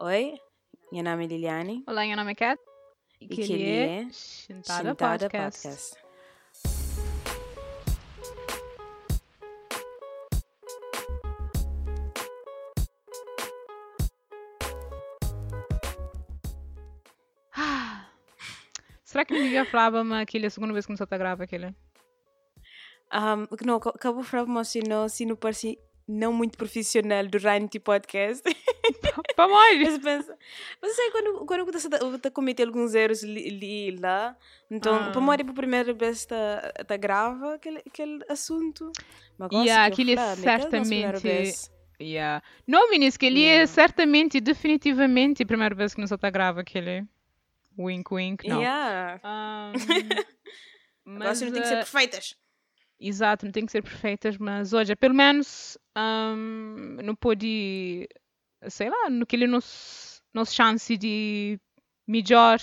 Oi, 0.00 0.38
meu 0.92 1.02
nome 1.02 1.24
é 1.24 1.28
Liliane. 1.28 1.84
Olá, 1.86 2.04
meu 2.06 2.16
nome 2.16 2.32
é 2.32 2.34
Kat. 2.34 2.60
E 3.20 3.26
que 3.28 3.40
ele 3.42 3.64
é 3.68 4.08
Chintada 4.12 4.94
Podcast. 4.94 5.62
Podcast. 5.62 5.96
Ah, 17.52 18.06
Será 19.04 19.24
que 19.24 19.32
ninguém 19.34 19.64
falava-me 19.64 20.14
aquele 20.20 20.46
a 20.46 20.50
segunda 20.50 20.72
vez 20.72 20.84
que 20.84 20.88
começou 20.88 21.06
a 21.10 21.16
gravar 21.18 21.44
aquele? 21.44 21.68
Um, 23.12 23.46
não, 23.64 23.76
ac- 23.76 23.88
acabo 23.94 24.20
de 24.20 24.28
falar 24.28 24.60
assim, 24.60 24.80
não, 24.86 25.04
assim, 25.04 25.24
não 25.24 25.34
parece 25.36 25.78
não 26.06 26.32
muito 26.32 26.56
profissional 26.58 27.26
durante 27.26 27.78
o 27.78 27.80
podcast. 27.80 28.42
Mais! 29.46 29.82
Mas 29.82 29.98
pensa, 29.98 30.36
mas 30.82 30.92
sei, 30.96 31.10
quando, 31.10 31.46
quando 31.46 31.60
eu 31.60 31.76
estou 31.76 32.28
a 32.28 32.30
cometer 32.32 32.64
alguns 32.66 32.94
erros 32.94 33.22
li, 33.22 33.50
li 33.50 33.96
lá, 33.98 34.36
então, 34.70 34.94
Ah. 34.96 35.10
para 35.10 35.20
morrer 35.20 35.44
por 35.44 35.54
primeira 35.54 35.92
vez 35.92 36.24
tá, 36.26 36.72
tá 36.86 36.96
grava 36.96 37.54
aquele, 37.54 37.78
aquele 37.86 38.24
assunto. 38.28 38.90
Mas 39.38 39.50
Yeah, 39.52 39.88
nossa 39.88 39.94
primeira 39.94 40.34
certamente-. 40.36 41.70
Yeah. 42.00 42.42
Não, 42.66 42.90
meninas, 42.90 43.16
que 43.16 43.26
ele 43.26 43.42
é 43.44 43.48
Yeah. 43.54 43.66
certamente, 43.66 44.40
definitivamente 44.40 45.42
a 45.42 45.46
primeira 45.46 45.74
vez 45.74 45.92
que 45.92 45.96
começou 45.96 46.18
a 46.20 46.30
gravar 46.30 46.60
aquele. 46.60 47.04
Wink, 47.78 48.12
wink, 48.12 48.48
não. 48.48 48.60
Yeah. 48.60 49.20
Agora 51.06 51.34
vocês 51.34 51.50
não 51.50 51.52
têm 51.52 51.62
que 51.62 51.68
ser 51.68 51.74
eh, 51.74 51.78
perfeitas. 51.78 52.36
Exato, 53.00 53.46
não 53.46 53.52
tem 53.52 53.64
que 53.64 53.72
ser 53.72 53.82
perfeitas, 53.82 54.36
mas 54.36 54.72
hoje, 54.72 54.94
pelo 54.96 55.14
menos, 55.14 55.78
ahm, 55.94 56.98
não 57.02 57.14
pode, 57.14 58.08
sei 58.68 58.88
lá, 58.90 59.10
naquele 59.10 59.46
nosso, 59.46 60.22
nosso 60.34 60.54
chance 60.54 60.96
de 60.96 61.58
melhor, 62.06 62.58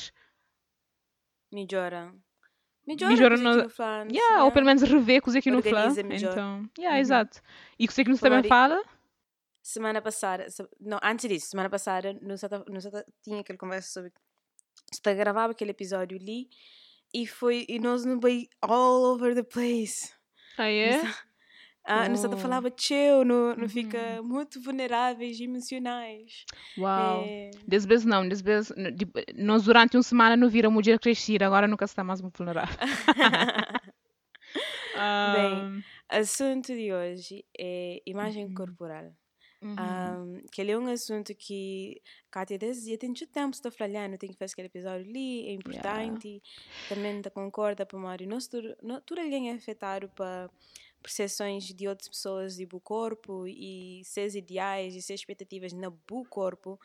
Melhora. 1.52 2.14
Melhora, 2.86 3.38
no- 3.38 3.64
que 3.64 3.70
falo, 3.70 4.12
yeah, 4.12 4.44
ou 4.44 4.52
pelo 4.52 4.66
menos 4.66 4.84
rever 4.84 5.22
coisa 5.22 5.42
que 5.42 5.50
não 5.50 5.62
fala. 5.62 5.78
Organiza 5.88 6.04
melhor. 6.04 6.32
Então, 6.34 6.70
yeah, 6.78 6.96
Uhum. 6.96 7.02
exato. 7.02 7.42
E 7.80 7.88
coisa 7.88 8.04
que 8.04 8.10
não 8.10 8.18
Falar 8.18 8.36
também 8.38 8.50
fala, 8.50 8.84
Semana 9.64 10.00
passada, 10.00 10.46
não, 10.80 11.00
antes 11.02 11.28
disso, 11.28 11.48
semana 11.48 11.70
passada, 11.70 12.14
no 12.14 12.30
no 12.30 12.38
Santa, 12.82 13.04
tinha 13.24 13.40
aquele 13.42 13.58
conversa 13.58 13.90
sobre. 13.90 14.12
Está 14.94 15.12
gravava 15.14 15.54
aquele 15.54 15.72
episódio 15.72 16.20
ali 16.20 16.48
e 17.12 17.26
foi. 17.26 17.66
E 17.68 17.80
nós 17.80 18.06
não 18.06 18.20
veio 18.20 18.48
all 18.62 19.04
over 19.06 19.34
the 19.34 19.42
place. 19.42 20.14
ah, 20.60 20.70
é? 20.70 21.02
Ah, 21.88 22.10
no 22.10 22.18
Santa 22.18 22.36
Oh. 22.36 22.40
falava 22.40 22.72
chill, 22.76 23.24
não, 23.24 23.56
não 23.56 23.64
Uhum. 23.64 23.70
fica 23.70 24.22
muito 24.24 24.60
vulneráveis 24.60 25.40
emocionais. 25.40 26.44
Uau. 26.78 27.24
É, 27.28 27.52
Desse 27.68 27.88
vez 27.88 28.04
não, 28.04 28.28
desse 28.28 28.42
vez, 28.44 28.72
n- 28.72 28.92
tipo, 28.92 29.20
nós 29.36 29.64
durante 29.64 29.96
uma 29.96 30.02
semana 30.04 30.36
não 30.36 30.50
vira 30.50 30.70
mulher 30.70 30.98
crescer, 31.00 31.44
agora 31.44 31.68
nunca 31.68 31.86
está 31.86 32.04
mais 32.04 32.22
muito 32.22 32.38
vulnerável. 32.38 32.76
Ahm, 34.98 35.82
assunto 36.10 36.68
de 36.74 36.94
hoje 36.94 37.46
é 37.58 38.02
imagem 38.06 38.46
Uhum. 38.46 38.54
corporal. 38.56 39.12
uhum. 39.62 39.76
Um, 39.78 40.42
que 40.52 40.62
ele 40.62 40.72
é 40.72 40.78
um 40.78 40.88
assunto 40.88 41.34
que 41.36 42.02
Kátia 42.30 42.58
desde 42.58 42.92
já 42.92 42.98
tem 42.98 43.10
muito 43.10 43.26
tempo 43.28 43.54
está 43.56 43.72
falando, 43.72 44.18
tem 44.18 44.30
que 44.30 44.38
fazer 44.38 44.54
aquele 44.54 44.68
episódio 44.68 45.08
ali, 45.10 45.48
é 45.50 45.52
importante, 45.54 46.42
também 46.88 47.20
te 47.22 47.30
concorda 47.32 47.86
para 47.86 47.98
Mário, 48.00 48.28
nós 48.28 48.48
nó- 48.84 49.02
tudo 49.02 49.22
alguém 49.22 49.50
é 49.50 49.54
afetado 49.56 50.08
para 50.10 50.50
percepções 51.06 51.66
de 51.66 51.88
outras 51.88 52.10
pessoas 52.10 52.56
de 52.56 52.66
bu 52.66 52.80
corpo 52.82 53.46
e 53.48 54.02
seus 54.04 54.34
ideais 54.34 54.96
e 54.96 55.02
suas 55.04 55.20
expectativas 55.20 55.72
na 55.72 55.92
bu 55.92 56.26
corpo 56.28 56.80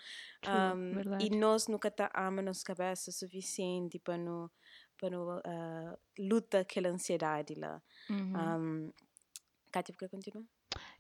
um, 0.47 1.19
e 1.19 1.31
nós 1.31 1.67
nunca 1.69 1.91
tá 1.91 2.11
ama 2.15 2.43
nossa 2.43 2.63
cabeça 2.63 3.09
o 3.11 3.13
suficiente 3.15 3.99
para 3.99 4.19
no 4.19 4.51
para 4.99 5.09
no 5.11 5.39
uh, 5.39 5.99
luta 6.19 6.61
aquela 6.61 6.89
ansiedade 6.91 7.55
lá 7.55 7.81
Uhum. 8.11 8.35
um, 8.37 8.93
Kátia, 9.73 9.95
porque 9.95 10.09
continua? 10.09 10.45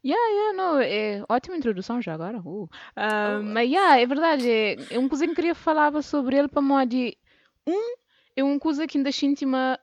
Yeah, 0.03 0.29
yeah, 0.33 0.53
não, 0.57 0.81
é 0.81 1.25
ótima 1.29 1.57
introdução 1.57 2.01
já 2.01 2.15
agora. 2.15 2.41
Uh. 2.41 2.69
Ah, 2.97 3.39
Oh, 3.39 3.43
mas 3.43 3.69
yeah, 3.69 4.01
é 4.01 4.07
verdade, 4.07 4.49
é, 4.49 4.73
é 4.73 5.09
que 5.09 5.25
eu 5.25 5.35
queria 5.35 5.55
falar 5.55 6.01
sobre 6.03 6.37
ele 6.39 6.49
para 6.49 6.63
modo 6.63 6.89
de 6.89 7.19
um, 7.67 7.97
é 8.37 8.43
uma 8.43 8.59
coisa 8.59 8.87
que 8.87 8.97
ainda 8.97 9.13
sinto 9.13 9.45
uma 9.45 9.79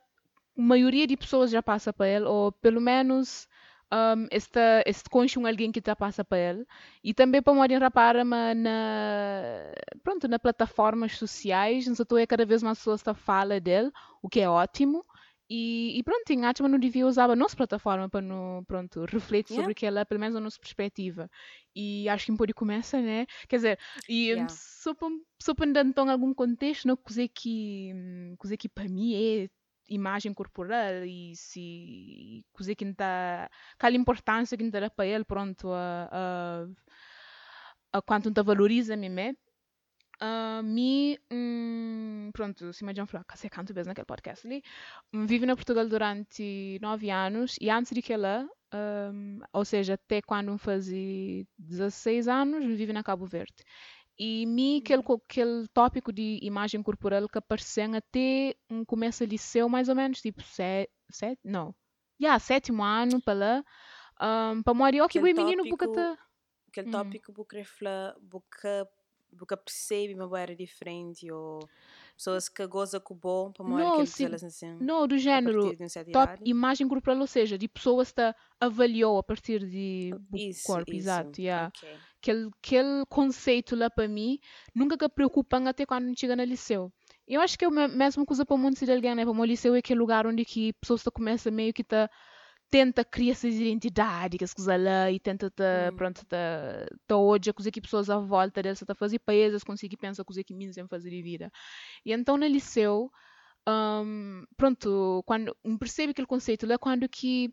maioria 0.58 1.06
de 1.06 1.16
pessoas 1.16 1.50
já 1.50 1.62
passa 1.62 1.92
para 1.92 2.08
ele, 2.08 2.24
ou 2.26 2.52
pelo 2.52 2.80
menos 2.80 3.48
um, 3.92 4.26
este 4.30 5.08
conhece 5.10 5.38
um 5.38 5.46
alguém 5.46 5.72
que 5.72 5.82
já 5.84 5.96
passa 5.96 6.24
para 6.24 6.38
ele. 6.38 6.66
E 7.02 7.14
também 7.14 7.42
para 7.42 7.54
modo 7.54 7.68
de 7.68 7.76
rapar 7.76 8.24
na, 8.24 8.54
pronto, 10.02 10.28
na 10.28 10.38
plataformas 10.38 11.16
sociais, 11.16 11.86
não 11.86 11.94
sei, 11.94 12.04
é 12.22 12.26
cada 12.26 12.44
vez 12.46 12.62
mais 12.62 12.78
pessoas 12.78 13.00
está 13.00 13.14
fala 13.14 13.60
dele, 13.60 13.90
o 14.22 14.28
que 14.28 14.40
é 14.40 14.48
ótimo. 14.48 15.04
E, 15.50 15.98
e 15.98 16.02
pronto, 16.02 16.30
em 16.30 16.44
Atma 16.44 16.68
não 16.68 16.78
devia 16.78 17.06
usar 17.06 17.30
a 17.30 17.36
nossa 17.36 17.56
plataforma 17.56 18.06
para 18.08 18.20
no, 18.20 18.62
pronto, 18.66 19.06
refletir 19.06 19.50
Yeah. 19.50 19.54
sobre 19.54 19.72
aquela, 19.72 20.04
pelo 20.04 20.20
menos 20.20 20.36
a 20.36 20.40
nossa 20.40 20.58
perspectiva. 20.60 21.30
E 21.74 22.06
acho 22.08 22.26
que 22.26 22.32
um 22.32 22.36
pouco 22.36 22.52
começa, 22.54 23.00
né? 23.00 23.24
Quer 23.48 23.56
dizer, 23.56 23.78
e 24.06 24.34
Yeah. 24.34 24.46
só 24.50 24.94
para 24.94 25.08
só 25.40 25.54
para 25.54 25.72
dar 25.72 25.86
então 25.86 26.10
algum 26.10 26.34
contexto, 26.34 26.86
não 26.86 26.96
coisa 26.96 27.26
que, 27.28 27.92
hum, 27.94 28.34
coisa 28.38 28.56
que 28.58 28.68
para 28.68 28.88
mim 28.88 29.14
é 29.14 29.48
imagem 29.88 30.34
corporal 30.34 31.04
e 31.04 31.34
se 31.36 32.44
coisa 32.52 32.74
que 32.74 32.84
está, 32.84 33.50
aquela 33.74 33.96
importância 33.96 34.56
que 34.56 34.70
dá 34.70 34.90
para 34.90 35.06
ele, 35.06 35.24
pronto, 35.24 35.70
a, 35.72 36.66
a, 37.92 37.98
a 37.98 38.02
quanto 38.02 38.32
não 38.34 38.44
valoriza 38.44 38.96
me 38.96 39.08
né? 39.08 39.34
Uh, 40.20 40.62
me, 40.64 41.16
hum, 41.30 42.30
pronto, 42.32 42.72
se 42.72 42.82
imagina 42.82 43.06
falar, 43.06 43.24
que 43.24 43.48
canto 43.48 43.72
vezes 43.72 43.86
naquele 43.86 44.04
podcast 44.04 44.44
ali, 44.48 44.64
hum, 45.12 45.26
vive 45.26 45.46
na 45.46 45.54
Portugal 45.54 45.88
durante 45.88 46.76
nove 46.82 47.08
anos 47.08 47.54
e 47.60 47.70
antes 47.70 47.92
de 47.94 48.02
que 48.02 48.12
ela, 48.12 48.48
hum, 48.74 49.38
ou 49.52 49.64
seja, 49.64 49.94
até 49.94 50.20
quando 50.20 50.58
fazia 50.58 51.46
16 51.56 52.26
anos, 52.26 52.64
vive 52.76 52.92
na 52.92 53.04
Cabo 53.04 53.26
Verde. 53.26 53.62
E 54.18 54.46
me, 54.46 54.78
aquele, 54.78 55.02
aquele 55.02 55.68
tópico 55.68 56.12
de 56.12 56.40
imagem 56.42 56.82
corporal 56.82 57.28
que 57.28 57.38
apareceu 57.38 57.94
até 57.94 58.56
um 58.68 58.84
começo 58.84 59.24
de 59.24 59.32
liceu, 59.32 59.68
mais 59.68 59.88
ou 59.88 59.94
menos, 59.94 60.20
tipo, 60.20 60.42
sete, 60.42 60.90
sete 61.10 61.38
não, 61.44 61.74
yeah, 62.20 62.38
sétimo 62.40 62.82
ano, 62.82 63.22
para 63.22 63.38
lá, 63.38 63.64
um, 64.52 64.62
para 64.62 64.74
morrer, 64.74 65.02
ok, 65.02 65.20
boi 65.20 65.32
menino, 65.32 65.68
porque 65.68 65.86
tá... 65.86 66.18
aquele 66.68 66.88
Hum. 66.88 66.90
tópico 66.90 67.32
porque 67.32 67.56
refla 67.56 68.16
porque 68.28 68.86
porque 69.36 69.56
percebe 69.56 70.14
uma 70.14 70.26
boa 70.26 70.46
diferente 70.54 71.30
ou 71.30 71.60
pessoas 72.16 72.48
que 72.48 72.66
gozam 72.66 73.00
com 73.00 73.14
o 73.14 73.16
bom 73.16 73.52
para 73.52 73.88
aquele 73.88 74.06
sim. 74.06 74.24
elas 74.24 74.42
assim 74.42 74.78
Não, 74.80 75.06
do 75.06 75.18
género, 75.18 75.76
certa 75.88 76.10
top 76.10 76.42
imagem 76.44 76.88
corporal, 76.88 77.20
ou 77.20 77.26
seja, 77.26 77.58
de 77.58 77.68
pessoas 77.68 78.10
que 78.10 78.22
avaliou 78.58 79.18
a 79.18 79.22
partir 79.22 79.66
de 79.66 80.14
isso 80.34 80.66
corpo, 80.66 80.90
isso 80.92 80.96
exato, 80.96 81.40
yeah. 81.40 81.68
ok. 81.68 81.88
Aquele, 82.20 82.48
aquele 82.62 83.04
conceito 83.08 83.76
lá 83.76 83.88
para 83.90 84.08
mim 84.08 84.38
nunca 84.74 84.96
que 84.98 85.08
preocupa 85.08 85.58
até 85.68 85.86
quando 85.86 86.18
chega 86.18 86.34
no 86.36 86.44
liceu. 86.44 86.92
Eu 87.26 87.40
acho 87.40 87.58
que 87.58 87.64
é 87.64 87.68
a 87.68 87.70
me- 87.70 87.88
mesma 87.88 88.24
coisa 88.24 88.44
para 88.44 88.54
o 88.54 88.58
mundo 88.58 88.74
de 88.76 88.90
alguém, 88.92 89.14
né? 89.14 89.24
Para 89.24 89.32
o 89.32 89.44
liceu 89.44 89.74
é 89.74 89.78
aquele 89.78 90.00
lugar 90.00 90.26
onde 90.26 90.44
que 90.44 90.72
pessoas 90.74 91.02
começam 91.04 91.52
meio 91.52 91.72
que 91.72 91.84
tá 91.84 92.10
tenta 92.70 93.02
criar 93.04 93.32
essa 93.32 93.48
identidade, 93.48 94.36
que 94.36 94.44
as 94.44 94.52
coisas 94.52 94.78
lá, 94.82 95.10
e 95.10 95.18
tenta 95.18 95.50
tá, 95.50 95.92
Hum. 95.92 95.96
pronto, 95.96 96.24
tá, 96.26 96.36
tá 97.06 97.16
hoje 97.16 97.50
a 97.50 97.54
coisa 97.54 97.70
que 97.70 97.80
pessoas 97.80 98.10
à 98.10 98.18
volta 98.18 98.62
deles 98.62 98.78
tá 98.86 98.94
fazer 98.94 99.18
para 99.20 99.34
eles 99.34 99.64
conseguir 99.64 99.96
pensar 99.96 100.22
a 100.22 100.24
coisa 100.24 100.44
que 100.44 100.54
menos 100.54 100.76
fazer 100.88 101.10
de 101.10 101.22
vida. 101.22 101.50
E 102.04 102.12
então 102.12 102.36
no 102.36 102.46
liceu, 102.46 103.10
um, 103.68 104.44
pronto, 104.56 105.22
quando 105.26 105.56
percebe 105.78 106.10
aquele 106.12 106.26
conceito 106.26 106.66
lá, 106.66 106.78
quando 106.78 107.08
que, 107.08 107.52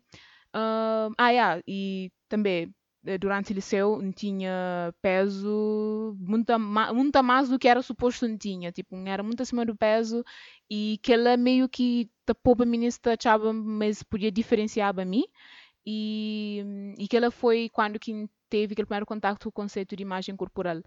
um, 0.54 1.12
ah, 1.18 1.30
yeah, 1.30 1.62
e 1.66 2.10
também 2.28 2.74
durante 3.20 3.52
o 3.52 3.54
liceu 3.54 4.00
não 4.02 4.12
tinha 4.12 4.94
peso 5.00 6.16
muito, 6.18 6.58
muito 6.58 7.22
mais 7.22 7.48
do 7.48 7.58
que 7.58 7.68
era 7.68 7.82
suposto 7.82 8.26
não 8.26 8.36
tinha, 8.36 8.72
tipo, 8.72 8.96
era 9.06 9.22
muito 9.22 9.42
acima 9.42 9.64
do 9.64 9.76
peso 9.76 10.24
e 10.68 10.98
que 11.02 11.12
ela 11.12 11.36
meio 11.36 11.68
que 11.68 12.10
tapou 12.24 12.56
para 12.56 12.66
mim 12.66 12.80
achava, 12.86 13.52
mas 13.52 14.02
podia 14.02 14.32
diferenciar 14.32 14.92
para 14.92 15.04
mim 15.04 15.24
e, 15.86 16.64
e 16.98 17.06
que 17.06 17.16
ela 17.16 17.30
foi 17.30 17.68
quando 17.72 17.98
que 17.98 18.28
teve 18.48 18.72
aquele 18.72 18.86
primeiro 18.86 19.06
contato 19.06 19.44
com 19.44 19.48
o 19.48 19.52
conceito 19.52 19.94
de 19.96 20.02
imagem 20.02 20.36
corporal. 20.36 20.82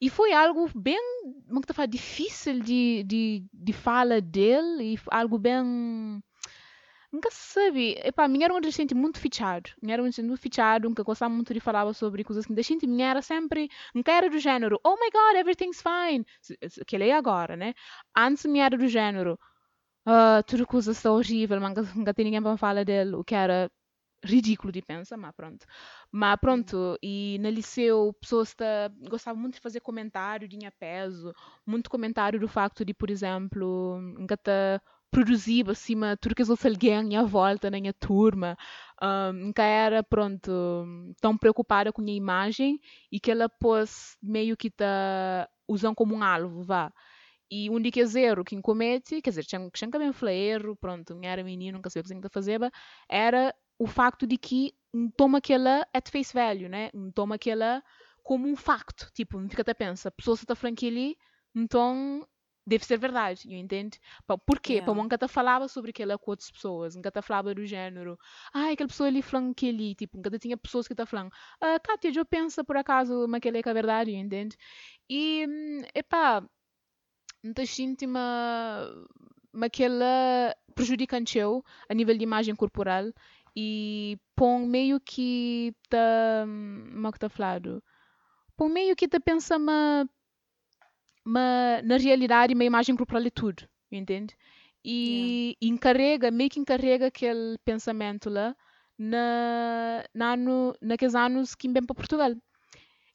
E 0.00 0.10
foi 0.10 0.32
algo 0.32 0.68
bem, 0.74 0.98
como 1.46 1.60
que 1.60 1.70
eu 1.70 1.74
falo, 1.74 1.88
difícil 1.88 2.58
de, 2.60 3.04
de, 3.04 3.44
de 3.52 3.72
fala 3.72 4.20
dele 4.20 4.94
e 4.94 4.98
algo 5.08 5.38
bem 5.38 6.20
Nunca 7.12 7.28
sabe. 7.30 7.94
Epá, 8.02 8.26
minha 8.26 8.46
era 8.46 8.54
um 8.54 8.56
adolescente 8.56 8.94
muito 8.94 9.18
fichado. 9.20 9.70
Minha 9.82 9.94
era 9.94 10.02
um 10.02 10.04
adolescente 10.06 10.26
muito 10.26 10.40
fichado, 10.40 10.88
nunca 10.88 11.02
gostava 11.02 11.32
muito 11.32 11.52
de 11.52 11.60
falar 11.60 11.92
sobre 11.94 12.24
coisas 12.24 12.46
que 12.46 12.52
adolescente. 12.52 12.86
Minha 12.86 13.10
era 13.10 13.22
sempre, 13.22 13.68
nunca 13.94 14.12
era 14.12 14.30
do 14.30 14.38
género, 14.38 14.80
oh 14.82 14.96
my 14.96 15.10
god, 15.10 15.36
everything's 15.36 15.82
fine. 15.82 16.24
Que 16.86 16.96
ele 16.96 17.08
é 17.08 17.14
agora, 17.14 17.54
né? 17.56 17.74
Antes 18.16 18.46
minha 18.46 18.64
era 18.64 18.78
do 18.78 18.88
género, 18.88 19.38
ah, 20.06 20.42
tudo 20.46 20.66
coisa 20.66 20.92
está 20.92 21.12
horrível, 21.12 21.60
nunca, 21.60 21.82
nunca 21.94 22.14
tem 22.14 22.24
ninguém 22.26 22.42
para 22.42 22.56
falar 22.56 22.84
dele. 22.84 23.14
O 23.16 23.24
que 23.24 23.34
era, 23.34 23.70
ridículo 24.24 24.72
de 24.72 24.82
pensar, 24.82 25.16
mas 25.18 25.34
pronto. 25.34 25.66
Mas 26.12 26.36
pronto, 26.40 26.98
e 27.02 27.38
no 27.40 27.50
liceu, 27.50 28.14
pessoas 28.20 28.54
gostavam 29.10 29.40
muito 29.40 29.54
de 29.56 29.60
fazer 29.60 29.80
comentário, 29.80 30.48
tinha 30.48 30.70
peso, 30.72 31.34
muito 31.66 31.90
comentário 31.90 32.40
do 32.40 32.48
facto 32.48 32.84
de, 32.84 32.94
por 32.94 33.10
exemplo, 33.10 34.00
nunca 34.18 34.36
tá 34.36 34.80
produzir 35.12 35.68
acima 35.70 36.16
tudo 36.16 36.34
que 36.34 36.42
alguém 36.42 37.16
à 37.16 37.22
volta 37.22 37.70
na 37.70 37.78
minha 37.78 37.92
turma, 37.92 38.56
um, 39.00 39.32
nunca 39.34 39.62
era, 39.62 40.02
pronto, 40.02 40.50
tão 41.20 41.36
preocupada 41.36 41.92
com 41.92 42.00
a 42.00 42.04
minha 42.04 42.16
imagem 42.16 42.80
e 43.12 43.20
que 43.20 43.30
ela 43.30 43.46
pôs 43.48 44.16
meio 44.22 44.56
que 44.56 44.70
tá 44.70 45.46
usando 45.68 45.94
como 45.94 46.14
um 46.14 46.22
alvo, 46.22 46.62
vá. 46.62 46.90
E 47.50 47.68
um 47.68 47.78
dia 47.78 47.92
que 47.92 48.06
zero 48.06 48.42
que 48.42 48.60
comete, 48.62 49.20
quer 49.20 49.30
dizer, 49.30 49.44
tinha, 49.44 49.70
tinha 49.70 49.90
bem 49.90 50.10
erro, 50.34 50.74
pronto, 50.74 51.14
não 51.14 51.28
era 51.28 51.44
menino, 51.44 51.76
nunca 51.76 51.90
sabia 51.90 52.18
o 52.18 52.22
que 52.22 52.28
fazer, 52.30 52.58
era 53.06 53.54
o 53.78 53.86
facto 53.86 54.26
de 54.26 54.38
que 54.38 54.72
toma 55.14 55.38
aquela 55.38 55.86
at 55.92 56.10
face 56.10 56.32
value, 56.32 56.70
né? 56.70 56.90
Toma 57.14 57.34
aquela 57.34 57.82
como 58.22 58.48
um 58.48 58.56
facto. 58.56 59.10
Tipo, 59.12 59.38
não 59.38 59.50
fica 59.50 59.60
até 59.60 59.74
pensa, 59.74 60.08
a 60.08 60.12
pessoa 60.12 60.34
está 60.34 60.54
falando 60.54 60.78
ali, 60.86 61.18
então 61.54 62.26
deve 62.66 62.84
ser 62.84 62.98
verdade, 62.98 63.52
eu 63.52 63.58
entendo? 63.58 63.96
Por 64.46 64.60
quê? 64.60 64.74
Yeah. 64.74 64.92
Para 64.92 65.02
nunca 65.02 65.18
te 65.18 65.28
falava 65.28 65.68
sobre 65.68 65.90
aquela 65.90 66.18
com 66.18 66.30
outras 66.30 66.50
pessoas, 66.50 66.94
nunca 66.94 67.10
te 67.10 67.22
falava 67.22 67.54
do 67.54 67.66
género, 67.66 68.18
ah, 68.54 68.70
aquela 68.70 68.88
pessoa 68.88 69.08
ali 69.08 69.22
falando 69.22 69.54
que 69.54 69.68
ali, 69.68 69.94
tipo, 69.94 70.16
nunca 70.16 70.38
tinha 70.38 70.56
pessoas 70.56 70.86
que 70.86 70.94
te 70.94 71.04
falando, 71.06 71.30
ah, 71.60 71.78
Kátia, 71.80 72.12
eu 72.14 72.24
penso 72.24 72.64
por 72.64 72.76
acaso, 72.76 73.26
mas 73.28 73.38
aquela 73.38 73.58
é 73.58 73.62
que 73.62 73.68
é 73.68 73.74
verdade, 73.74 74.12
eu 74.12 74.18
entendo? 74.18 74.54
E, 75.10 75.46
epá, 75.94 76.44
não 77.42 77.52
te 77.52 77.66
sinto 77.66 78.04
uma, 78.04 78.88
aquela 79.60 80.54
prejudicante 80.74 81.38
eu 81.38 81.64
a 81.88 81.94
nível 81.94 82.16
de 82.16 82.24
imagem 82.24 82.54
corporal 82.54 83.12
e 83.54 84.18
põe 84.34 84.66
meio 84.66 85.00
que 85.00 85.74
tá 85.88 86.46
como 86.46 87.08
é 87.08 87.12
que 87.12 87.18
tá 87.18 87.28
falado 87.28 87.82
põe 88.56 88.70
meio 88.70 88.96
que 88.96 89.08
tá 89.08 89.20
pensa 89.20 89.58
ma, 91.24 91.40
ma, 91.40 91.82
na 91.82 91.96
realidade 91.96 92.54
uma 92.54 92.64
imagem 92.64 92.96
corporal 92.96 93.24
é 93.24 93.30
tudo 93.30 93.68
entende 93.90 94.36
e 94.84 95.56
yeah. 95.62 95.74
encarrega 95.74 96.30
meio 96.30 96.50
que 96.50 96.58
encarrega 96.60 97.06
aquele 97.06 97.58
pensamento 97.64 98.28
lá 98.28 98.54
na, 98.98 100.04
na 100.14 100.32
ano, 100.34 100.74
naqueles 100.80 101.14
anos 101.14 101.54
que 101.54 101.68
vem 101.68 101.82
para 101.82 101.94
Portugal 101.94 102.34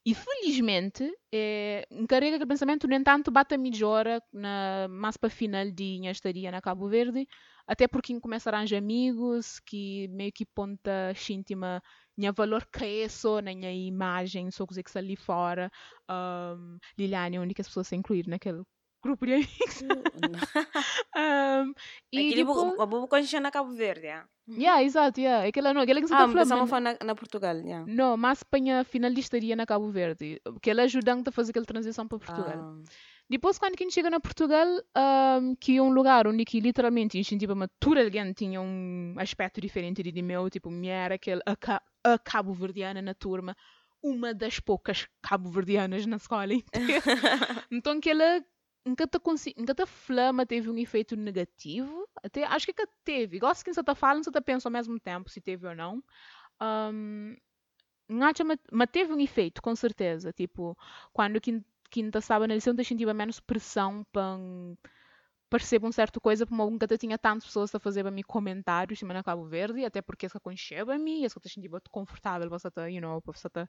e 0.08 0.16
felizmente, 0.16 1.04
é, 1.34 1.86
encarrega 1.92 2.38
aquele 2.38 2.48
pensamento, 2.48 2.88
no 2.88 2.96
entanto, 2.96 3.30
bate 3.30 3.56
a 3.56 3.58
melhora 3.58 4.24
na 4.32 4.88
mais 4.90 5.18
para 5.18 5.30
final 5.30 5.70
de 5.70 5.84
minha 5.84 6.12
estadia 6.12 6.50
na 6.50 6.62
Cabo 6.62 6.88
Verde, 6.88 7.28
até 7.68 7.90
porque 7.90 8.18
começa 8.22 8.50
a 8.50 8.56
arranjar 8.56 8.78
amigos 8.78 9.60
que 9.66 10.08
meio 10.08 10.32
que 10.32 10.46
ponta 10.46 11.12
íntima 11.30 11.84
minha 12.18 12.32
valor 12.32 12.68
só 13.10 13.42
na 13.42 13.54
minha 13.54 13.72
imagem, 13.72 14.50
só 14.52 14.66
coisa 14.66 14.82
que 14.82 14.90
está 14.90 15.00
ali 15.00 15.16
fora. 15.16 15.72
Um, 16.10 16.78
Liliane 16.98 17.36
é 17.36 17.40
a 17.40 17.42
única 17.42 17.64
pessoa 17.64 17.82
a 17.82 17.84
ser 17.86 17.96
incluir 17.96 18.28
naquele 18.28 18.64
grupo 19.04 19.26
de 19.26 19.34
amigos. 19.34 19.82
um, 21.16 21.74
e 22.12 22.18
Aquele 22.18 22.36
depois... 22.36 22.74
o 22.74 22.88
bobo 22.88 23.08
conheceu 23.08 23.40
na 23.40 23.52
Cabo 23.52 23.72
Verde, 23.72 24.08
é? 24.08 24.24
Yeah, 24.50 24.82
exato, 24.82 25.20
yeah. 25.20 25.48
Aquela 25.48 25.74
não, 25.74 25.82
aquela 25.82 26.02
que 26.02 26.08
você 26.08 26.14
ah, 26.14 26.20
tá 26.20 26.28
falando. 26.30 26.74
Ah, 26.74 26.80
na, 26.80 26.98
na 27.04 27.16
Portugal, 27.16 27.56
yeah. 27.58 27.86
Não, 27.88 28.16
mas 28.16 28.42
apanha 28.42 28.84
finalistaria 28.84 29.56
na 29.56 29.66
Cabo 29.66 29.90
Verde, 29.90 30.42
que 30.62 30.70
ela 30.70 30.84
ajudando 30.84 31.28
a 31.28 31.32
fazer 31.32 31.52
aquela 31.52 31.66
transição 31.66 32.08
para 32.08 32.18
Portugal. 32.18 32.58
Ah. 32.58 32.82
Depois, 33.30 33.58
quando 33.58 33.74
a 33.78 33.84
gente 33.84 33.94
chega 33.94 34.10
na 34.10 34.20
Portugal, 34.20 34.68
um, 35.42 35.56
que 35.56 35.78
é 35.78 35.82
um 35.82 35.90
lugar 35.90 36.28
onde 36.28 36.46
que 36.46 36.62
literalmente 36.62 37.20
incentiva 37.20 37.54
toda 37.80 38.02
alguém 38.02 38.32
tinha 38.32 38.62
um 38.62 39.16
aspecto 39.18 39.60
diferente 39.60 40.02
de 40.02 40.22
meu, 40.22 40.50
tipo, 40.50 40.72
me 40.72 40.88
era 40.88 41.16
aquele 41.16 41.42
a, 41.46 41.82
a 42.14 42.18
cabo-verdiana 42.18 43.02
na 43.02 43.14
turma, 43.14 43.56
uma 44.02 44.34
das 44.34 44.60
poucas 44.60 45.08
cabo-verdianas 45.22 46.06
na 46.06 46.16
escola 46.16 46.54
inteira. 46.54 47.02
então, 47.70 48.00
que 48.00 48.10
ela 48.10 48.42
nunca 48.86 49.08
consigo, 49.20 49.60
nunca 49.60 49.86
flama 49.86 50.46
teve 50.46 50.70
um 50.70 50.78
efeito 50.78 51.16
negativo. 51.18 52.08
Até, 52.24 52.46
acho 52.46 52.66
que 52.66 52.72
nunca 52.72 52.90
teve. 53.04 53.40
Gosto 53.40 53.66
que 53.66 53.74
você 53.74 53.82
está 53.82 53.94
falando, 53.94 54.24
você 54.24 54.30
está 54.30 54.42
pensando 54.42 54.74
ao 54.74 54.80
mesmo 54.80 55.00
tempo 55.00 55.30
se 55.30 55.42
teve 55.42 55.68
ou 55.68 55.76
não. 55.76 56.02
Um, 56.62 57.36
mas 58.72 58.90
teve 58.90 59.12
um 59.12 59.20
efeito, 59.20 59.62
com 59.62 59.76
certeza. 59.76 60.32
Tipo, 60.32 60.78
quando 61.12 61.42
quinta 61.90 62.20
na 62.48 62.56
lição, 62.56 62.74
eu 62.78 62.84
sentia 62.84 63.14
menos 63.14 63.40
pressão 63.40 64.06
para 64.12 64.38
percebo 65.50 65.88
um 65.88 65.92
certo 65.92 66.20
coisa, 66.20 66.46
porque 66.46 66.62
nunca 66.62 66.88
tinha 66.98 67.18
tantas 67.18 67.46
pessoas 67.46 67.74
a 67.74 67.80
fazer 67.80 68.04
para 68.04 68.12
mim 68.12 68.22
comentários 68.22 69.02
em 69.02 69.24
Cabo 69.24 69.46
Verde, 69.46 69.86
até 69.86 70.02
porque 70.02 70.26
essa 70.26 70.40
concheva 70.40 70.96
a 70.96 70.98
mim, 70.98 71.24
essa 71.24 71.40
te 71.40 71.50
sentia 71.50 71.70
muito 71.70 71.90
confortável, 71.90 72.50
você 72.50 72.68
está, 72.68 72.88
you 72.88 73.02
know, 73.02 73.22
você 73.26 73.48
está 73.48 73.68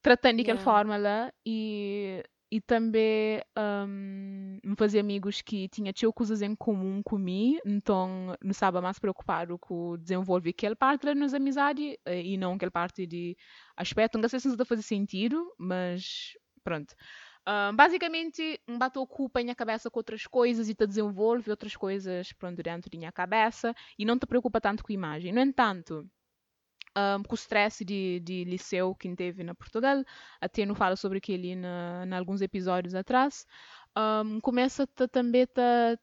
tratando 0.00 0.36
de 0.36 0.42
aquela 0.42 0.60
forma 0.60 0.96
lá 0.96 1.32
e 1.44 2.22
e 2.50 2.62
também 2.62 3.42
um, 3.58 4.58
me 4.64 4.74
fazia 4.76 5.00
amigos 5.00 5.42
que 5.42 5.68
tinha 5.68 5.92
tinha 5.92 6.10
coisas 6.10 6.40
em 6.40 6.56
comum 6.56 7.02
comigo, 7.02 7.60
então 7.66 8.34
não 8.42 8.50
estava 8.50 8.80
mais 8.80 8.98
preocupado 8.98 9.58
com 9.58 9.98
desenvolver 9.98 10.50
aquela 10.50 10.74
parte 10.74 11.04
da 11.04 11.14
nossa 11.14 11.36
amizade 11.36 11.98
eh, 12.06 12.22
e 12.22 12.36
não 12.38 12.54
aquela 12.54 12.70
parte 12.70 13.06
de 13.06 13.36
aspecto. 13.76 14.16
Não 14.16 14.28
sei 14.30 14.40
se 14.40 14.48
isso 14.48 14.54
está 14.54 14.64
fazer 14.64 14.82
sentido, 14.82 15.44
mas 15.58 16.32
pronto. 16.68 16.94
Um, 17.48 17.74
basicamente, 17.74 18.60
um 18.68 18.78
bato 18.78 19.00
ocupa 19.00 19.40
a 19.40 19.54
cabeça 19.54 19.90
com 19.90 19.98
outras 19.98 20.26
coisas 20.26 20.68
e 20.68 20.74
te 20.74 20.86
desenvolve 20.86 21.50
outras 21.50 21.74
coisas 21.74 22.30
pronto, 22.34 22.62
dentro 22.62 22.90
da 22.90 22.98
minha 22.98 23.10
cabeça 23.10 23.74
e 23.98 24.04
não 24.04 24.18
te 24.18 24.26
preocupa 24.26 24.60
tanto 24.60 24.84
com 24.84 24.92
a 24.92 24.94
imagem. 24.94 25.32
No 25.32 25.40
entanto, 25.40 26.06
um, 26.94 27.22
com 27.22 27.32
o 27.32 27.38
stress 27.38 27.82
de, 27.82 28.20
de 28.20 28.44
liceu 28.44 28.94
que 28.94 29.14
teve 29.16 29.42
na 29.42 29.54
Portugal, 29.54 30.04
até 30.40 30.66
não 30.66 30.74
falo 30.74 30.94
sobre 30.94 31.18
aquilo 31.18 31.44
em 31.46 32.12
alguns 32.12 32.42
episódios 32.42 32.94
atrás, 32.94 33.46
um, 33.96 34.40
começa 34.40 34.86
também 34.86 35.44
a 35.44 35.98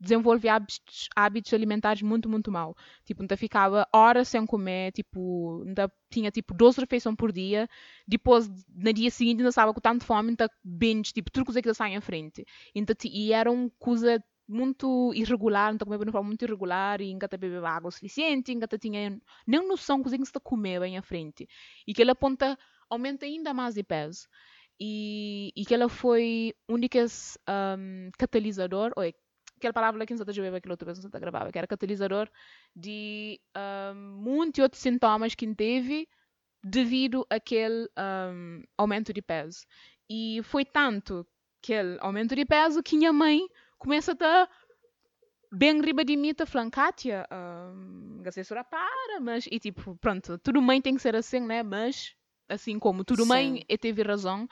desenvolver 0.00 0.48
hábitos, 0.48 1.08
hábitos, 1.14 1.52
alimentares 1.52 2.02
muito, 2.02 2.28
muito 2.28 2.50
mal. 2.50 2.76
Tipo, 3.04 3.22
ainda 3.22 3.36
ficava 3.36 3.86
horas 3.92 4.28
sem 4.28 4.44
comer, 4.46 4.92
tipo, 4.92 5.64
ainda 5.66 5.90
tinha 6.10 6.30
tipo 6.30 6.54
12 6.54 6.80
refeições 6.80 7.16
por 7.16 7.32
dia, 7.32 7.68
depois, 8.06 8.48
no 8.68 8.92
dia 8.92 9.10
seguinte, 9.10 9.38
ainda 9.38 9.48
estava 9.48 9.74
com 9.74 9.80
tanta 9.80 10.04
fome, 10.04 10.30
ainda 10.30 10.50
binge, 10.64 11.12
tipo, 11.12 11.30
tudo 11.30 11.46
coisa 11.46 11.62
que 11.62 11.74
sai 11.74 11.94
em 11.94 12.00
frente. 12.00 12.44
Então, 12.74 12.94
e 13.04 13.32
era 13.32 13.50
uma 13.50 13.70
coisa 13.78 14.22
muito 14.48 15.12
irregular, 15.14 15.74
então 15.74 15.84
comia 15.84 15.98
de 15.98 16.04
uma 16.04 16.12
forma 16.12 16.28
muito 16.28 16.42
irregular 16.42 17.00
e 17.02 17.12
nunca 17.12 17.28
bebeu 17.28 17.66
água 17.66 17.90
suficiente, 17.90 18.54
nunca 18.54 18.78
tinha 18.78 19.20
nem 19.46 19.68
noção 19.68 20.00
do 20.00 20.10
que 20.10 20.16
está 20.22 20.40
comer 20.40 20.80
bem 20.80 20.96
à 20.96 21.02
frente. 21.02 21.46
E 21.86 21.92
que 21.92 22.00
ela 22.00 22.12
aponta 22.12 22.58
aumenta 22.88 23.26
ainda 23.26 23.52
mais 23.52 23.74
de 23.74 23.82
peso. 23.82 24.26
E, 24.80 25.52
e 25.56 25.64
que 25.66 25.74
ela 25.74 25.88
foi 25.88 26.54
única 26.68 27.04
um, 27.04 28.10
catalisador, 28.16 28.92
ou 28.96 29.02
aquela 29.58 29.72
palavra 29.72 30.06
que 30.06 30.14
não 30.14 30.22
está 30.22 30.32
a 30.42 30.56
aquela 30.56 30.72
outra 30.72 30.86
vez 30.86 30.98
não 31.02 31.10
gravava, 31.20 31.52
que 31.52 31.58
era 31.58 31.66
catalisador 31.66 32.28
de 32.74 33.40
um, 33.56 33.94
muitos 34.22 34.62
outros 34.62 34.80
sintomas 34.80 35.34
que 35.34 35.52
teve 35.54 36.08
devido 36.62 37.26
àquele 37.30 37.88
um, 38.32 38.62
aumento 38.76 39.12
de 39.12 39.22
peso. 39.22 39.66
E 40.08 40.40
foi 40.44 40.64
tanto 40.64 41.26
aquele 41.62 41.98
aumento 42.00 42.34
de 42.34 42.44
peso 42.44 42.82
que 42.82 42.96
minha 42.96 43.12
mãe 43.12 43.46
começa 43.78 44.12
a 44.12 44.48
bem 45.50 45.80
riba 45.80 46.04
de 46.04 46.16
mim, 46.16 46.34
tá 46.34 46.46
falando, 46.46 46.70
Kátia, 46.70 47.26
um, 47.32 48.22
a 48.58 48.64
para, 48.64 49.20
mas, 49.20 49.46
e 49.50 49.58
tipo, 49.58 49.96
pronto, 49.96 50.38
tudo 50.38 50.60
mãe 50.60 50.80
tem 50.80 50.94
que 50.94 51.02
ser 51.02 51.16
assim, 51.16 51.40
né, 51.40 51.62
mas, 51.62 52.14
assim 52.48 52.78
como 52.78 53.04
tudo 53.04 53.22
Sim. 53.22 53.28
mãe, 53.28 53.64
eu 53.68 53.78
teve 53.78 54.02
razão, 54.02 54.46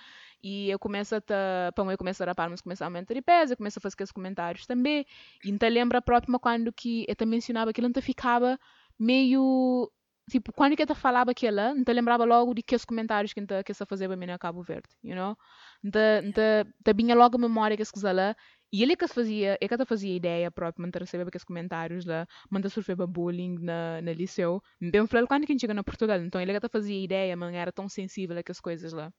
e 0.47 0.71
eu 0.71 0.79
começo 0.79 1.17
a, 1.17 1.21
para 1.21 1.93
eu 1.93 1.99
começar 1.99 2.29
a 2.29 2.35
parar, 2.35 2.51
mas 2.51 2.61
começo 2.61 2.85
a 2.85 2.87
aumentar 2.87 3.15
de 3.15 3.21
peso, 3.21 3.53
eu 3.53 3.57
começo 3.57 3.81
a 3.81 3.83
fazer 3.83 3.95
aqueles 3.95 4.13
comentários 4.13 4.65
também, 4.65 5.05
e 5.45 5.51
então 5.51 5.69
lembra 5.69 6.01
própria 6.01 6.39
quando 6.39 6.73
que 6.73 7.05
eu 7.09 7.27
mencionava 7.27 7.73
que 7.73 7.81
ele 7.81 7.89
não 7.93 8.03
ficava 8.03 8.57
meio 8.97 9.91
tipo, 10.31 10.53
quando 10.53 10.77
que 10.77 10.83
eu 10.83 10.95
falava 10.95 11.33
aquilo, 11.33 11.57
não 11.75 11.95
lembrava 11.95 12.25
logo 12.25 12.55
de 12.55 12.63
que 12.63 12.77
os 12.77 12.85
comentários 12.85 13.33
que 13.33 13.41
eu 13.41 13.65
que 13.65 13.75
fazia 13.75 14.07
para 14.09 14.17
mim 14.17 14.27
na 14.27 14.39
Cabo 14.39 14.63
Verde, 14.63 14.89
you 15.03 15.17
know? 15.17 15.37
Então, 15.85 16.93
vinha 16.97 17.15
logo 17.17 17.37
a 17.37 17.41
memória 17.41 17.77
que 17.77 17.85
se 17.85 18.13
lá 18.13 18.37
e 18.73 18.83
ele 18.83 18.97
que 18.97 19.09
fazia, 19.09 19.59
ele 19.61 19.77
que 19.79 19.85
fazia 19.85 20.15
ideia 20.15 20.51
própria, 20.51 20.83
manter 20.83 21.01
receber 21.01 21.27
aqueles 21.27 21.45
comentários 21.45 22.05
lá, 22.05 22.27
manter 22.51 22.71
sofrer 22.71 22.97
bullying 23.07 23.59
na, 23.61 24.01
na 24.03 24.13
liceu. 24.13 24.63
Então, 24.81 25.07
falei 25.09 25.27
quando 25.27 25.47
que 25.47 25.53
a 25.53 25.55
gente 25.55 25.61
chega 25.63 25.75
na 25.75 25.85
Portugal, 25.85 26.19
então 26.21 26.41
ele 26.41 26.61
que 26.61 26.69
fazia 26.69 27.03
ideia, 27.03 27.37
mas 27.37 27.55
era 27.55 27.73
tão 27.73 27.89
sensível 27.89 28.37
a 28.37 28.41
aquelas 28.41 28.61
coisas 28.61 28.93
lá. 28.93 29.13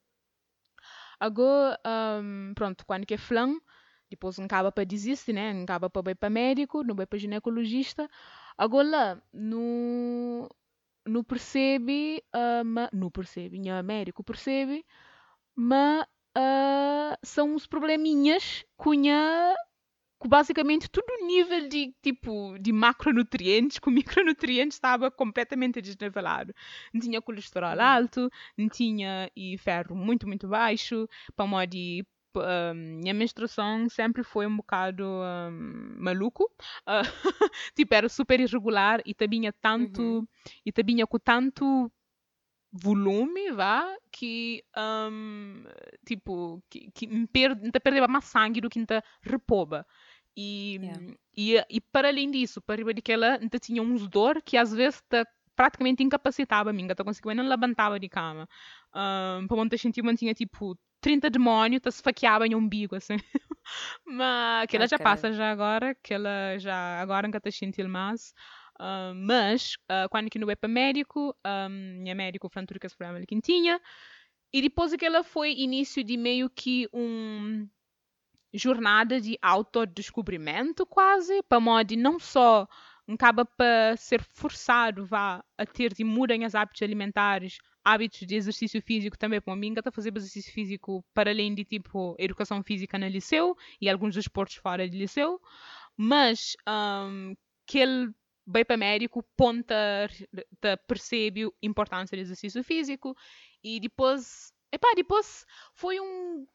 Agora, 1.20 1.80
um, 2.24 2.54
pronto, 2.56 2.86
quando 2.86 3.06
que 3.06 3.14
é 3.16 3.18
flan, 3.18 3.56
depois 4.10 4.38
não 4.38 4.46
acaba 4.46 4.72
para 4.72 4.84
desistir, 4.84 5.34
né? 5.34 5.54
Não 5.54 5.64
acaba 5.64 5.90
para 5.90 6.12
ir 6.12 6.16
para 6.16 6.30
médico, 6.30 6.84
não 6.84 6.96
vai 6.96 7.06
para 7.06 7.20
ginecologista. 7.20 8.10
Agora 8.58 8.88
lá, 8.88 9.22
no, 9.34 10.50
no 11.08 11.24
percebe, 11.24 12.24
uh, 12.36 12.66
ma, 12.66 12.90
no 12.94 13.12
percebe, 13.12 13.58
em 13.58 13.84
médico 13.84 14.24
percebe, 14.24 14.86
mas 15.56 16.04
uh, 16.38 17.18
são 17.24 17.56
os 17.56 17.68
probleminhas 17.68 18.66
cunha 18.78 19.56
que 20.20 20.28
basicamente 20.28 20.90
tudo 20.90 21.26
nível 21.26 21.68
de 21.70 21.94
tipo 22.02 22.58
de 22.60 22.72
macronutrientes 22.72 23.80
que 23.80 23.90
o 23.90 23.92
micronutriente 23.92 24.74
estava 24.74 25.12
completamente 25.12 25.82
desnivelado. 25.82 26.54
Não 26.94 27.02
tinha 27.02 27.22
colesterol 27.22 27.80
Hum. 27.80 27.82
alto, 27.82 28.30
não 28.58 28.68
tinha 28.70 29.30
e 29.36 29.58
ferro 29.58 29.96
muito, 29.96 30.28
muito 30.28 30.48
baixo, 30.48 31.08
para 31.36 31.46
modo 31.48 31.70
de 31.70 32.06
um, 32.36 32.74
minha 33.02 33.14
menstruação 33.14 33.90
sempre 33.90 34.24
foi 34.24 34.46
um 34.48 34.58
bocado 34.58 35.04
um, 35.06 35.96
maluco. 36.00 36.44
Uh, 36.88 37.04
tipo, 37.76 37.94
era 37.94 38.10
super 38.10 38.40
irregular 38.40 39.02
e 39.06 39.14
também 39.14 39.52
tanto 39.62 40.02
Uhum. 40.02 40.28
e 40.66 40.72
também 40.72 41.06
com 41.06 41.20
tanto 41.20 41.92
volume, 42.72 43.52
vá, 43.52 43.96
que 44.12 44.64
um, 44.78 45.64
tipo, 46.06 46.62
que, 46.70 46.92
que 46.92 47.08
me 47.08 47.26
per, 47.28 47.56
me 47.56 47.72
perdeva 47.72 48.08
mais 48.08 48.26
sangue 48.26 48.62
do 48.62 48.70
que 48.70 48.80
me 48.80 48.86
repouba. 49.22 49.86
E, 50.38 50.80
Yeah. 50.82 51.00
e, 51.36 51.56
e 51.70 51.82
para 51.82 52.10
além 52.10 52.30
disso, 52.32 52.62
para 52.62 52.78
riba 52.78 52.94
daquela, 52.94 53.38
ainda 53.40 53.60
tinha 53.60 53.82
uns 53.82 54.08
dor 54.08 54.42
que 54.44 54.56
às 54.58 54.72
vezes 54.74 55.02
te 55.10 55.26
praticamente 55.56 56.04
incapacitava 56.04 56.70
a 56.70 56.74
mim, 56.74 56.88
que 56.88 56.96
conseguia 57.04 57.34
não 57.34 57.48
levantava 57.48 58.00
de 58.00 58.08
cama. 58.08 58.48
Um, 58.96 59.48
para 59.48 59.58
onde 59.58 59.78
sentia, 59.80 60.04
tinha 60.16 60.34
tipo 60.36 60.78
30 61.02 61.32
demônios, 61.32 61.82
te 61.82 61.90
esfaqueava 61.90 62.46
em 62.46 62.54
umbigo, 62.54 62.96
assim. 62.96 63.18
Mas 64.06 64.64
aquela 64.66 64.86
Ai, 64.86 64.88
já 64.88 65.00
passa 65.00 65.32
já 65.34 65.52
agora, 65.52 65.92
aquela 65.92 66.58
já 66.60 67.02
agora 67.02 67.28
nunca 67.28 67.40
te 67.40 67.52
sentir 67.52 67.88
mais. 67.88 68.34
Uh, 68.80 69.16
mas 69.16 69.74
uh, 69.92 70.08
quando 70.12 70.30
que 70.30 70.38
não 70.38 70.52
é 70.52 70.56
para 70.56 70.70
médico, 70.70 71.36
um, 71.46 72.02
minha 72.04 72.14
médico 72.14 72.48
que 72.50 72.86
esse 72.86 72.96
problema 72.96 73.26
que 73.26 73.42
tinha. 73.42 73.82
E 74.54 74.62
depois 74.62 74.94
aquela 74.94 75.24
foi 75.24 75.52
início 75.54 76.04
de 76.04 76.18
meio 76.18 76.50
que 76.50 76.88
um 76.94 77.68
jornada 78.54 79.20
de 79.20 79.38
autodescobrimento 79.42 80.86
quase, 80.86 81.42
para 81.44 81.60
modo 81.60 81.88
de 81.88 81.96
não 81.96 82.20
só 82.20 82.68
acaba 83.08 83.46
para 83.46 83.96
ser 83.96 84.22
forçado 84.22 85.06
vá, 85.06 85.44
a 85.58 85.66
ter 85.66 85.94
de 85.94 86.04
mudanças 86.04 86.56
hábitos 86.56 86.82
alimentares, 86.82 87.58
hábitos 87.84 88.20
de 88.20 88.36
exercício 88.36 88.82
físico 88.82 89.18
também 89.18 89.40
para 89.40 89.56
mim, 89.56 89.74
a 89.84 89.92
fazer 89.92 90.16
exercício 90.16 90.52
físico 90.52 91.06
para 91.14 91.32
além 91.32 91.56
de 91.56 91.64
tipo 91.64 92.16
educação 92.20 92.62
física 92.62 92.98
no 92.98 93.08
liceu 93.08 93.56
e 93.80 93.90
alguns 93.90 94.14
desportos 94.14 94.56
fora 94.56 94.88
do 94.88 94.96
liceu, 94.96 95.42
mas 95.96 96.56
um, 96.68 97.34
que 97.66 97.80
ele 97.80 98.12
vai 98.46 98.64
para 98.64 98.78
médico, 98.78 99.24
ponta, 99.36 100.10
percebe 100.88 101.46
a 101.46 101.50
importância 101.62 102.16
do 102.16 102.22
exercício 102.22 102.64
físico 102.64 103.16
e 103.64 103.80
depois, 103.80 104.54
epá, 104.72 104.88
depois 104.96 105.46
foi 105.74 106.00
um 106.00 106.46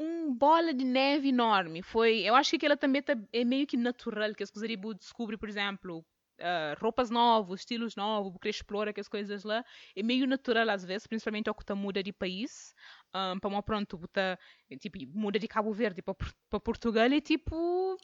um 0.00 0.34
bola 0.34 0.72
de 0.72 0.84
neve 0.84 1.28
enorme. 1.28 1.82
Foi, 1.82 2.20
eu 2.20 2.34
acho 2.34 2.50
que 2.50 2.56
aquela 2.56 2.76
também 2.76 3.02
tá, 3.02 3.14
é 3.32 3.44
meio 3.44 3.66
que 3.66 3.76
natural 3.76 4.34
que 4.34 4.42
as 4.42 4.50
coisas 4.50 4.68
descobre, 4.94 5.36
por 5.36 5.48
exemplo, 5.48 5.98
uh, 6.40 6.80
roupas 6.80 7.10
novas, 7.10 7.60
estilos 7.60 7.94
novos, 7.94 8.32
porque 8.32 8.48
explora 8.48 8.92
que 8.92 9.00
as 9.00 9.08
coisas 9.08 9.44
lá 9.44 9.62
é 9.94 10.02
meio 10.02 10.26
natural 10.26 10.68
às 10.70 10.84
vezes, 10.84 11.06
principalmente 11.06 11.48
ao 11.48 11.54
que 11.54 11.62
muda 11.74 12.02
de 12.02 12.12
país. 12.12 12.74
Um, 13.12 13.40
para 13.40 13.50
uma 13.50 13.62
pronto, 13.62 13.98
buta, 13.98 14.38
tipo, 14.78 14.96
muda 15.12 15.36
de 15.36 15.48
Cabo 15.48 15.72
Verde 15.72 16.00
para 16.00 16.60
Portugal 16.60 17.12
e 17.12 17.20
tipo 17.20 17.98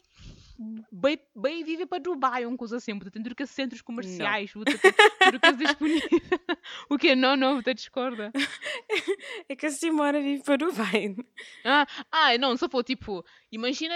bem, 0.91 1.19
bem 1.35 1.63
vive 1.63 1.85
para 1.85 1.99
Dubai, 1.99 2.45
uma 2.45 2.57
coisa 2.57 2.77
assim, 2.77 2.93
buta, 2.93 3.11
tem 3.11 3.21
tudo 3.21 3.35
que 3.35 3.45
centros 3.45 3.81
comerciais, 3.81 4.51
buta, 4.53 4.71
tudo 4.71 5.39
que 5.39 5.51
disponível. 5.53 6.09
o 6.89 6.97
que 6.97 7.15
não, 7.15 7.35
não, 7.35 7.57
buta, 7.57 7.73
discorda. 7.73 8.31
É 9.49 9.55
que 9.55 9.65
a 9.65 9.69
Simona 9.69 10.19
vive 10.19 10.43
para 10.43 10.57
Dubai. 10.57 11.15
Ah, 11.63 11.87
ah, 12.11 12.37
não, 12.37 12.57
só 12.57 12.67
for 12.67 12.83
tipo, 12.83 13.23
imagina 13.51 13.93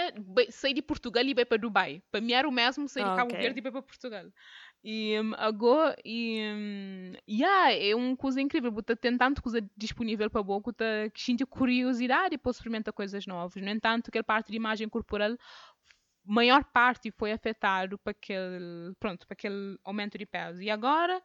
sair 0.50 0.74
de 0.74 0.82
Portugal 0.82 1.24
e 1.24 1.30
ir 1.30 1.46
para 1.46 1.58
Dubai. 1.58 2.02
Para 2.10 2.20
mim 2.20 2.32
era 2.32 2.48
o 2.48 2.52
mesmo 2.52 2.88
sair 2.88 3.04
de 3.04 3.16
Cabo 3.16 3.32
ok. 3.32 3.38
Verde 3.38 3.58
e 3.58 3.60
ir 3.60 3.70
para 3.70 3.82
Portugal. 3.82 4.24
E 4.84 5.20
um, 5.20 5.32
agora, 5.36 5.96
e, 6.04 6.40
um, 6.42 7.12
yeah, 7.28 7.72
é 7.72 7.94
uma 7.94 8.16
coisa 8.16 8.40
incrível, 8.40 8.72
porque 8.72 8.96
tem 8.96 9.16
tanta 9.16 9.40
coisa 9.40 9.60
disponível 9.76 10.28
para 10.28 10.42
boca 10.42 10.72
que 10.72 11.10
que 11.10 11.20
sinto 11.22 11.46
curiosidade 11.46 12.36
para 12.36 12.50
experimentar 12.50 12.92
coisas 12.92 13.24
novas. 13.26 13.62
No 13.62 13.68
entanto, 13.70 14.08
aquela 14.08 14.24
parte 14.24 14.50
de 14.50 14.56
imagem 14.56 14.88
corporal, 14.88 15.36
maior 16.24 16.64
parte 16.64 17.10
foi 17.12 17.32
afetado 17.32 17.98
para 17.98 18.12
aquele, 18.12 18.94
pronto, 18.98 19.26
para 19.26 19.34
aquele 19.34 19.78
aumento 19.84 20.18
de 20.18 20.26
peso. 20.26 20.60
E 20.62 20.70
agora, 20.70 21.22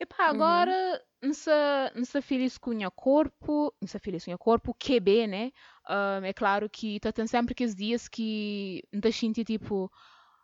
epá, 0.00 0.26
Uhum. 0.26 0.28
agora, 0.28 1.02
se, 1.32 1.50
não 1.94 2.04
se 2.04 2.20
feliz 2.22 2.58
com 2.58 2.72
o 2.72 2.90
corpo, 2.90 3.74
não 3.80 3.88
se 3.88 3.98
feliz 3.98 4.24
com 4.24 4.32
o 4.34 4.38
corpo, 4.38 4.74
QB, 4.74 5.26
né? 5.26 5.52
Um, 5.88 6.24
é 6.24 6.32
claro 6.32 6.68
que 6.70 7.00
tá, 7.00 7.12
tem 7.12 7.26
sempre 7.26 7.52
aqueles 7.52 7.74
dias 7.74 8.08
que 8.08 8.82
não 8.92 9.12
sinto 9.12 9.44
tipo 9.44 9.90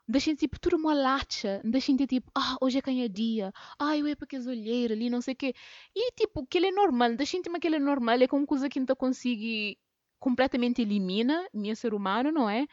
deixem 0.06 0.34
tipo 0.34 0.58
tudo 0.60 0.76
uma 0.76 0.94
lacha, 0.94 1.60
deixem 1.64 1.96
tipo, 1.96 2.30
ah, 2.34 2.56
hoje 2.60 2.78
é 2.78 2.82
canha 2.82 3.08
dia, 3.08 3.52
ah, 3.78 3.96
eu 3.96 4.06
ia 4.06 4.16
para 4.16 4.24
aqueles 4.26 4.46
olheiros 4.46 4.96
ali, 4.96 5.10
não 5.10 5.20
sei 5.20 5.34
o 5.34 5.36
quê. 5.36 5.54
E 5.94 6.12
tipo, 6.12 6.40
aquele 6.42 6.68
é 6.68 6.70
normal, 6.72 7.16
deixem 7.16 7.40
tipo 7.42 7.56
aquele 7.56 7.76
é 7.76 7.78
normal, 7.78 8.20
é 8.20 8.26
como 8.28 8.46
coisa 8.46 8.68
que 8.68 8.80
não 8.80 8.96
consigo 8.96 9.78
completamente 10.18 10.82
elimina, 10.82 11.46
minha 11.52 11.76
ser 11.76 11.94
humano, 11.94 12.32
não 12.32 12.48
é? 12.48 12.66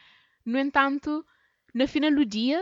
No 0.45 0.57
entanto, 0.57 1.25
na 1.73 1.88
final 1.88 2.11
do 2.11 2.25
dia, 2.25 2.61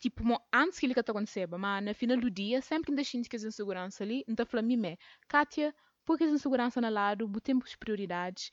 tipo, 0.00 0.22
antes 0.52 0.78
que 0.78 0.86
ele 0.86 0.94
que 0.94 1.00
acontecesse, 1.00 1.46
mas 1.58 1.84
na 1.84 1.94
final 1.94 2.16
do 2.18 2.30
dia, 2.30 2.60
sempre 2.62 2.86
que 2.86 2.92
ainda 2.92 3.04
sinto 3.04 3.28
que 3.28 3.36
insegurança 3.36 4.02
ali, 4.04 4.24
a 4.28 4.62
mim, 4.62 4.96
Kátia, 5.28 5.74
põe 6.16 6.26
as 6.26 6.32
insegurança 6.32 6.80
na 6.80 6.88
lado, 6.88 7.28
botemos 7.28 7.76
prioridades, 7.76 8.50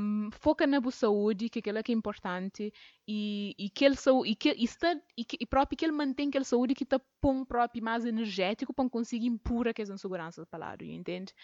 um, 0.00 0.30
foca 0.32 0.66
na 0.66 0.80
boa 0.80 0.92
saúde, 0.92 1.48
que 1.48 1.58
aquela 1.58 1.82
que 1.82 1.92
é 1.92 1.94
importante, 1.94 2.72
e, 3.08 3.54
e 3.58 3.68
que 3.70 3.84
ele 3.84 3.96
e 4.26 4.36
que 4.36 4.50
e, 4.52 4.64
está, 4.64 4.94
e, 5.16 5.24
que, 5.24 5.36
e 5.40 5.46
próprio 5.46 5.76
que 5.76 5.84
ele 5.84 5.92
mantém 5.92 6.28
aquela 6.28 6.44
saúde 6.44 6.74
que 6.74 6.84
está 6.84 7.00
põe 7.20 7.44
próprio 7.44 7.82
mais 7.82 8.04
energético 8.04 8.72
para 8.72 8.88
conseguir 8.88 9.26
impor 9.26 9.68
aquelas 9.68 9.90
inseguranças 9.90 10.46
para 10.48 10.58
lado, 10.60 10.84
entende? 10.84 11.34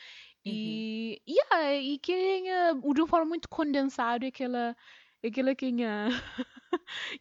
E, 0.44 1.20
Uhum. 1.26 1.34
yeah, 1.34 1.74
e 1.76 1.98
que 1.98 2.12
é 2.12 2.74
de 2.74 3.00
uma 3.00 3.08
forma 3.08 3.26
muito 3.26 3.48
condensada 3.48 4.26
aquela 4.26 4.76
aquela 5.24 5.54
que 5.54 5.66
é 5.66 5.70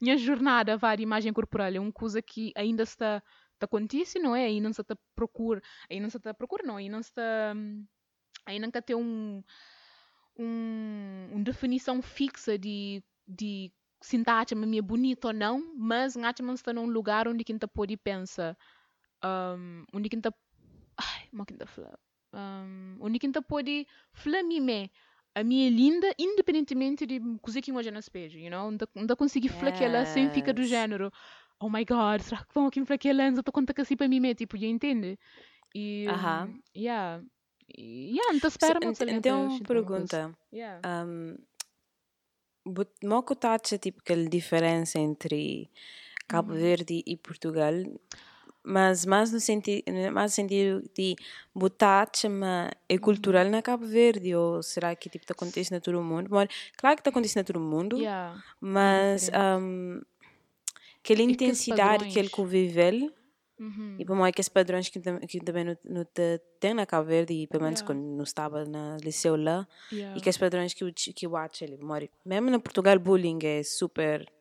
minha 0.02 0.18
jornada 0.18 0.78
vai 0.78 0.98
de 0.98 1.04
imagem 1.04 1.34
corporal 1.34 1.74
é 1.74 1.80
uma 1.80 1.92
coisa 1.92 2.22
que 2.22 2.52
ainda 2.56 2.84
está 2.84 3.24
está 3.54 3.66
acontece 3.66 4.20
não 4.20 4.36
é 4.36 4.46
ainda 4.46 4.70
não 4.70 4.74
se 4.74 4.82
está 4.82 4.96
procura 5.16 5.62
ainda 5.90 6.04
não 6.04 6.10
se 6.10 6.18
está 6.18 6.34
procura 6.34 6.64
não 6.64 6.78
ainda 6.78 6.98
não 6.98 7.04
se 7.04 7.10
está 7.10 7.54
ainda 8.48 8.68
nunca 8.68 8.82
tem 8.82 8.96
um, 8.96 9.44
um 10.40 11.30
uma 11.34 11.44
definição 11.44 12.02
fixa 12.02 12.58
de 12.58 13.04
de 13.28 13.72
se 14.02 14.22
acha 14.28 14.56
me 14.56 14.82
bonito 14.82 15.26
ou 15.26 15.34
não 15.34 15.74
mas 15.76 16.16
acha 16.18 16.44
me 16.44 16.54
está 16.54 16.74
num 16.74 16.88
lugar 16.88 17.28
onde 17.28 17.44
quem 17.44 17.58
pode 17.60 17.98
pensar 17.98 18.58
um, 19.24 19.84
onde 19.94 20.10
quem 20.10 20.22
ai 20.98 21.30
mas 21.32 21.46
quem 21.48 21.58
falar 21.68 22.00
um, 22.34 22.98
onde 23.02 23.20
quem 23.20 23.32
pode 23.32 23.88
falar 24.14 24.44
me 24.44 24.92
a 25.36 25.44
minha 25.44 25.68
é 25.68 25.70
linda, 25.70 26.14
independentemente 26.18 27.06
de 27.06 27.20
coisa 27.44 27.62
que 27.62 27.72
hoje 27.72 27.92
não 27.92 28.00
espelho, 28.00 28.40
you 28.40 28.50
know? 28.50 28.72
Não, 28.72 29.16
consegui 29.16 29.50
falar 29.50 29.72
que 29.72 29.84
ela 29.84 30.04
sem 30.06 30.32
fica 30.32 30.52
do 30.52 30.64
Yes. 30.64 30.66
género, 30.66 31.12
oh 31.60 31.70
my 31.70 31.86
god, 31.86 32.22
será 32.22 32.44
que 32.44 32.54
vão 32.56 32.68
aqui 32.68 32.84
falar 32.86 32.98
que 32.98 33.08
ela 33.10 33.30
estou 33.30 33.54
conta 33.54 33.74
que 33.74 33.82
assim 33.82 33.96
para 33.96 34.08
mim, 34.08 34.20
tipo, 34.34 34.58
you 34.58 34.68
entende? 34.68 35.20
E, 35.76 36.08
Aham. 36.08 36.56
um, 36.56 36.60
yeah, 36.76 37.24
e, 37.76 38.12
yeah, 38.16 38.34
não 38.34 38.40
te 38.40 38.48
espera 38.48 38.80
muito 38.82 39.02
Ent- 39.04 39.10
Então, 39.18 39.60
pergunta. 39.68 40.38
Yeah. 40.54 40.82
Um, 41.06 41.36
Moco 43.04 43.34
tacha 43.36 43.78
tipo 43.78 44.00
aquela 44.02 44.28
diferença 44.28 45.00
entre 45.00 45.70
Cabo 46.28 46.52
Uhum. 46.54 46.60
Verde 46.60 47.02
e 47.06 47.16
Portugal, 47.16 47.74
mas 48.62 49.06
mais 49.06 49.32
no 49.32 49.40
sentido, 49.40 49.84
mais 50.12 50.32
no 50.34 50.36
sentido 50.36 50.84
de 50.94 51.16
botacha, 51.56 52.28
mas 52.30 52.72
é 52.90 52.96
Uhum. 52.96 53.00
cultural 53.00 53.46
na 53.46 53.62
Cabo 53.62 53.86
Verde 53.86 54.36
ou 54.36 54.62
será 54.62 54.94
que 54.98 55.10
tipo 55.10 55.26
tá 55.26 55.34
acontece 55.34 55.72
na 55.72 55.80
todo 55.80 56.02
mundo? 56.04 56.30
Bom, 56.30 56.46
claro 56.76 56.98
que 56.98 57.04
tá 57.04 57.10
acontece 57.10 57.38
na 57.38 57.46
todo 57.46 57.60
mundo, 57.62 57.98
Yeah. 57.98 58.44
mas 58.60 59.22
diferente. 59.28 59.64
um, 59.64 60.02
aquela 61.00 61.22
aqueles 61.22 61.34
intensidade 61.36 62.06
que 62.10 62.20
ele 62.20 62.30
convive 62.30 62.82
Uhum. 63.60 63.96
e 64.00 64.06
para 64.06 64.28
aqueles 64.28 64.50
padrões 64.50 64.88
que, 64.90 65.00
tam- 65.00 65.20
que 65.20 65.40
também 65.40 65.64
não, 65.64 65.78
não 65.84 66.06
te- 66.06 66.40
tem 66.60 66.74
na 66.76 66.86
Cabo 66.86 67.08
Verde 67.08 67.34
e 67.34 67.48
pelo 67.48 67.64
menos 67.64 67.80
Yeah. 67.80 67.88
quando 68.02 68.06
não 68.18 68.24
estava 68.24 68.64
na 68.66 68.98
liceu 68.98 69.36
lá 69.36 69.68
Yeah. 69.92 70.16
e 70.16 70.20
aqueles 70.20 70.38
padrões 70.38 70.74
que 70.76 70.86
que 71.14 71.26
o 71.28 71.36
acha 71.36 71.66
ele 71.66 71.78
mora 71.78 72.08
mesmo 72.26 72.50
na 72.52 72.60
Portugal 72.60 73.00
bullying 73.00 73.40
é 73.44 73.64
super 73.64 74.32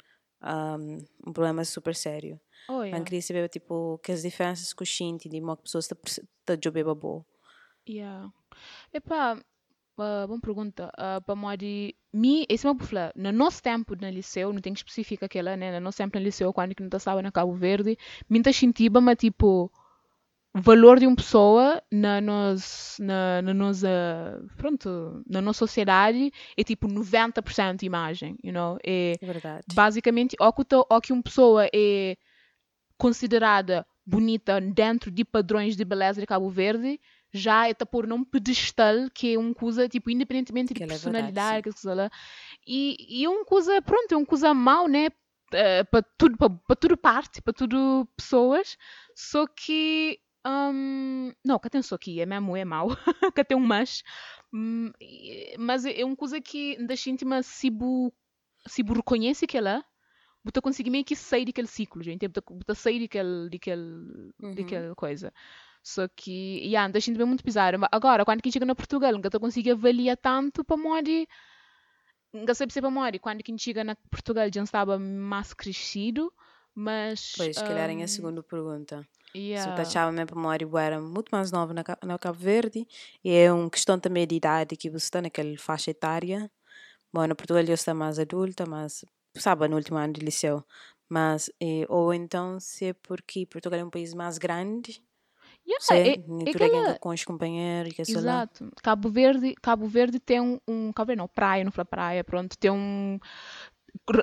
um, 0.43 0.99
um 1.27 1.33
problema 1.33 1.65
super 1.65 1.95
sério 1.95 2.39
Oh, 2.69 2.83
yeah. 2.83 3.03
queria 3.05 3.23
saber 3.23 3.49
tipo 3.49 3.99
que 4.03 4.13
as 4.13 4.23
diferenças 4.23 4.73
que 4.75 4.83
o 4.83 4.87
Shinti 4.87 5.29
de 5.29 5.41
uma 5.41 5.57
pessoa 5.57 5.81
está 5.81 5.97
está 6.05 6.57
jobber 6.63 6.85
boa 6.95 7.25
Yeah. 7.89 8.31
Epá, 8.93 9.41
boa 9.97 10.41
pergunta. 10.41 10.91
Uh, 10.99 11.21
para 11.23 11.57
de 11.57 11.95
mim, 12.13 12.45
esse 12.49 12.67
é 12.67 12.71
uma 12.71 12.79
falar. 12.79 13.13
No 13.17 13.33
nosso 13.33 13.63
tempo 13.63 13.95
no 14.01 14.09
liceu, 14.11 14.53
não 14.53 14.61
tem 14.61 14.73
que 14.73 14.81
especificar 14.81 15.27
aquela, 15.27 15.57
né? 15.57 15.73
No 15.73 15.81
nosso 15.81 15.99
tempo 15.99 16.19
no 16.19 16.25
liceu, 16.25 16.53
quando 16.53 16.75
que 16.75 16.83
não 16.83 16.91
estava 16.95 17.23
na 17.23 17.33
Cabo 17.33 17.53
Verde, 17.55 17.97
me 18.29 18.43
tá 18.43 18.53
sentindo, 18.53 19.01
mas 19.01 19.17
tipo, 19.17 19.71
valor 20.55 20.99
de 20.99 21.07
uma 21.07 21.17
pessoa 21.17 21.83
na 21.93 22.21
nos, 22.21 22.97
na, 22.99 23.43
na 23.43 23.53
nossa, 23.53 23.89
pronto, 24.57 25.23
na 25.29 25.43
nossa 25.43 25.59
sociedade 25.59 26.33
é 26.57 26.65
tipo 26.65 26.89
90% 26.89 27.83
imagem, 27.83 28.37
you 28.43 28.53
know? 28.53 28.79
É 28.85 29.15
Verdade. 29.21 29.65
basicamente 29.75 30.37
ou 30.41 30.53
que, 30.53 30.65
que 31.03 31.13
uma 31.13 31.23
pessoa 31.23 31.69
é 31.75 32.17
considerada 32.97 33.87
bonita 34.05 34.61
dentro 34.61 35.11
de 35.11 35.25
padrões 35.25 35.77
de 35.77 35.85
beleza 35.85 36.21
de 36.21 36.27
Cabo 36.27 36.49
Verde, 36.49 36.99
já 37.33 37.69
é 37.69 37.75
tá 37.75 37.85
por 37.87 38.07
num 38.07 38.25
pedestal 38.25 39.11
que 39.15 39.35
é 39.35 39.39
uma 39.39 39.55
coisa, 39.55 39.89
tipo, 39.89 40.11
independentemente 40.11 40.73
de 40.75 40.81
Que 40.81 40.85
é 40.85 40.87
personalidade, 40.87 41.63
verdade, 41.63 41.63
que 41.63 41.87
lá. 41.89 42.11
E, 42.67 42.97
e 43.21 43.25
é 43.25 43.29
uma 43.29 43.45
coisa, 43.45 43.81
pronto, 43.83 44.13
é 44.13 44.17
uma 44.17 44.27
coisa 44.27 44.55
mau, 44.55 44.89
né? 44.89 45.09
para 45.91 46.03
tudo, 46.19 46.37
para 46.37 46.77
tudo 46.77 46.97
parte, 46.97 47.41
para 47.41 47.53
tudo 47.53 48.07
pessoas, 48.17 48.77
só 49.15 49.47
que 49.47 50.19
hum, 50.47 51.33
não, 51.45 51.59
que 51.59 51.71
tem 51.71 51.83
só 51.83 51.95
aqui, 51.95 52.21
é 52.21 52.27
mesmo, 52.27 52.57
é 52.57 52.65
mau, 52.65 52.89
que 53.35 53.45
tem 53.45 53.57
um 53.57 53.61
mas, 53.61 54.03
hum, 54.53 54.91
mas 55.59 55.85
é 55.85 56.05
uma 56.05 56.17
coisa 56.17 56.41
que 56.41 56.77
das 56.85 57.07
íntima 57.07 57.43
se 57.43 57.71
bu, 57.71 58.13
se 58.67 58.83
bu 58.83 58.95
reconhece 58.95 59.47
que 59.47 59.57
ela 59.57 59.85
você 60.45 60.61
consegue 60.61 60.91
meio 60.91 61.05
que 61.05 61.17
sair 61.17 61.45
daquele 61.45 61.67
ciclo, 61.67 62.03
gente. 62.03 62.27
Você 62.29 62.75
sair 62.75 63.01
daquele, 63.01 63.51
daquele, 63.51 64.33
Uhum. 64.41 64.55
daquela 64.55 64.95
coisa. 64.95 65.33
Só 65.87 66.09
que, 66.09 66.59
yeah, 66.65 66.91
deixa 66.91 67.13
de 67.13 67.17
ver 67.17 67.27
muito. 67.27 67.45
Mas 67.47 67.57
Agora, 67.93 68.25
quando 68.25 68.43
quem 68.43 68.51
chega 68.51 68.67
na 68.67 68.75
Portugal, 68.75 69.13
nunca 69.13 69.31
te 69.31 69.39
consegue 69.39 69.71
avaliar 69.71 70.17
tanto 70.17 70.65
para 70.65 70.77
modo. 70.77 71.09
Nunca 72.33 72.57
sabe 72.57 72.73
se 72.73 72.81
é 72.81 72.83
para 72.83 72.91
modo. 72.91 73.21
Quando 73.21 73.41
quem 73.45 73.57
chega 73.57 73.85
na 73.85 73.95
Portugal 74.11 74.49
já 74.53 74.65
estava 74.65 74.99
mais 74.99 75.55
crescido, 75.55 76.33
mas. 76.75 77.35
Pois, 77.37 77.57
se 77.57 77.63
calhar 77.63 77.89
em 77.89 78.03
a 78.03 78.05
hum, 78.05 78.09
segunda 78.09 78.43
pergunta. 78.43 79.07
Se 79.33 79.39
yeah. 79.39 79.77
eu 79.77 79.81
achava 79.81 80.11
mesmo 80.11 80.27
para 80.27 80.37
memória, 80.37 80.65
eu 80.65 80.77
era 80.77 81.01
muito 81.01 81.29
mais 81.31 81.53
nova 81.53 81.73
na, 81.73 81.85
na 82.05 82.19
Cabo 82.19 82.37
Verde 82.37 82.85
e 83.23 83.31
é 83.31 83.53
uma 83.53 83.71
questão 83.71 83.97
também 83.97 84.27
de 84.27 84.35
idade 84.35 84.77
que 84.77 84.91
você 84.91 85.05
está 85.05 85.23
naquela 85.23 85.57
faixa 85.57 85.93
etária. 85.93 86.51
Bom, 87.13 87.25
na 87.29 87.37
Portugal 87.37 87.63
eu 87.63 87.75
estou 87.75 87.95
mais 87.95 88.19
adulta, 88.19 88.67
mas 88.67 89.05
sabe, 89.37 89.69
no 89.69 89.77
último 89.77 89.99
ano 89.99 90.15
de 90.15 90.21
liceu. 90.21 90.65
Mas, 91.09 91.49
eh, 91.61 91.87
ou 91.89 92.13
então 92.13 92.59
se 92.59 92.87
é 92.87 92.93
porque 92.93 93.47
Portugal 93.47 93.79
é 93.79 93.85
um 93.85 93.91
país 93.91 94.13
mais 94.15 94.37
grande, 94.37 95.01
Yeah, 95.69 95.85
é, 95.91 96.09
é, 96.11 96.13
é 96.47 96.51
aquela- 96.51 96.99
com 96.99 97.09
os 97.09 97.25
companheiros, 97.25 97.93
que 97.93 98.03
lá. 98.21 98.21
Exato. 98.21 98.71
Cabo 98.83 99.11
Verde, 99.11 99.55
Cabo 99.61 99.87
Verde 99.89 100.21
tem 100.21 100.41
um, 100.41 100.61
um 100.67 100.93
Cabo 100.93 101.09
Verde 101.09 101.19
não, 101.19 101.29
praia, 101.29 101.65
não 101.65 101.73
fala 101.73 101.85
praia, 101.85 102.23
pronto, 102.23 102.57
tem 102.57 102.71
um 102.71 103.19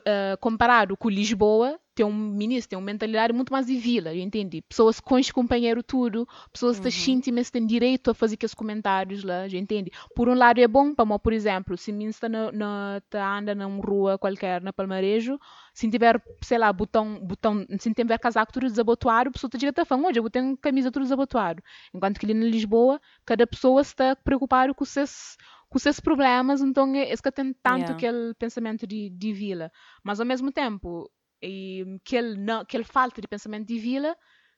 eh, 0.05 0.37
comparado 0.39 0.95
com 0.97 1.09
Lisboa, 1.09 1.79
tem 1.95 2.05
um 2.05 2.13
ministro, 2.13 2.71
tem 2.71 2.79
uma 2.79 2.85
mentalidade 2.85 3.33
muito 3.33 3.51
mais 3.53 3.67
de 3.67 3.75
vila, 3.75 4.13
eu 4.13 4.21
entendi. 4.21 4.61
Pessoas 4.63 4.99
com 4.99 5.15
os 5.15 5.29
companheiros 5.31 5.83
tudo, 5.85 6.27
pessoas 6.51 6.79
que 6.79 6.87
Uhum. 6.87 6.87
uhum. 6.87 7.43
têm 7.51 7.65
direito 7.67 8.11
a 8.11 8.13
fazer 8.13 8.33
aqueles 8.35 8.53
comentários 8.53 9.23
lá, 9.23 9.47
já 9.47 9.57
entende? 9.57 9.91
Por 10.15 10.27
um 10.27 10.33
lado 10.33 10.59
é 10.59 10.67
bom, 10.67 10.93
para 10.93 11.19
por 11.19 11.33
exemplo, 11.33 11.77
se 11.77 11.91
está 12.05 12.27
na, 12.27 12.51
na 12.51 13.01
tá 13.09 13.37
anda 13.37 13.53
numa 13.53 13.83
rua 13.83 14.17
qualquer 14.17 14.61
na 14.61 14.73
Palmarejo, 14.73 15.39
se 15.73 15.89
tiver, 15.89 16.21
sei 16.41 16.57
lá, 16.57 16.73
botão, 16.73 17.19
botão, 17.19 17.65
se 17.79 17.93
tiver 17.93 18.17
casaco 18.17 18.51
tudo 18.51 18.67
desabotoado, 18.67 19.29
a 19.29 19.31
pessoa 19.31 19.47
está 19.47 19.57
direto 19.57 19.79
a 19.79 19.85
falar, 19.85 20.07
hoje 20.09 20.19
eu 20.19 20.29
tenho 20.29 20.57
camisa 20.57 20.91
tudo 20.91 21.03
desabotoado. 21.03 21.61
Enquanto 21.93 22.19
que 22.19 22.25
ali 22.25 22.33
na 22.33 22.45
Lisboa, 22.45 22.99
cada 23.25 23.45
pessoa 23.45 23.81
está 23.81 24.15
preocupada 24.15 24.73
com 24.73 24.83
seus, 24.85 25.37
com 25.73 25.79
seus 25.79 25.99
problemas, 25.99 26.61
então 26.61 26.93
é, 26.95 27.11
é 27.11 27.17
que 27.17 27.31
tem 27.31 27.51
tanto 27.53 27.91
Yeah. 27.91 27.93
aquele 27.93 28.35
pensamento 28.35 28.85
de, 28.85 29.09
de 29.09 29.33
vila. 29.33 29.71
Mas 30.03 30.19
ao 30.19 30.25
mesmo 30.25 30.51
tempo, 30.51 31.09
e, 31.41 31.83
que 32.05 32.15
ele 32.15 32.37
não, 32.37 32.63
que 32.63 32.77
ele 32.77 32.83
falta 32.83 33.19
de 33.19 33.27
pensamento 33.27 33.67
de 33.67 33.79
vila, 33.79 34.15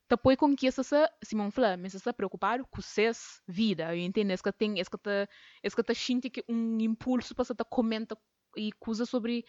depois 0.09 0.37
com 0.37 0.53
que 0.55 0.67
essa 0.67 0.83
Simão 1.23 1.49
fala, 1.51 1.77
mas 1.77 1.93
está 1.93 2.13
preocupado 2.13 2.65
com 2.69 2.81
suas 2.81 3.41
vida, 3.47 3.95
eu 3.95 4.01
entendo, 4.01 4.31
é 4.31 4.37
que 4.37 4.51
tem, 4.51 4.79
é 4.79 4.83
que 4.83 4.97
tá, 4.97 5.27
é 5.63 5.69
que 5.69 5.83
tá 5.83 5.93
sente 5.95 6.29
que 6.29 6.43
um 6.49 6.79
impulso 6.81 7.33
para 7.33 7.45
você 7.45 7.55
tá 7.55 7.63
comenta 7.63 8.17
e 8.57 8.71
coisa 8.73 9.05
sobre 9.05 9.45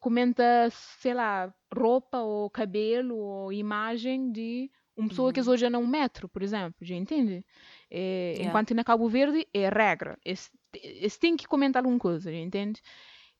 comenta, 0.00 0.68
sei 0.70 1.14
lá, 1.14 1.54
roupa 1.74 2.18
ou 2.20 2.50
cabelo 2.50 3.16
ou 3.16 3.52
imagem 3.52 4.32
de 4.32 4.70
uma 4.96 5.08
pessoa 5.08 5.32
que 5.32 5.40
Uhum. 5.40 5.48
hoje 5.48 5.66
é 5.66 5.78
um 5.78 5.86
metro, 5.86 6.28
por 6.28 6.42
exemplo, 6.42 6.76
já 6.82 6.94
entende? 6.94 7.44
É, 7.90 8.36
Yeah. 8.36 8.64
Enquanto 8.64 8.74
na 8.74 8.84
Cabo 8.84 9.08
Verde 9.08 9.46
é 9.54 9.68
regra, 9.68 10.18
esse, 10.24 10.50
esse 10.82 11.18
tem 11.18 11.36
que 11.36 11.46
comentar 11.46 11.82
alguma 11.82 11.98
coisa, 11.98 12.32
entende? 12.32 12.80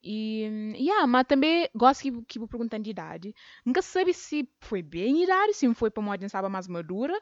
E, 0.02 0.74
yeah, 0.76 1.06
mas 1.06 1.26
também 1.26 1.66
gosto 1.74 2.02
que, 2.02 2.22
que 2.24 2.38
vou 2.38 2.46
perguntando 2.46 2.82
de 2.82 2.90
idade. 2.90 3.34
Nunca 3.64 3.80
sabe 3.80 4.12
se 4.12 4.46
foi 4.60 4.82
bem 4.82 5.22
idade, 5.24 5.54
se 5.54 5.72
foi 5.74 5.90
para 5.90 6.02
uma 6.02 6.12
audiência 6.12 6.46
mais 6.48 6.68
madura, 6.68 7.18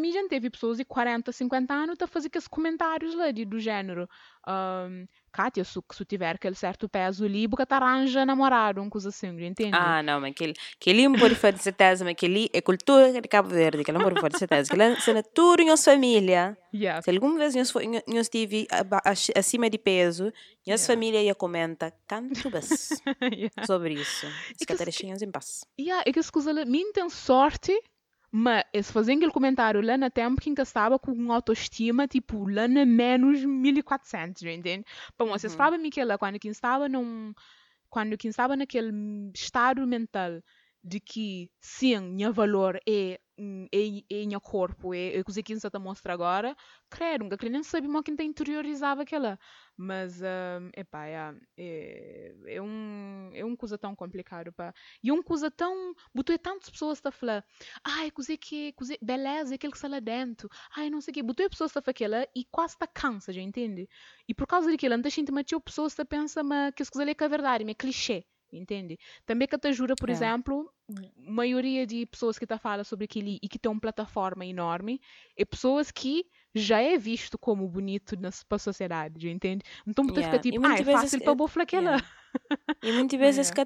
mas 0.00 0.14
já 0.14 0.26
teve 0.28 0.50
pessoas 0.50 0.78
de 0.78 0.84
40, 0.84 1.32
50 1.32 1.74
anos 1.74 1.96
a 2.00 2.06
fazer 2.06 2.28
aqueles 2.28 2.48
comentários 2.48 3.14
lá 3.14 3.30
de, 3.30 3.44
do 3.44 3.58
género. 3.58 4.08
Um, 4.46 5.06
Kátia, 5.32 5.64
se, 5.64 5.80
se 5.92 6.04
tiver 6.04 6.34
aquele 6.34 6.54
certo 6.54 6.88
peso 6.88 7.24
ali, 7.24 7.48
porque 7.48 7.64
te 7.64 7.72
arranja 7.72 8.26
namorado, 8.26 8.82
uma 8.82 8.90
coisa 8.90 9.08
assim, 9.08 9.28
entende? 9.46 9.70
Ah, 9.72 10.02
não, 10.02 10.20
mas 10.20 10.32
aquele, 10.32 10.54
aquele 10.78 11.08
não 11.08 11.18
pode 11.18 11.34
fazer 11.34 11.58
certeza, 11.58 12.04
mas 12.04 12.12
aquele 12.12 12.50
é 12.52 12.60
cultura 12.60 13.12
de 13.12 13.28
Cabo 13.28 13.48
Verde, 13.48 13.80
aquele 13.80 13.96
não 13.96 14.04
pode 14.04 14.20
fazer 14.20 14.38
certeza. 14.38 14.72
Aquele 14.72 15.18
é 15.18 15.22
tudo 15.22 15.62
em 15.62 15.68
nossa 15.68 15.92
família. 15.92 16.56
Yeah. 16.74 17.00
Se 17.00 17.10
alguma 17.10 17.38
vez 17.38 17.54
nós, 17.54 17.72
estive 18.20 18.66
acima 19.34 19.70
de 19.70 19.78
peso, 19.78 20.24
nossa 20.66 20.82
Yeah. 20.82 20.86
família 20.86 21.22
ia 21.22 21.34
comenta 21.34 21.92
canto 22.06 22.50
bas 22.50 22.90
yeah. 23.32 23.66
sobre 23.66 23.94
isso. 23.94 24.26
Se 24.56 24.66
que 24.66 24.76
que 24.76 25.06
em 25.06 25.30
paz. 25.30 25.64
Yeah, 25.78 26.04
é 26.06 26.12
que 26.12 26.20
mim 26.66 26.92
tem 26.92 27.08
sorte, 27.08 27.72
mas 28.32 28.64
eles 28.72 28.90
fazem 28.90 29.16
aquele 29.16 29.32
comentário 29.32 29.80
lá 29.82 29.96
na 29.98 30.10
tempo 30.10 30.40
que 30.40 30.50
estava 30.62 30.98
com 30.98 31.12
uma 31.12 31.34
autoestima, 31.36 32.08
tipo, 32.08 32.48
lá 32.48 32.66
na 32.68 32.86
menos 32.86 33.44
1400, 33.44 34.42
entende? 34.44 34.84
Vocês 35.18 35.52
Uhum. 35.52 35.56
sabem 35.56 35.90
que 35.90 36.00
quando 36.18 36.38
quem 36.40 36.50
estava 36.50 36.88
num, 36.88 37.34
quando 37.90 38.16
quem 38.18 38.30
estava 38.30 38.56
naquele 38.56 38.92
estado 39.34 39.86
mental 39.86 40.42
de 40.84 41.00
que, 41.00 41.50
sim, 41.60 41.98
meu 42.00 42.32
valor 42.32 42.80
é, 42.88 43.20
hum, 43.38 43.66
é, 43.72 44.22
é 44.22 44.26
meu 44.26 44.40
corpo, 44.40 44.92
é, 44.94 45.16
é 45.16 45.22
coisa 45.24 45.42
que 45.42 45.52
está 45.52 45.70
a 45.72 45.78
mostrar 45.80 46.14
agora, 46.14 46.56
creio, 46.90 47.20
nunca 47.20 47.48
nem 47.48 47.62
sabia 47.62 47.88
mais 47.88 48.04
quem 48.04 48.14
interiorizava 48.26 49.02
aquela. 49.02 49.38
Mas, 49.76 50.20
um, 50.20 50.70
epá, 50.76 51.04
yeah, 51.06 51.38
é, 51.56 52.34
é, 52.46 52.62
um, 52.62 53.30
é 53.32 53.44
uma 53.44 53.56
coisa 53.56 53.78
tão 53.78 53.94
complicada, 53.94 54.50
pá. 54.52 54.74
E 55.02 55.10
é 55.10 55.12
uma 55.12 55.22
coisa 55.22 55.50
tão. 55.50 55.94
Botou 56.14 56.36
tantas 56.38 56.70
pessoas 56.70 57.00
a 57.04 57.10
falar, 57.12 57.44
ai, 57.84 58.10
coisa 58.10 58.36
que, 58.36 58.72
coisa, 58.72 58.96
beleza, 59.00 59.54
é 59.54 59.56
aquele 59.56 59.72
que 59.72 59.76
está 59.78 59.88
lá 59.88 60.00
dentro, 60.00 60.48
ai, 60.76 60.90
não 60.90 61.00
sei 61.00 61.12
o 61.12 61.14
quê. 61.14 61.22
Botou 61.22 61.48
pessoas 61.48 61.70
a 61.76 61.80
falar 61.82 61.90
aquela 61.90 62.26
e 62.34 62.44
quase 62.50 62.74
está 62.74 62.86
cansa, 62.86 63.32
já 63.32 63.40
entende? 63.40 63.88
E 64.28 64.34
por 64.34 64.46
causa 64.46 64.70
daquilo, 64.70 64.94
antes 64.94 65.12
gente 65.14 65.32
matou 65.32 65.60
pessoas 65.60 65.98
a 65.98 66.04
pensar 66.04 66.42
que 66.74 66.82
as 66.82 66.90
coisas 66.90 67.08
ali 67.08 67.16
é 67.18 67.28
verdade, 67.28 67.70
é 67.70 67.74
clichê. 67.74 68.24
Entende? 68.52 68.98
Também 69.24 69.48
que 69.48 69.56
te 69.58 69.72
jura, 69.72 69.96
por 69.96 70.08
É. 70.08 70.12
exemplo, 70.12 70.70
a 70.90 71.30
maioria 71.32 71.86
de 71.86 72.04
pessoas 72.06 72.38
que 72.38 72.44
está 72.44 72.58
fala 72.58 72.84
sobre 72.84 73.06
aquilo 73.06 73.28
e 73.42 73.48
que 73.48 73.58
tem 73.58 73.72
uma 73.72 73.80
plataforma 73.80 74.44
enorme 74.44 75.00
é 75.36 75.44
pessoas 75.44 75.90
que 75.90 76.26
já 76.54 76.80
é 76.82 76.98
visto 76.98 77.38
como 77.38 77.66
bonito 77.68 78.14
na 78.20 78.30
para 78.48 78.56
a 78.56 78.58
sociedade, 78.58 79.28
entende? 79.30 79.64
Então 79.86 80.04
Yeah. 80.06 80.22
fica 80.24 80.38
E 80.50 80.58
tipo, 80.58 80.60
ah, 80.64 80.78
é 80.78 80.84
fácil 80.84 81.18
é- 81.18 81.24
para 81.24 81.34
boa 81.34 81.48
aquela. 81.62 81.96
yeah. 81.96 82.06
E 82.82 82.92
muitas 82.92 83.18
vezes 83.20 83.38
esse 83.40 83.52
Yeah. 83.52 83.54
que 83.54 83.64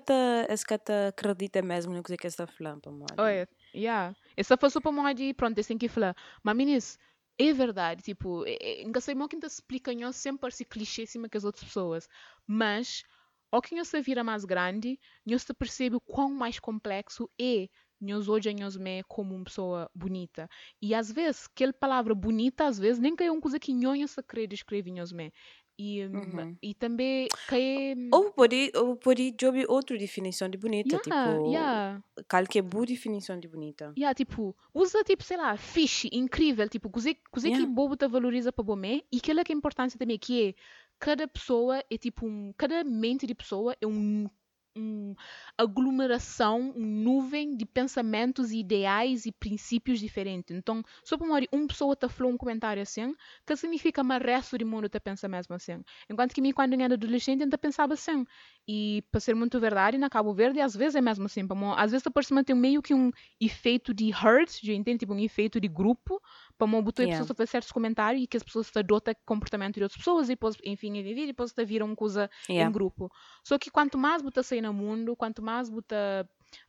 que 0.66 0.78
te 0.78 0.92
acredita 1.08 1.62
mesmo 1.62 1.92
no 1.94 2.02
que 2.02 2.26
está 2.28 2.46
falando, 2.46 2.80
para 2.82 2.92
mim. 2.92 3.04
Olha, 3.18 3.48
yeah. 3.74 4.14
Essa 4.36 4.56
só 4.70 4.80
para 4.80 4.90
uma 4.90 5.14
de, 5.14 5.32
pronto, 5.34 5.54
têm 5.66 5.78
que 5.78 5.88
falar, 5.88 6.14
mas 6.42 6.56
meninas, 6.56 6.98
é 7.38 7.52
verdade, 7.52 8.02
tipo, 8.02 8.44
é, 8.46 8.56
é, 8.82 8.84
nunca 8.84 9.00
sei 9.00 9.14
mal 9.14 9.28
quem 9.28 9.38
te 9.40 9.46
explica, 9.46 9.92
não 9.94 10.12
sempre 10.12 10.40
parece 10.42 10.64
clichê 10.64 11.02
acima 11.02 11.28
que 11.28 11.36
as 11.36 11.44
outras 11.44 11.64
pessoas, 11.64 12.08
mas, 12.46 13.02
ao 13.50 13.62
que 13.62 13.84
se 13.84 14.00
vira 14.00 14.24
mais 14.24 14.44
grande, 14.44 14.98
se 15.38 15.54
percebe 15.54 15.96
o 15.96 16.00
quão 16.00 16.30
mais 16.30 16.58
complexo 16.58 17.30
é 17.40 17.68
nós 18.00 18.28
hoje 18.28 18.54
nós 18.54 18.76
me 18.76 19.02
como 19.04 19.34
uma 19.34 19.44
pessoa 19.44 19.90
bonita. 19.94 20.48
E 20.80 20.94
às 20.94 21.10
vezes, 21.10 21.48
aquela 21.50 21.72
palavra 21.72 22.14
bonita, 22.14 22.66
às 22.66 22.78
vezes, 22.78 22.98
nem 22.98 23.16
que 23.16 23.24
é 23.24 23.30
uma 23.30 23.40
coisa 23.40 23.58
que 23.58 23.72
nós 23.72 24.10
se 24.10 24.22
querer 24.22 24.46
descrever 24.46 24.92
nós 24.92 25.12
me. 25.12 25.32
E, 25.78 26.06
hum, 26.06 26.12
Uhum. 26.12 26.56
e 26.62 26.74
também 26.74 27.28
que 27.48 27.54
é... 27.54 27.94
Ou 28.10 28.32
pode, 28.32 28.72
ou 28.74 28.96
pode 28.96 29.34
jogar 29.38 29.64
outra 29.68 29.98
definição 29.98 30.48
de 30.48 30.56
bonita, 30.56 30.96
yeah, 30.96 31.04
tipo, 31.04 31.50
yeah. 31.50 32.02
qualquer 32.30 32.62
boa 32.62 32.86
definição 32.86 33.38
de 33.38 33.46
bonita. 33.46 33.92
Yeah, 33.96 34.14
tipo, 34.14 34.56
usa 34.72 35.04
tipo, 35.04 35.22
sei 35.22 35.36
lá, 35.36 35.54
fixe, 35.58 36.08
incrível, 36.12 36.66
tipo, 36.68 36.88
coisa, 36.88 37.14
coisa 37.30 37.48
que 37.48 37.56
Yeah. 37.56 37.74
bobo 37.74 37.94
te 37.94 38.08
valoriza 38.08 38.50
para 38.50 38.64
você 38.64 39.04
e 39.12 39.18
aquela 39.18 39.44
que 39.44 39.52
é 39.52 39.54
a 39.54 39.58
importância 39.58 39.98
também, 39.98 40.18
que 40.18 40.48
é 40.48 40.54
cada 40.98 41.28
pessoa 41.28 41.82
é 41.90 41.98
tipo 41.98 42.26
um, 42.26 42.52
cada 42.54 42.82
mente 42.84 43.26
de 43.26 43.34
pessoa 43.34 43.76
é 43.80 43.86
um 43.86 44.28
um 44.76 45.14
aglomeração, 45.56 46.72
uma 46.76 46.86
nuvem 46.86 47.56
de 47.56 47.64
pensamentos, 47.64 48.52
ideais 48.52 49.26
e 49.26 49.32
princípios 49.32 49.98
diferentes. 49.98 50.54
Então, 50.56 50.82
só 51.02 51.16
para 51.16 51.26
uma 51.26 51.66
pessoa 51.66 51.94
está 51.94 52.08
falando 52.08 52.34
um 52.34 52.36
comentário 52.36 52.82
assim, 52.82 53.14
que 53.46 53.56
significa 53.56 54.02
que 54.02 54.12
o 54.12 54.18
resto 54.18 54.58
do 54.58 54.66
mundo 54.66 54.86
está 54.86 55.00
pensa 55.00 55.28
mesmo 55.28 55.54
assim. 55.54 55.82
Enquanto 56.10 56.34
que 56.34 56.40
mim, 56.40 56.52
quando 56.52 56.74
eu 56.74 56.80
era 56.80 56.94
adolescente, 56.94 57.42
ainda 57.42 57.56
pensava 57.56 57.94
assim. 57.94 58.26
E, 58.68 59.04
para 59.12 59.20
ser 59.20 59.34
muito 59.34 59.60
verdade, 59.60 59.96
na 59.96 60.10
Cabo 60.10 60.34
Verde, 60.34 60.60
às 60.60 60.74
vezes 60.74 60.96
é 60.96 61.00
mesmo 61.00 61.26
assim. 61.26 61.46
Às 61.76 61.92
vezes 61.92 62.06
a 62.06 62.10
pessoa 62.10 62.42
tem 62.42 62.56
meio 62.56 62.82
que 62.82 62.92
um 62.92 63.12
efeito 63.40 63.94
de 63.94 64.10
herd, 64.10 64.50
já 64.62 64.72
entende? 64.72 64.98
Tipo, 64.98 65.14
um 65.14 65.20
efeito 65.20 65.60
de 65.60 65.68
grupo, 65.68 66.20
para 66.58 66.64
uma 66.64 66.82
botar 66.82 67.02
yeah. 67.02 67.16
pessoas 67.16 67.30
a 67.30 67.34
fazer 67.34 67.50
certos 67.50 67.70
comentários 67.70 68.22
e 68.22 68.26
que 68.26 68.36
as 68.36 68.42
pessoas 68.42 68.70
adotam 68.76 69.14
comportamento 69.24 69.76
de 69.76 69.82
outras 69.82 69.98
pessoas 69.98 70.26
e 70.26 70.32
depois, 70.32 70.56
enfim, 70.64 70.96
e 70.96 71.26
depois 71.26 71.50
está 71.50 71.62
viram 71.62 71.86
uma 71.86 71.96
coisa 71.96 72.30
yeah. 72.48 72.68
em 72.68 72.72
grupo. 72.72 73.10
Só 73.44 73.58
que 73.58 73.70
quanto 73.70 73.96
mais 73.96 74.22
você 74.22 74.42
sai 74.42 74.60
no 74.66 74.74
mundo, 74.74 75.16
quanto 75.16 75.42
mais 75.42 75.68
você 75.68 76.26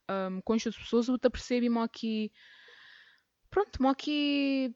um, 0.10 0.42
conhece 0.42 0.70
as 0.70 0.78
pessoas, 0.78 1.08
você 1.08 1.30
percebe 1.30 1.68
que 1.92 2.32
pronto, 3.50 3.82
mo 3.82 3.94
que 3.96 4.74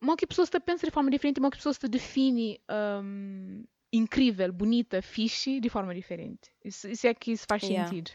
mo 0.00 0.16
que 0.16 0.26
pessoas 0.26 0.50
te 0.50 0.60
pensam 0.60 0.88
de 0.88 0.92
forma 0.92 1.10
diferente, 1.10 1.40
mo 1.40 1.50
que 1.50 1.56
pessoas 1.56 1.78
te 1.78 1.88
define 1.88 2.60
um, 2.70 3.64
incrível, 3.92 4.52
bonita, 4.52 5.02
fixe, 5.02 5.60
de 5.60 5.68
forma 5.68 5.94
diferente. 5.94 6.50
Isso, 6.64 6.88
isso 6.88 7.06
é 7.06 7.14
que 7.14 7.32
isso 7.32 7.44
faz 7.48 7.62
yeah. 7.62 7.86
sentido. 7.86 8.10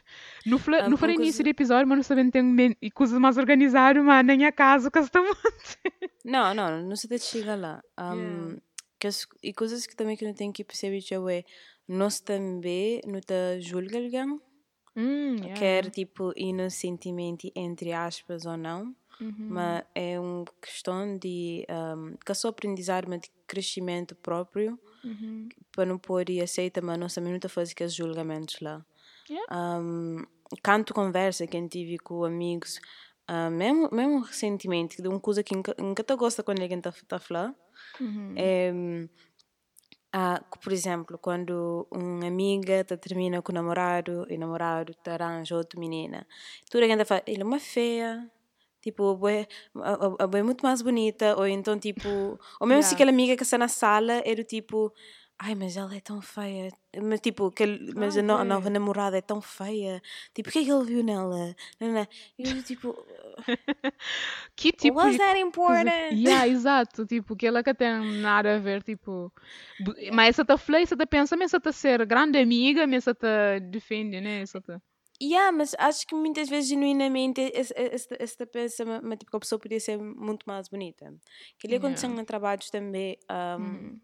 No, 0.45 0.58
fla, 0.58 0.86
um, 0.86 0.89
no 0.89 0.97
um 0.97 1.06
início 1.06 1.19
coisa... 1.19 1.43
do 1.43 1.50
episódio, 1.50 1.88
mas 1.88 1.97
não 1.97 2.04
sabendo 2.04 2.32
tem 2.32 2.76
coisas 2.93 3.19
mais 3.19 3.38
organizadas, 3.38 4.04
mas 4.04 4.26
nem 4.26 4.45
a 4.45 4.52
casa 4.52 4.89
que 4.89 5.00
Não, 6.26 6.54
não, 6.54 6.82
não 6.82 6.95
se 6.95 7.08
chega 7.19 7.56
lá. 7.56 7.82
Um, 7.97 8.13
yeah. 8.15 8.62
que 9.00 9.08
as, 9.08 9.28
e 9.41 9.54
coisas 9.54 9.86
que 9.86 9.95
também 9.95 10.17
que 10.17 10.26
não 10.26 10.34
tem 10.34 10.52
que 10.52 10.63
perceber 10.63 11.00
é 11.21 11.45
nós 11.88 12.19
também 12.19 13.02
não 13.06 13.21
te 13.21 13.62
julga 13.62 13.97
alguém 13.97 14.39
mm, 14.95 15.36
yeah. 15.38 15.54
quer 15.54 15.89
tipo 15.89 16.34
inocentemente 16.36 17.52
entre 17.56 17.93
aspas 17.93 18.45
ou 18.45 18.58
não 18.58 18.95
uhum. 19.21 19.36
mas 19.38 19.84
é 19.95 20.19
uma 20.19 20.45
questão 20.62 21.17
de 21.17 21.65
um, 21.69 22.15
que 22.26 22.32
é 22.32 22.36
só 22.36 22.50
aprendizagem 22.50 23.19
de 23.19 23.32
crescimento 23.47 24.15
próprio 24.15 24.78
uhum. 25.04 25.47
para 25.71 25.86
não 25.86 25.97
pôr 25.97 26.30
e 26.30 26.41
aceita 26.41 26.82
mas 26.82 26.97
nós 26.97 27.13
também 27.13 27.30
não 27.30 27.38
está 27.38 27.47
fazendo 27.47 27.73
aqueles 27.73 27.93
julgamentos 27.93 28.60
lá 28.60 28.86
yeah. 29.30 29.80
um, 29.80 30.26
canto 30.62 30.93
conversa 30.93 31.47
que 31.47 31.56
eu 31.56 31.69
tive 31.69 31.97
com 32.00 32.26
amigos 32.26 32.80
uh, 33.30 33.50
mesmo, 33.50 33.89
mesmo 33.93 34.19
recentemente 34.19 35.02
de 35.02 35.08
uma 35.08 35.19
coisa 35.19 35.41
que 35.41 35.56
nunca, 35.56 35.73
nunca 35.80 36.15
gosta 36.15 36.43
quando 36.43 36.62
alguém 36.62 36.80
está 36.80 36.91
tá 37.08 37.17
falando 37.17 37.56
uhum. 38.02 38.34
é 38.36 38.73
ah, 40.19 40.41
por 40.63 40.73
exemplo, 40.73 41.15
quando 41.19 41.88
uma 41.91 42.25
amiga 42.25 42.84
tá 42.84 42.97
termina 42.97 43.39
com 43.39 43.51
o 43.51 43.56
namorado 43.56 44.25
e 44.32 44.36
o 44.36 44.39
namorado 44.39 44.91
te 44.95 45.12
arranja 45.12 45.56
outra 45.56 45.80
menina, 45.80 46.25
tudo 46.71 46.86
ainda 46.86 47.06
fala, 47.06 47.21
ele 47.27 47.43
é 47.43 47.45
uma 47.45 47.60
feia, 47.60 48.27
tipo, 48.82 49.15
a, 49.75 49.91
a, 49.91 50.25
a 50.25 50.39
é 50.39 50.41
muito 50.41 50.65
mais 50.65 50.82
bonita, 50.82 51.38
ou 51.38 51.47
então, 51.47 51.77
tipo, 51.77 52.10
ou 52.60 52.65
mesmo 52.65 52.80
yeah. 52.80 52.88
se 52.88 52.95
aquela 52.95 53.12
amiga 53.12 53.38
que 53.38 53.43
está 53.43 53.60
na 53.60 53.67
sala 53.67 54.23
era 54.25 54.43
tipo, 54.43 54.91
Ai, 55.39 55.54
mas 55.54 55.78
ela 55.78 55.95
é 55.95 56.00
tão 56.00 56.19
feia. 56.19 56.71
Mas 57.00 57.19
tipo, 57.19 57.45
aquele, 57.45 57.93
mas 57.93 58.17
a, 58.17 58.23
no, 58.23 58.38
a, 58.38 58.43
nova 58.43 58.71
namorada 58.71 59.19
é 59.19 59.21
tão 59.21 59.39
feia. 59.39 60.02
Tipo, 60.34 60.50
o 60.50 60.52
que 60.52 60.60
é 60.60 60.63
que 60.63 60.71
ele 60.71 60.84
viu 60.84 61.04
nela? 61.04 61.56
Não, 61.80 61.91
não. 61.91 62.08
E 62.39 62.50
eu 62.50 62.63
tipo. 62.63 63.06
que 64.56 64.71
tipo. 64.71 64.97
Was 64.97 65.15
that 65.15 65.39
important? 65.39 66.12
Yeah, 66.12 66.47
exato. 66.47 67.06
Tipo, 67.06 67.36
que 67.36 67.45
ela 67.45 67.63
que 67.63 67.71
tem 67.76 68.19
nada 68.19 68.56
a 68.56 68.60
ver, 68.60 68.82
tipo. 68.82 69.32
Mas 70.12 70.30
essa 70.30 70.43
tá 70.43 70.58
falando, 70.58 70.84
essa 70.84 70.97
tá 70.97 71.06
pensando, 71.06 71.43
essa 71.43 71.60
tá 71.60 71.71
ser 71.71 72.04
grande 72.08 72.39
amiga, 72.39 72.88
mas 72.88 73.04
essa 73.04 73.13
tá 73.13 73.60
defende, 73.60 74.19
né? 74.19 74.41
Essa 74.41 74.60
tá. 74.60 74.82
Yeah, 75.21 75.52
mas 75.52 75.76
acho 75.78 76.06
que 76.08 76.15
muitas 76.15 76.50
vezes, 76.50 76.69
genuinamente, 76.69 77.52
esta 78.19 78.45
pensa, 78.45 78.86
mas, 78.86 79.19
tipo, 79.19 79.36
a 79.36 79.39
pessoa 79.39 79.60
podia 79.60 79.80
ser 79.80 79.97
muito 79.97 80.43
mais 80.47 80.67
bonita. 80.67 81.13
Que 81.60 81.67
ali 81.67 81.76
aconteceu 81.76 82.10
yeah. 82.10 82.21
em 82.21 82.26
trabalhos 82.26 82.71
também. 82.71 83.19
Um, 83.30 83.60
mm 83.60 84.02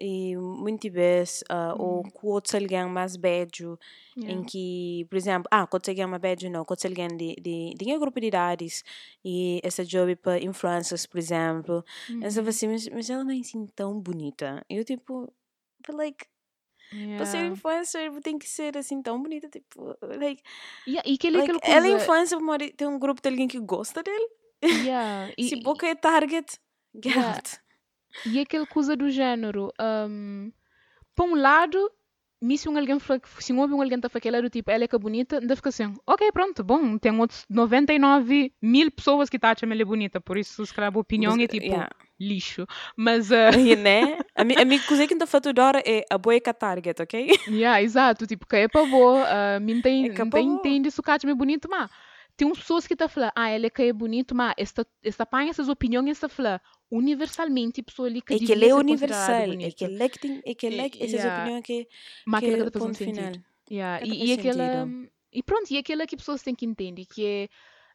e 0.00 0.34
muito 0.36 0.90
vezes 0.90 1.42
uh, 1.42 1.76
mm. 1.76 1.82
ou 1.82 2.02
quando 2.12 2.54
alguém 2.54 2.86
mais 2.86 3.16
velho 3.16 3.78
yeah. 4.16 4.34
em 4.34 4.42
que 4.42 5.06
por 5.10 5.16
exemplo 5.16 5.46
ah 5.50 5.66
quando 5.66 5.88
alguém 5.88 6.06
mais 6.06 6.22
velho 6.22 6.50
não 6.50 6.64
quando 6.64 6.86
alguém 6.86 7.08
de 7.08 7.36
de 7.36 7.74
de 7.76 7.94
um 7.94 7.98
grupo 7.98 8.18
de 8.18 8.28
idades 8.28 8.82
e 9.24 9.60
essa 9.62 9.84
job 9.84 10.16
para 10.16 10.42
influencers 10.42 11.04
por 11.06 11.18
exemplo 11.18 11.84
mm. 12.08 12.22
eu 12.22 12.48
assim 12.48 12.68
mas, 12.68 12.88
mas 12.88 13.10
ela 13.10 13.22
não 13.22 13.32
é 13.32 13.38
assim 13.38 13.66
tão 13.66 14.00
bonita 14.00 14.64
eu 14.70 14.84
tipo 14.84 15.32
but 15.86 15.94
like 15.96 16.26
Yeah. 16.92 17.18
Para 17.18 17.26
ser 17.26 17.46
influencer 17.46 18.20
tem 18.20 18.36
que 18.36 18.48
ser 18.48 18.76
assim 18.76 19.00
tão 19.00 19.22
bonita, 19.22 19.48
tipo, 19.48 19.96
like, 20.02 20.42
yeah, 20.88 21.08
e 21.08 21.16
que 21.16 21.30
like, 21.30 21.58
ela 21.62 21.86
é 21.86 21.90
influencer, 21.90 22.36
tem 22.76 22.88
um 22.88 22.98
grupo 22.98 23.22
de 23.22 23.28
alguém 23.28 23.46
que 23.46 23.60
gosta 23.60 24.02
dele. 24.02 24.28
Yeah. 24.60 25.32
Se 25.38 25.54
boca 25.62 25.86
é 25.86 25.94
target, 25.94 26.58
get 26.92 27.14
yeah. 27.14 27.40
E 28.26 28.40
aquele 28.40 28.66
coisa 28.66 28.96
do 28.96 29.10
género, 29.10 29.72
um, 30.08 30.52
por 31.14 31.26
um 31.26 31.34
lado, 31.34 31.90
me 32.40 32.56
se 32.56 32.68
um 32.68 32.76
alguém 32.76 32.98
se 33.38 33.52
um 33.52 33.60
alguém 33.60 33.96
está 33.96 34.08
aquele 34.12 34.40
do 34.40 34.48
tipo, 34.48 34.70
ela 34.70 34.84
é 34.84 34.88
que 34.88 34.96
é 34.96 34.98
bonita, 34.98 35.38
ainda 35.38 35.54
fica 35.54 35.68
assim, 35.68 35.94
ok, 36.06 36.32
pronto, 36.32 36.64
bom, 36.64 36.96
tem 36.96 37.18
outros 37.18 37.44
99 37.50 38.52
mil 38.62 38.90
pessoas 38.90 39.28
que 39.28 39.38
tá 39.38 39.50
achando 39.50 39.72
ela 39.72 39.84
bonita, 39.84 40.20
por 40.20 40.38
isso, 40.38 40.64
se 40.64 40.72
calhar, 40.72 40.92
a 40.94 40.98
opinião 40.98 41.34
é 41.34 41.46
tipo 41.46 41.66
yeah. 41.66 41.90
lixo. 42.18 42.66
Mas. 42.96 43.30
Uh... 43.30 43.58
E, 43.58 43.76
né? 43.76 44.18
A 44.34 44.44
minha 44.44 44.80
coisa 44.82 45.06
que 45.06 45.12
está 45.12 45.26
fazendo 45.26 45.60
agora 45.60 45.82
é 45.84 46.04
a 46.10 46.16
boa 46.16 46.34
é 46.34 46.40
target, 46.40 47.02
ok? 47.02 47.30
yeah, 47.48 47.82
exato, 47.82 48.26
tipo, 48.26 48.46
que 48.46 48.56
é 48.56 48.68
para 48.68 48.86
boa, 48.86 49.24
uh, 49.24 49.60
me 49.60 49.82
tem, 49.82 50.06
é 50.08 50.18
não 50.18 50.30
tem, 50.30 50.46
entende 50.46 50.90
se 50.90 51.00
o 51.00 51.02
é 51.06 51.34
bonito, 51.34 51.68
mas 51.68 51.90
tem 52.36 52.46
umas 52.46 52.58
pessoas 52.58 52.86
que 52.86 52.94
estão 52.94 53.06
falando, 53.06 53.32
ah, 53.36 53.50
ele 53.50 53.66
é 53.66 53.92
bonito, 53.92 54.34
mas 54.34 54.54
esta, 54.56 54.86
esta 55.04 55.24
apanha 55.24 55.50
essas 55.50 55.68
opiniões, 55.68 56.16
está 56.16 56.26
falando, 56.26 56.60
universalmente, 56.90 57.82
pessoa 57.82 58.08
ali 58.08 58.20
que 58.20 58.34
é 58.34 58.38
que 58.38 58.52
ele 58.52 58.68
é 58.68 58.74
universal, 58.74 59.42
é 59.42 59.70
que 59.70 59.84
ele 59.84 60.02
é 60.02 60.08
que 60.08 60.18
tem, 60.18 60.42
é 60.44 60.54
que 60.54 60.66
ele 60.66 60.80
é 60.80 60.90
que 60.90 60.98
essas 61.02 61.12
yeah. 61.12 61.42
opiniões 61.42 61.64
que, 61.64 61.88
mas 62.26 62.40
que 62.40 62.50
é 62.50 62.62
o 62.62 62.70
ponto 62.70 62.96
final. 62.96 63.32
Yeah. 63.70 64.04
E, 64.04 64.26
e 64.26 64.32
aquela, 64.32 64.88
e 65.32 65.42
pronto, 65.42 65.70
e 65.70 65.78
aquela 65.78 66.06
que 66.06 66.16
pessoas 66.16 66.42
têm 66.42 66.54
que 66.54 66.66
entender, 66.66 67.04
que 67.06 67.24
é 67.24 67.48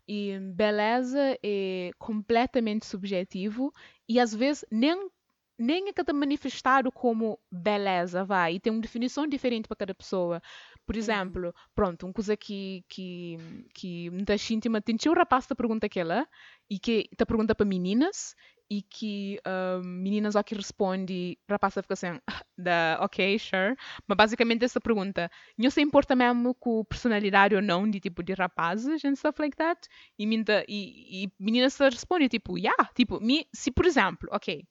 e 0.08 0.38
beleza 0.54 1.38
é 1.44 1.90
completamente 1.98 2.86
subjetivo 2.86 3.74
e 4.08 4.20
às 4.20 4.36
vezes 4.36 4.64
nem 4.72 5.10
nem 5.58 5.88
é 5.88 5.94
que 5.94 6.02
está 6.02 6.14
manifestado 6.14 6.92
como 6.92 7.40
beleza, 7.50 8.26
vai, 8.26 8.56
e 8.56 8.60
tem 8.60 8.74
uma 8.74 8.82
definição 8.82 9.26
diferente 9.26 9.68
para 9.68 9.78
cada 9.78 9.96
pessoa. 9.96 10.42
Por 10.86 10.96
uhum. 10.96 11.00
exemplo, 11.00 11.56
pronto, 11.74 12.06
uma 12.06 12.14
coisa 12.14 12.36
que, 12.36 12.84
que, 12.90 13.38
que 13.74 14.10
muita 14.10 14.36
gente 14.38 14.70
tem 14.70 14.98
um 15.10 15.14
rapaz 15.14 15.46
que 15.46 15.56
pergunta 15.56 15.86
aquela, 15.86 16.28
e 16.70 16.78
que 16.78 17.08
te 17.16 17.26
pergunta 17.26 17.56
para 17.56 17.66
meninas, 17.66 18.36
e 18.70 18.82
que 18.82 19.40
um, 19.46 19.82
meninas 19.84 20.36
aqui 20.36 20.56
responde, 20.56 21.38
rapaz 21.50 21.74
fica 21.74 21.94
assim, 21.94 22.20
da, 22.58 22.98
ok, 23.02 23.38
sure, 23.40 23.76
mas 24.08 24.18
basicamente 24.18 24.66
essa 24.66 24.82
pergunta, 24.82 25.30
não 25.58 25.70
se 25.70 25.82
importa 25.82 26.16
mesmo 26.16 26.54
com 26.56 26.84
personalidade 26.84 27.56
ou 27.56 27.62
não 27.62 27.90
de 27.90 28.00
tipo 28.00 28.24
de 28.24 28.34
rapazes 28.34 29.04
and 29.06 29.16
stuff 29.16 29.40
like 29.40 29.56
that, 29.56 29.88
e, 30.18 30.26
e, 30.26 31.26
e 31.26 31.32
meninas 31.40 31.78
respondem 31.78 32.28
tipo, 32.28 32.58
yeah, 32.58 32.90
tipo, 32.96 33.20
me, 33.20 33.48
se 33.54 33.72
por 33.72 33.86
exemplo, 33.86 34.30
ok, 34.32 34.66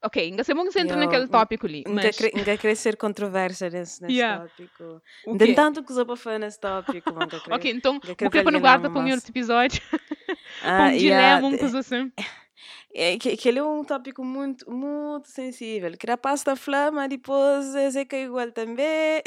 Ok, 0.00 0.22
ainda 0.22 0.44
se 0.44 0.54
vamos 0.54 0.76
entrar 0.76 0.96
naquele 0.96 1.26
tópico 1.26 1.66
ali. 1.66 1.82
Mas... 1.88 2.20
Ainda 2.32 2.56
querer 2.56 2.76
ser 2.76 2.96
controvérsia 2.96 3.68
nesse, 3.68 4.00
nesse 4.00 4.14
yeah. 4.14 4.46
tópico. 4.46 5.02
Ainda 5.26 5.54
tanto 5.54 5.82
que 5.82 5.90
usou 5.90 6.06
para 6.06 6.16
falar 6.16 6.38
nesse 6.38 6.60
tópico. 6.60 7.10
ok, 7.50 7.70
então, 7.72 7.96
o 7.96 8.14
que 8.14 8.38
é 8.38 8.42
para 8.42 8.52
no 8.52 8.60
guarda 8.60 8.88
para 8.88 9.00
um 9.00 9.10
outro 9.10 9.30
episódio? 9.30 9.82
Ah, 10.62 10.88
um 10.88 10.96
dilema, 10.96 11.46
um 11.46 11.56
coisa 11.56 11.78
assim. 11.78 12.12
É, 12.94 13.18
que, 13.18 13.36
que 13.36 13.48
ele 13.48 13.58
é 13.58 13.62
um 13.62 13.84
tópico 13.84 14.24
muito, 14.24 14.70
muito 14.70 15.28
sensível. 15.28 15.96
Que 15.96 16.06
rapaz 16.06 16.42
da 16.42 16.56
flama, 16.56 17.08
depois 17.08 17.74
é 17.74 18.04
que 18.04 18.16
é 18.16 18.24
igual 18.24 18.50
também. 18.52 19.22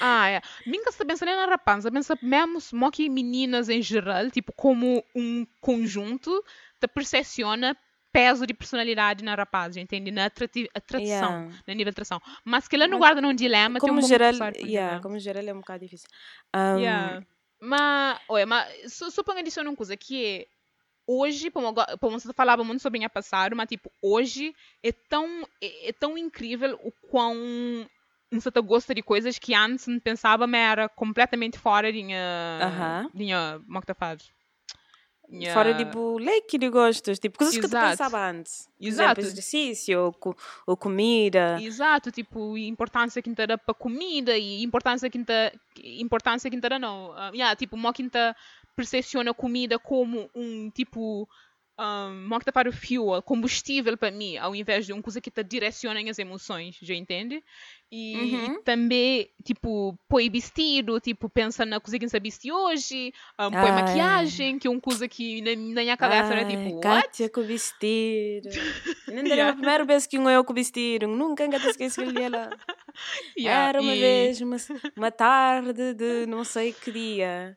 Ah, 0.00 0.28
é. 0.28 0.40
Minha 0.66 0.82
está 0.88 1.04
pensando 1.04 1.28
na 1.28 1.46
rapaz, 1.46 1.84
pensa 1.90 2.18
mesmo 2.22 2.60
só 2.60 2.90
que 2.90 3.08
meninas 3.08 3.68
em 3.68 3.82
geral, 3.82 4.30
tipo, 4.30 4.52
como 4.52 5.04
um 5.14 5.46
conjunto, 5.60 6.42
te 6.80 6.88
percepciona 6.88 7.76
peso 8.12 8.46
de 8.46 8.52
personalidade 8.52 9.24
na 9.24 9.34
rapaz, 9.34 9.76
entende? 9.76 10.10
Na 10.10 10.26
atração, 10.26 11.00
yeah. 11.00 11.48
no 11.66 11.74
nível 11.74 11.84
de 11.84 11.90
atração. 11.90 12.20
Mas 12.44 12.68
que 12.68 12.76
ele 12.76 12.86
não 12.86 12.98
guarda 12.98 13.20
num 13.20 13.34
dilema, 13.34 13.80
como 13.80 13.94
tem 13.94 14.04
um 14.04 14.08
geral, 14.08 14.32
yeah, 14.58 15.00
Como 15.00 15.18
geral 15.18 15.42
é 15.42 15.52
um 15.52 15.60
bocado 15.60 15.84
difícil. 15.84 16.08
Um... 16.54 16.78
Yeah. 16.78 17.24
Mas, 17.58 18.20
olha, 18.28 18.44
mas 18.44 18.92
só, 18.92 19.08
só 19.08 19.22
para 19.22 19.38
adicionar 19.40 19.70
uma 19.70 19.76
coisa 19.76 19.96
que 19.96 20.24
é 20.24 20.46
hoje, 21.20 21.50
como, 21.50 21.74
como 22.00 22.18
você 22.18 22.32
falava 22.32 22.64
muito 22.64 22.80
sobre 22.82 23.04
o 23.04 23.10
passado, 23.10 23.54
mas 23.56 23.68
tipo, 23.68 23.90
hoje 24.00 24.54
é 24.82 24.92
tão, 24.92 25.26
é, 25.60 25.88
é 25.90 25.92
tão 25.92 26.16
incrível 26.16 26.78
o 26.82 26.92
quão 27.08 27.36
você 28.30 28.50
gosta 28.62 28.94
de 28.94 29.02
coisas 29.02 29.38
que 29.38 29.54
antes 29.54 29.86
não 29.86 30.00
pensava, 30.00 30.46
mas 30.46 30.60
era 30.72 30.88
completamente 30.88 31.58
fora 31.58 31.92
de 31.92 32.02
minha, 32.02 32.60
uh 32.62 32.80
-huh. 32.80 33.10
de 33.12 33.24
minha, 33.24 33.60
como 33.66 33.80
que 33.82 33.94
faz? 33.94 34.32
Fora, 35.54 35.74
tipo, 35.74 36.18
leque 36.18 36.58
de 36.58 36.68
gostos. 36.68 37.18
Tipo, 37.18 37.38
coisas 37.38 37.54
que 37.54 37.62
tu 37.62 37.68
Exato. 37.68 37.90
pensava 37.90 38.30
antes. 38.30 38.68
Por 38.78 38.86
Exato. 38.86 39.20
exemplo, 39.20 39.32
exercício 39.32 40.00
ou, 40.00 40.12
co- 40.12 40.36
ou 40.66 40.76
comida. 40.76 41.58
Exato, 41.60 42.10
tipo, 42.12 42.58
importância 42.58 43.22
que 43.22 43.30
dá 43.30 43.56
para 43.56 43.74
comida 43.74 44.36
e 44.36 44.62
importância 44.62 45.08
que 45.08 45.18
dá, 45.18 45.50
importância 45.82 46.50
que 46.50 46.60
dá 46.60 46.78
não, 46.78 47.12
ah, 47.12 47.30
yeah, 47.32 47.56
tipo, 47.56 47.76
mó 47.78 47.92
que 47.92 48.02
percepciona 48.76 49.34
comida 49.34 49.78
como 49.78 50.30
um 50.34 50.70
tipo 50.70 51.28
um, 51.78 52.28
para 52.52 52.68
o 52.68 52.72
fuel, 52.72 53.22
combustível 53.22 53.96
para 53.96 54.10
mim, 54.10 54.36
ao 54.36 54.54
invés 54.54 54.86
de 54.86 54.92
uma 54.92 55.02
coisa 55.02 55.20
que 55.20 55.30
te 55.30 55.42
direciona 55.42 56.00
as 56.08 56.18
emoções, 56.18 56.78
já 56.80 56.94
entende? 56.94 57.42
E, 57.94 58.16
Uhum. 58.16 58.62
também, 58.62 59.28
tipo, 59.44 59.94
põe 60.08 60.30
vestido, 60.30 60.98
tipo, 60.98 61.28
pensa 61.28 61.66
na 61.66 61.78
coisa 61.78 61.98
que 61.98 62.08
você 62.08 62.18
vestir 62.18 62.50
hoje, 62.50 63.12
um, 63.38 63.50
põe 63.50 63.68
Ai. 63.70 63.82
maquiagem, 63.82 64.58
que 64.58 64.66
é 64.66 64.70
uma 64.70 64.80
coisa 64.80 65.06
que 65.06 65.42
na, 65.42 65.50
na 65.50 65.82
minha 65.82 65.96
cabeça 65.98 66.32
era 66.32 66.46
Ai, 66.46 66.56
tipo, 66.56 66.76
what? 66.76 66.82
Kátia 66.82 67.28
com 67.28 67.42
vestido. 67.42 68.48
Nem 69.12 69.30
era 69.30 69.50
a 69.50 69.52
primeira 69.52 69.84
vez 69.84 70.06
que 70.06 70.18
um 70.18 70.30
eu 70.30 70.42
com 70.42 70.54
vestido. 70.54 71.06
Nunca 71.06 71.46
te 71.46 71.66
esqueci 71.68 72.00
ela. 72.18 72.48
Yeah, 73.38 73.68
Era 73.70 73.80
uma 73.80 73.94
e- 73.94 74.00
vez, 74.00 74.40
uma, 74.42 74.56
uma 74.96 75.10
tarde 75.10 75.94
de 75.94 76.26
não 76.26 76.44
sei 76.44 76.72
que 76.74 76.92
dia. 76.92 77.56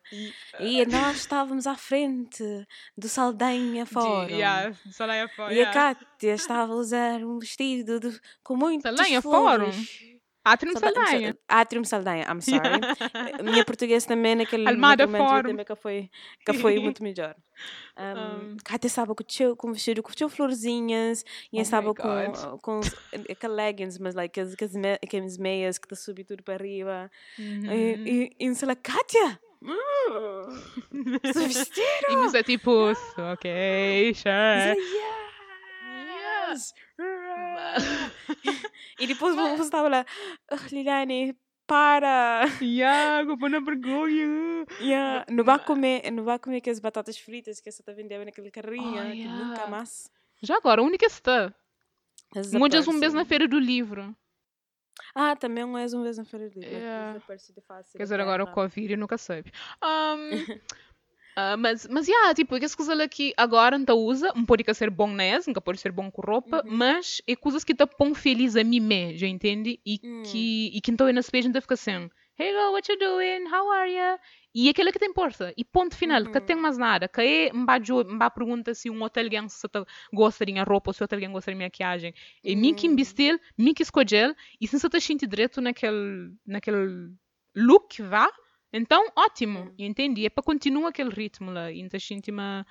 E 0.60 0.84
nós 0.86 1.16
estávamos 1.18 1.66
à 1.66 1.74
frente 1.76 2.42
do 2.96 3.06
Saldanha 3.08 3.84
de- 3.84 3.90
Fórum. 3.90 4.28
yeah, 4.34 4.74
Salaya 4.90 5.28
Fórum, 5.28 5.50
E 5.50 5.54
a 5.54 5.56
yeah. 5.56 5.72
Kátia 5.94 6.34
estava 6.34 6.72
a 6.72 6.76
usar 6.76 7.22
um 7.22 7.38
vestido 7.38 8.00
de, 8.00 8.18
com 8.42 8.56
muitas 8.56 8.94
Saldanha 8.96 9.20
flores. 9.20 9.74
Fórum? 9.76 10.16
Atrium 10.52 10.72
Salda- 10.72 10.94
Saldanha. 10.94 11.38
Atrium 11.48 11.84
Saldanha, 11.84 12.24
I'm 12.30 12.40
sorry. 12.42 12.80
Minha 13.42 13.64
português 13.64 14.04
também 14.06 14.34
naquele, 14.36 14.68
Almada 14.68 15.06
momento 15.06 15.42
também 15.48 15.64
que 15.64 15.74
foi, 15.76 16.10
que 16.44 16.52
foi 16.54 16.78
muito 16.80 17.02
melhor. 17.02 17.34
Um, 17.98 18.52
Um. 18.52 18.56
Kátia 18.64 18.86
estava 18.86 19.14
com, 19.14 19.24
com 19.56 19.72
vestido 19.72 20.02
com 20.02 20.12
teu 20.12 20.28
florzinhas 20.28 21.24
e 21.52 21.58
Oh 21.58 21.62
estava 21.62 21.94
com, 21.94 22.58
com 22.62 22.80
aquele 23.30 23.52
leggings, 23.54 23.98
mas 23.98 24.14
like, 24.14 24.38
as, 24.38 24.54
as 24.60 24.74
me, 24.74 24.92
aquelas 25.02 25.38
meias 25.38 25.78
que 25.78 25.88
te 25.88 25.96
subem 25.96 26.24
tudo 26.24 26.42
para 26.42 26.54
arriba. 26.54 27.10
Uhum. 27.38 27.72
E, 27.72 28.30
e, 28.40 28.46
e 28.48 28.54
sei 28.54 28.68
lá, 28.68 28.76
Kátia! 28.76 29.40
Vestido! 31.22 32.06
E 32.10 32.16
você 32.16 32.38
é 32.38 32.42
tipo, 32.42 32.70
ok, 33.18 34.14
sure. 34.14 34.76
Yes! 36.50 36.72
e 39.00 39.06
depois 39.06 39.34
você 39.34 39.62
estava 39.62 39.88
lá, 39.88 40.06
"Ah, 40.50 40.56
Liliane, 40.70 41.36
para! 41.66 42.44
Iago, 42.60 43.36
põe 43.38 43.50
na 43.50 43.60
vergonha. 43.60 44.64
Yeah. 44.80 45.26
Não 45.30 45.42
vai 45.44 45.58
comer, 45.58 46.10
não 46.10 46.24
vai 46.24 46.38
comer 46.38 46.58
aquelas 46.58 46.78
batatas 46.80 47.18
fritas 47.18 47.60
que 47.60 47.68
essa 47.68 47.82
está 47.82 47.92
vendendo 47.92 48.24
naquele 48.24 48.50
carrinho, 48.50 49.02
Oh, 49.02 49.10
que 49.10 49.18
yeah. 49.18 49.44
nunca 49.44 49.66
mais. 49.66 50.10
Já 50.42 50.56
agora, 50.56 50.80
a 50.80 50.84
única 50.84 51.06
está. 51.06 51.52
Muitas 52.52 52.86
um 52.86 53.00
vez 53.00 53.12
na 53.14 53.24
feira 53.24 53.48
do 53.48 53.58
livro. 53.58 54.14
Ah, 55.14 55.34
também 55.36 55.64
um 55.64 55.76
és 55.76 55.92
um 55.94 56.02
vez 56.02 56.18
na 56.18 56.24
feira 56.24 56.48
de 56.48 56.58
livro. 56.58 56.74
Yeah. 56.74 57.18
De 57.18 57.60
fácil. 57.62 57.96
Quer 57.96 58.02
dizer, 58.02 58.20
agora 58.20 58.44
o 58.44 58.52
Covid 58.52 58.96
nunca 58.96 59.18
sabe. 59.18 59.52
Um, 59.82 60.30
ah, 61.36 61.56
mas, 61.56 61.86
mas, 61.88 62.08
yeah, 62.08 62.34
tipo, 62.34 62.54
as 62.56 62.74
coisas 62.74 62.98
aqui 62.98 63.32
agora 63.36 63.78
não 63.78 63.94
usa, 63.96 64.32
não 64.34 64.44
pode 64.44 64.64
ser 64.74 64.90
bom 64.90 65.08
nessa, 65.12 65.50
nunca 65.50 65.60
pode 65.60 65.78
ser 65.78 65.92
bom 65.92 66.10
com 66.10 66.22
roupa, 66.22 66.62
Uhum. 66.64 66.76
mas 66.76 67.20
é 67.26 67.36
coisas 67.36 67.62
que 67.62 67.74
te 67.74 67.86
põem 67.86 68.14
feliz 68.14 68.56
a 68.56 68.64
mim 68.64 68.80
mesmo, 68.80 69.18
já 69.18 69.26
entende? 69.26 69.78
E 69.84 70.00
Hum. 70.02 70.22
que, 70.24 70.70
e 70.74 70.80
que 70.80 70.90
então 70.90 71.12
na 71.12 71.20
espelho 71.20 71.50
não 71.52 71.60
fica 71.60 71.74
assim, 71.74 72.08
hey 72.38 72.50
girl, 72.52 72.72
what 72.72 72.90
you 72.90 72.98
doing? 72.98 73.44
How 73.52 73.70
are 73.70 73.90
you? 73.90 74.18
E 74.54 74.70
aquilo 74.70 74.90
que 74.90 74.98
te 74.98 75.04
importa. 75.06 75.52
E 75.56 75.62
ponto 75.64 75.94
final, 75.94 76.22
que 76.26 76.38
Uhum. 76.38 76.44
tem 76.46 76.56
mais 76.56 76.78
nada. 76.78 77.06
Que 77.08 77.20
é, 77.20 77.52
mba, 77.52 77.78
jo- 77.78 78.04
mba 78.04 78.30
pergunta 78.30 78.74
se 78.74 78.88
um 78.88 79.02
outro 79.02 79.22
alguém 79.22 79.46
se 79.50 79.66
gosta 80.14 80.46
de 80.46 80.52
minha 80.52 80.64
roupa 80.64 80.88
ou 80.90 80.94
se 80.94 81.02
outro 81.02 81.16
alguém 81.16 81.30
gosta 81.30 81.50
de 81.50 81.56
minha 81.56 81.66
maquiagem. 81.66 82.14
É 82.42 82.54
mim 82.54 82.72
que 82.74 82.86
Uhum. 82.86 82.92
investir, 82.94 83.38
mim 83.58 83.74
que 83.74 83.82
escolher, 83.82 84.34
e 84.58 84.66
se 84.66 84.78
você 84.78 84.88
te 84.88 84.98
sente 85.00 85.26
direito 85.26 85.60
naquele, 85.60 86.32
naquele 86.46 87.10
look, 87.54 88.00
vá, 88.02 88.30
então 88.76 89.10
ótimo, 89.16 89.60
Uhum. 89.60 89.74
entendi. 89.78 90.26
É 90.26 90.30
para 90.30 90.42
continuar 90.44 90.88
aquele 90.90 91.10
ritmo 91.10 91.50
lá. 91.50 91.72
Então, 91.72 91.98
gente, 91.98 92.30
uma... 92.30 92.66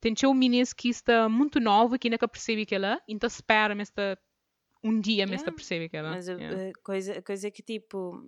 tem 0.00 0.14
um 0.26 0.34
menino 0.34 0.66
que 0.76 0.88
está 0.88 1.28
muito 1.28 1.58
novo, 1.60 1.98
que 1.98 2.08
ainda 2.08 2.28
percebe 2.28 2.64
que 2.66 2.74
ela, 2.74 3.00
então 3.08 3.26
espera, 3.28 3.74
mas 3.74 3.88
está 3.88 4.16
um 4.84 5.00
dia, 5.00 5.26
mas 5.26 5.40
está 5.40 5.50
Yeah. 5.50 5.56
percebe 5.56 5.88
que 5.88 5.96
ela. 5.96 6.10
Mas 6.10 6.28
yeah. 6.28 6.68
uh, 6.68 6.72
coisa, 6.82 7.22
coisa 7.22 7.50
que 7.50 7.62
tipo. 7.62 8.22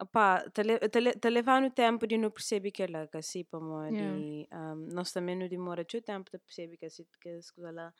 Opá, 0.00 0.44
te, 0.50 0.62
le- 0.64 0.78
te, 0.88 1.00
le- 1.00 1.12
te 1.14 1.30
levar 1.30 1.60
no 1.62 1.70
tempo 1.70 2.06
de 2.08 2.18
não 2.18 2.30
perceber 2.30 2.72
que 2.72 2.82
ela 2.82 3.06
que 3.06 3.18
assim, 3.18 3.44
para 3.44 3.60
amor. 3.60 3.86
Yeah. 3.92 4.18
E 4.18 4.48
um, 4.52 4.88
nós 4.92 5.12
também 5.12 5.36
não 5.36 5.48
demora 5.48 5.82
muito 5.82 6.02
tempo 6.02 6.28
de 6.30 6.38
perceber 6.38 6.76
que 6.76 6.86
assim, 6.86 7.04
que 7.20 7.28
as 7.28 7.50
coisas 7.50 7.74
lá. 7.74 7.92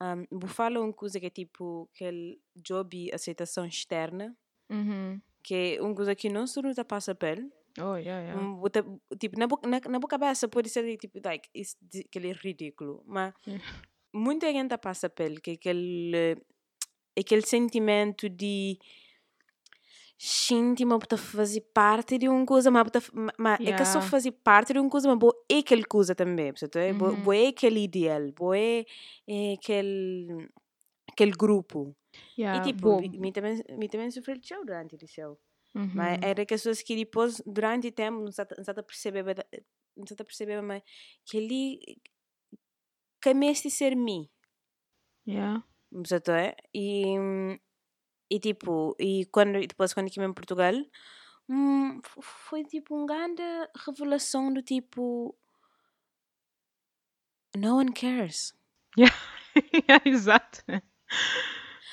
Um, 0.00 0.24
vou 0.38 0.48
falar 0.48 0.80
uma 0.80 0.92
coisa 0.92 1.18
que 1.20 1.26
é 1.26 1.30
tipo, 1.30 1.88
aquele 1.94 2.40
job 2.56 3.06
de 3.06 3.14
aceitação 3.14 3.66
externa, 3.66 4.36
Uhum. 4.70 5.20
Que 5.42 5.76
é 5.78 5.82
uma 5.82 5.94
coisa 5.94 6.14
que 6.14 6.28
não 6.28 6.46
se 6.46 6.60
não 6.62 6.72
passa 6.84 7.14
pele. 7.14 7.50
Oh, 7.80 7.96
yeah, 7.96 8.20
yeah. 8.20 8.38
Um, 8.40 8.60
tipo, 9.18 9.38
na, 9.38 9.46
boca- 9.46 9.66
na, 9.68 9.80
na 9.88 9.98
boa 9.98 10.08
cabeça 10.08 10.46
pode 10.48 10.68
ser 10.68 10.96
tipo, 10.98 11.18
like, 11.24 11.48
isso, 11.54 11.76
aquele 12.06 12.30
é 12.30 12.32
ridículo, 12.32 13.02
mas 13.06 13.32
Yeah. 13.46 13.64
muita 14.14 14.52
gente 14.52 14.76
passa 14.78 15.08
pele, 15.08 15.40
que 15.40 15.52
é 15.52 15.54
aquele, 15.54 16.36
aquele 17.18 17.42
sentimento 17.42 18.28
de 18.28 18.78
mas 20.86 20.98
bota 21.00 21.16
fazer 21.16 21.62
parte 21.74 22.16
de 22.18 22.28
uma 22.28 22.44
coisa, 22.46 22.70
mas, 22.70 22.84
bota, 22.84 23.00
ma- 23.12 23.32
ma- 23.38 23.54
é 23.54 23.72
que 23.72 23.84
só 23.84 23.98
Yeah. 23.98 24.08
fazer 24.10 24.32
parte 24.32 24.72
de 24.72 24.78
uma 24.78 24.88
coisa, 24.90 25.08
mas 25.08 25.18
é 25.50 25.58
aquele 25.58 25.84
coisa 25.84 26.14
também, 26.14 26.52
certo? 26.56 26.76
É 26.78 26.92
Uhum. 26.92 27.16
boa 27.22 27.36
é 27.36 27.48
aquele 27.48 27.80
ideal, 27.82 28.22
é, 28.54 28.84
é 29.26 29.54
aquele, 29.54 30.48
aquele 31.10 31.32
grupo. 31.32 31.96
Yeah, 32.36 32.58
e 32.58 32.72
tipo, 32.72 32.88
bom. 32.88 33.00
mi, 33.00 33.08
mi 33.18 33.32
também, 33.32 33.62
mi 33.78 33.88
também 33.88 34.10
sofreu 34.10 34.36
de 34.38 34.46
show 34.48 34.64
durante 34.64 34.94
o 34.94 34.98
liceu. 34.98 35.38
Uhum. 35.74 35.90
Mas 35.94 36.18
era 36.22 36.44
que 36.46 36.54
as 36.54 36.60
pessoas 36.60 36.82
que 36.82 36.96
depois, 36.96 37.42
durante 37.46 37.88
o 37.88 37.92
tempo, 37.92 38.20
não 38.20 38.32
se 38.32 38.40
a 38.42 38.82
perceber, 38.82 39.24
não 39.96 40.06
a 40.20 40.24
perceber, 40.24 40.62
mas 40.62 40.82
que 41.26 41.38
ali 41.38 41.80
a 43.68 43.70
ser 43.70 43.94
mim, 43.96 44.28
Yeah. 45.26 45.62
certo 46.06 46.32
é? 46.32 46.56
E, 46.74 47.16
e 48.30 48.38
tipo, 48.40 48.96
e 48.98 49.26
quando, 49.26 49.60
depois 49.66 49.94
quando 49.94 50.08
estive 50.08 50.26
em 50.26 50.32
Portugal, 50.32 50.74
hum, 51.48 52.00
foi 52.22 52.64
tipo 52.64 52.94
uma 52.94 53.06
grande 53.06 53.42
revelação 53.86 54.52
do 54.52 54.62
tipo, 54.62 55.36
no 57.56 57.76
one 57.76 57.92
cares. 57.92 58.52
yeah, 58.96 60.00
exato. 60.04 60.62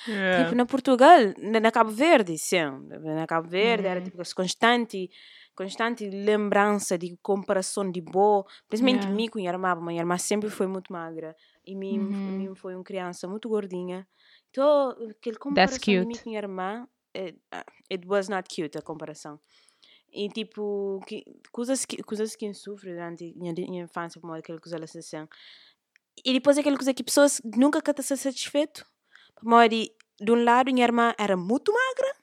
Yeah. 0.08 0.44
Tipo, 0.44 0.56
na 0.56 0.66
Portugal, 0.66 1.20
na, 1.38 1.60
na 1.60 1.72
Cabo 1.72 1.92
Verde, 1.92 2.38
sim. 2.38 2.58
Na 2.88 3.28
Cabo 3.28 3.48
Verde 3.48 3.88
era 3.88 4.00
Uhum. 4.00 4.06
tipo 4.06 4.18
constante, 4.36 5.10
constante 5.56 6.10
lembrança 6.10 6.98
de 6.98 7.18
comparação 7.22 7.90
de 7.92 8.02
boa. 8.02 8.46
Principalmente 8.68 9.04
Yeah. 9.04 9.16
mim 9.16 9.28
com 9.28 9.40
minha 9.40 9.52
irmã. 9.52 9.76
Minha 9.76 10.02
irmã 10.02 10.18
sempre 10.18 10.50
foi 10.50 10.68
muito 10.68 10.92
magra. 10.92 11.36
E 11.66 11.76
mim, 11.76 12.00
Uhum. 12.00 12.38
mim 12.38 12.56
foi 12.56 12.76
uma 12.76 12.84
criança 12.84 13.28
muito 13.28 13.50
gordinha. 13.50 14.08
Então, 14.50 14.90
aquela 15.10 15.38
comparação 15.38 15.78
de 15.80 16.06
mim 16.06 16.18
com 16.18 16.30
minha 16.30 16.40
irmã, 16.40 16.88
it, 17.16 17.38
ah, 17.52 17.66
it 17.92 18.08
was 18.08 18.28
not 18.30 18.48
cute, 18.50 18.78
a 18.78 18.82
comparação. 18.82 19.40
E 20.12 20.28
tipo, 20.30 21.00
que, 21.06 21.24
coisas, 21.52 21.86
que, 21.86 22.02
coisas 22.02 22.36
que 22.36 22.46
eu 22.48 22.54
sofro 22.56 22.90
durante 22.90 23.32
minha, 23.36 23.54
minha 23.54 23.84
infância, 23.84 24.20
como 24.20 24.34
aquela 24.34 24.60
coisa 24.60 24.78
assim. 24.84 25.28
E 26.26 26.34
depois 26.34 26.58
aquela 26.58 26.76
coisa 26.76 26.94
que 26.96 27.04
pessoas 27.04 27.40
nunca 27.56 27.80
querem 27.80 28.02
ser 28.02 28.18
satisfeito. 28.18 28.84
Mori, 29.44 29.92
de 30.20 30.32
um 30.32 30.44
lado, 30.44 30.72
minha 30.74 30.86
irmã 30.86 31.14
era 31.18 31.36
muito 31.38 31.72
magra, 31.74 32.16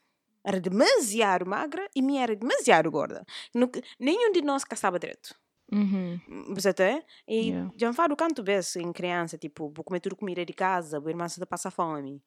era 0.44 0.60
demasiado 0.60 1.46
magra, 1.46 1.88
e 1.94 2.02
minha 2.02 2.22
era 2.22 2.36
demasiado 2.36 2.90
gorda. 2.90 3.24
Nunca- 3.54 3.80
nenhum 3.98 4.32
de 4.32 4.42
nós 4.42 4.64
caçava 4.64 4.98
direito. 4.98 5.34
Uhum. 5.72 6.20
Você 6.54 6.72
tá? 6.72 7.02
E 7.26 7.48
Yeah. 7.48 7.72
já 7.76 7.92
falo 7.92 8.14
canto 8.16 8.44
vez 8.44 8.76
em 8.76 8.92
criança, 8.92 9.36
tipo, 9.36 9.72
vou 9.74 9.82
comer 9.84 9.98
tudo 9.98 10.14
comida 10.14 10.44
de 10.46 10.52
casa, 10.52 11.00
vou 11.00 11.10
irmã 11.10 11.28
se 11.28 11.44
passa 11.46 11.70
fome. 11.72 12.22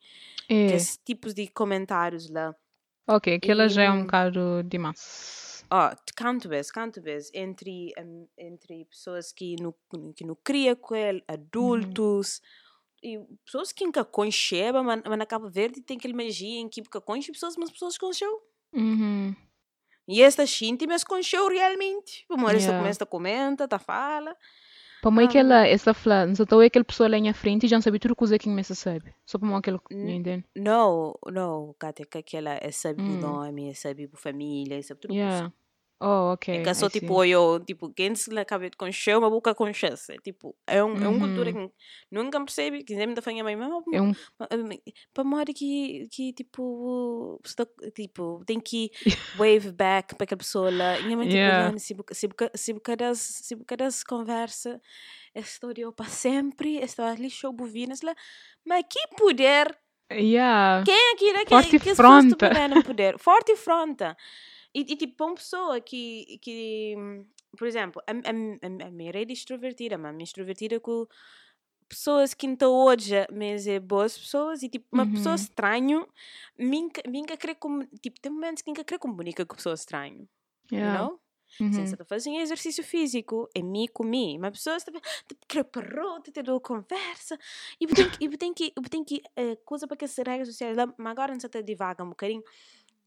É. 0.49 0.67
Que 0.67 0.73
Esse 0.73 0.99
tipos 1.05 1.33
de 1.33 1.47
comentários 1.47 2.29
lá. 2.29 2.53
Ok, 3.07 3.33
aquilo 3.35 3.67
já 3.69 3.83
é 3.83 3.91
um 3.91 3.99
E- 3.99 4.01
bocado 4.01 4.61
demais. 4.65 5.63
Ó, 5.71 5.95
canto 6.15 6.49
vez, 6.49 6.69
canto 6.69 7.01
vez, 7.01 7.31
entre, 7.33 7.93
entre 8.37 8.85
pessoas 8.85 9.31
que 9.31 9.55
não, 9.61 9.73
que 10.15 10.25
não 10.25 10.35
criam 10.43 10.75
com 10.75 10.93
ele, 10.95 11.23
adultos, 11.27 12.41
e 13.03 13.19
pessoas 13.45 13.71
que 13.71 13.85
nunca 13.85 14.03
concheba, 14.03 14.83
mas, 14.83 15.01
mas 15.05 15.17
na 15.17 15.25
Cabo 15.25 15.49
Verde 15.49 15.81
tem 15.81 15.97
aquele 15.97 16.13
magia 16.13 16.59
em 16.59 16.69
que 16.69 16.81
nunca 16.81 16.99
conche 17.01 17.31
pessoas, 17.31 17.55
mas 17.57 17.71
pessoas 17.71 17.97
concheu. 17.97 18.29
Uhum. 18.73 19.35
E 20.07 20.21
esta 20.21 20.45
gente 20.45 20.87
mas 20.87 21.03
concheu 21.03 21.47
realmente. 21.47 22.25
Vamos 22.27 22.45
esta 22.45 22.69
Yeah. 22.69 22.79
começa 22.79 23.03
a 23.03 23.07
comenta, 23.07 23.67
tá 23.67 23.77
fala. 23.79 24.35
Para 25.01 25.11
mim, 25.11 25.23
Ah. 25.23 25.25
aquela, 25.25 25.67
essa 25.67 25.93
flá, 25.93 26.25
não 26.25 26.35
só 26.35 26.43
aquela 26.67 26.83
pessoa 26.83 27.07
lá 27.07 27.17
em 27.17 27.31
frente 27.31 27.65
e 27.65 27.69
já 27.69 27.79
sabe 27.81 27.99
tudo 27.99 28.15
coisa 28.15 28.37
que 28.37 28.49
me 28.49 28.63
sabe. 28.63 29.13
Só 29.25 29.37
para 29.37 29.47
mim, 29.47 29.55
aquele, 29.55 29.79
entende? 29.91 30.43
Não, 30.55 31.17
não, 31.27 31.73
Kátia, 31.79 32.05
que 32.05 32.17
aquela 32.17 32.55
é 32.61 32.69
sabe 32.71 33.01
o 33.01 33.05
nome, 33.05 33.69
é 33.69 33.73
sabe 33.73 34.09
a 34.11 34.17
família, 34.17 34.77
é 34.77 34.81
sabe 34.81 34.99
tudo. 34.99 35.13
Yeah. 35.13 35.53
Oh, 36.01 36.31
ok. 36.33 36.55
É 36.55 36.63
que 36.63 36.73
só 36.73 36.87
I 36.87 36.89
tipo 36.91 37.25
eu, 37.25 37.59
tipo, 37.59 37.91
quem 37.93 38.15
se 38.15 38.29
lhe 38.29 38.39
acaba 38.39 38.69
de 38.69 38.77
conhecer, 38.77 39.17
uma 39.17 39.29
boca 39.29 39.53
consciência. 39.53 40.15
Tipo, 40.23 40.55
é, 40.65 40.81
um, 40.81 40.95
é 40.95 41.07
uma 41.07 41.19
cultura 41.27 41.51
Uhum. 41.51 41.67
que 41.67 41.73
nunca 42.09 42.39
percebe, 42.39 42.83
que 42.85 42.95
sempre 42.95 43.15
da 43.15 43.21
fanha 43.21 43.43
mãe, 43.43 43.55
É 43.93 44.01
um. 44.01 44.13
para 45.13 45.23
modo 45.25 45.53
que, 45.53 46.07
que 46.09 46.31
tipo, 46.31 47.37
você 47.43 47.53
tá- 47.55 47.67
tipo, 47.93 48.41
tem 48.45 48.61
que 48.61 48.89
wave 49.37 49.71
back 49.73 50.15
para 50.15 50.23
aquela 50.23 50.37
pessoa 50.37 50.71
lá. 50.71 50.97
E 50.99 51.03
minha 51.03 51.17
mãe, 51.17 51.27
tipo, 51.27 51.37
Yeah. 51.37 51.77
se 51.77 51.93
se 52.13 52.27
se 52.53 53.43
se 53.43 53.55
bocadas 53.55 54.01
conversa, 54.03 54.79
essa 55.35 55.49
história 55.49 55.91
para 55.91 56.05
sempre, 56.05 56.77
essa 56.77 57.05
ali 57.11 57.29
show 57.29 57.51
bovinas 57.51 58.01
lá. 58.01 58.15
Mas 58.65 58.85
que 58.89 58.99
poder 59.17 59.77
Yeah. 60.11 60.83
quem 60.85 60.95
é 60.95 61.15
que, 61.17 61.33
né, 61.33 61.43
que, 61.43 61.49
Forte 61.49 61.69
que 61.71 61.75
as 61.75 61.83
pessoas 61.83 61.97
fronta. 61.97 62.47
estão 62.47 62.67
no 62.69 62.83
poder? 62.83 63.19
Forte 63.19 63.55
fronta. 63.57 64.17
E, 64.73 64.81
e 64.81 64.95
tipo, 64.95 65.25
uma 65.25 65.35
pessoa 65.35 65.81
que, 65.81 66.39
que 66.41 66.95
por 67.57 67.67
exemplo, 67.67 68.01
a, 68.07 68.11
a, 68.11 68.87
a, 68.87 68.91
minha 68.91 69.11
rede 69.11 69.33
extrovertida, 69.33 69.97
mas 69.97 70.13
minha 70.13 70.23
extrovertida 70.23 70.79
com 70.79 71.07
pessoas 71.87 72.33
que 72.35 72.45
então 72.45 72.71
hoje, 72.71 73.15
mas 73.31 73.65
é 73.67 73.79
boas 73.79 74.17
pessoas, 74.17 74.61
e 74.61 74.69
tipo, 74.69 74.87
uma 74.91 75.07
pessoa 75.07 75.33
Uhum. 75.33 75.35
estranha, 75.35 76.07
nunca, 76.57 77.01
nunca 77.07 77.35
querer 77.35 77.55
como, 77.55 77.85
tipo, 78.01 78.19
tem 78.21 78.31
momentos 78.31 78.61
que 78.61 78.69
nunca 78.69 78.83
querer 78.83 78.99
comunicar 78.99 79.45
com 79.45 79.55
pessoa 79.55 79.73
estranha, 79.73 80.27
you 80.71 80.77
Yeah. 80.77 80.99
know? 80.99 81.19
Uhum. 81.59 81.73
Sem 81.73 81.83
estar 81.83 82.05
fazendo 82.05 82.39
exercício 82.39 82.83
físico, 82.83 83.49
é 83.55 83.61
mim 83.61 83.87
com 83.91 84.03
mim. 84.03 84.39
Pessoas 84.51 84.83
também 84.83 85.01
tipo, 85.27 85.45
querer 85.47 85.63
parou, 85.65 86.21
te 86.21 86.31
ter 86.31 86.45
conversa. 86.61 87.37
E 87.81 87.85
eu 87.89 87.95
tenho 87.95 88.11
que, 88.11 88.23
eu 88.25 88.37
tenho 88.37 88.53
que, 88.53 88.73
tenho 88.89 89.03
que, 89.03 89.21
eh, 89.35 89.55
coisa 89.65 89.87
para 89.87 89.97
que 89.97 90.05
as 90.05 90.15
redes 90.15 90.47
sociais 90.47 90.77
mas 90.97 91.11
agora 91.11 91.33
não 91.33 91.39
se 91.39 91.47
está 91.47 91.59
devagar 91.61 92.05
um 92.05 92.11
bocadinho. 92.11 92.43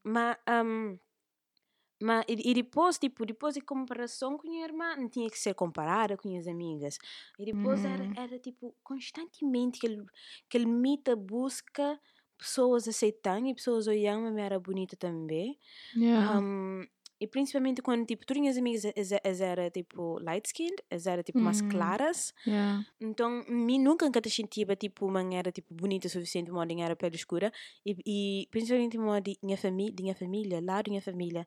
Mas, 0.04 0.36
um, 0.66 0.98
mas 2.02 2.24
e, 2.28 2.50
e 2.50 2.54
depois, 2.54 2.98
tipo, 2.98 3.24
depois 3.26 3.54
de 3.54 3.60
comparação 3.60 4.36
com 4.38 4.46
a 4.48 4.50
minha 4.50 4.64
irmã, 4.64 4.96
não 4.96 5.08
tinha 5.08 5.28
que 5.30 5.38
ser 5.38 5.54
comparada 5.54 6.16
com 6.16 6.36
as 6.38 6.46
amigas. 6.46 6.98
E 7.38 7.44
depois 7.46 7.84
era, 7.84 8.08
Uhum. 8.08 8.16
era, 8.16 8.38
tipo, 8.38 8.76
constantemente 8.82 9.78
que 9.80 9.86
ele, 9.86 10.04
que 10.48 10.56
ele 10.58 10.66
mita 10.66 11.16
busca 11.16 12.00
pessoas 12.38 12.88
aceitando 12.88 13.46
e 13.48 13.54
pessoas 13.54 13.86
olhando, 13.86 14.22
mas 14.24 14.36
era 14.36 14.58
bonita 14.60 14.96
também. 14.96 15.58
Yeah. 15.94 16.42
Um, 16.42 16.84
e 17.20 17.26
principalmente 17.28 17.80
quando, 17.82 18.04
tipo, 18.06 18.26
tu 18.26 18.34
tinhas 18.34 18.56
amigas, 18.58 18.84
eram, 19.40 19.70
tipo, 19.70 20.18
light-skinned, 20.20 20.76
eram, 21.06 21.22
tipo, 21.22 21.42
mais 21.42 21.60
Hum. 21.60 21.62
claras. 21.62 22.34
Yeah. 22.46 22.82
Então, 23.00 23.44
mim 23.48 23.78
nunca 23.80 24.06
nunca 24.06 24.20
sentia, 24.28 24.66
tipo, 24.76 25.06
uma 25.06 25.22
era, 25.34 25.50
tipo, 25.52 25.74
bonita 25.74 26.06
o 26.08 26.10
suficiente, 26.10 26.50
uma 26.50 26.66
era 26.84 26.96
pele 26.96 27.16
escura. 27.16 27.52
E, 27.86 27.96
e 28.44 28.48
principalmente 28.50 28.96
uma 28.98 29.20
de 29.20 29.36
minha 29.42 29.56
família, 29.56 29.94
minha 30.00 30.14
família, 30.14 30.60
lá 30.60 30.82
da 30.82 30.90
minha 30.90 31.02
família, 31.02 31.46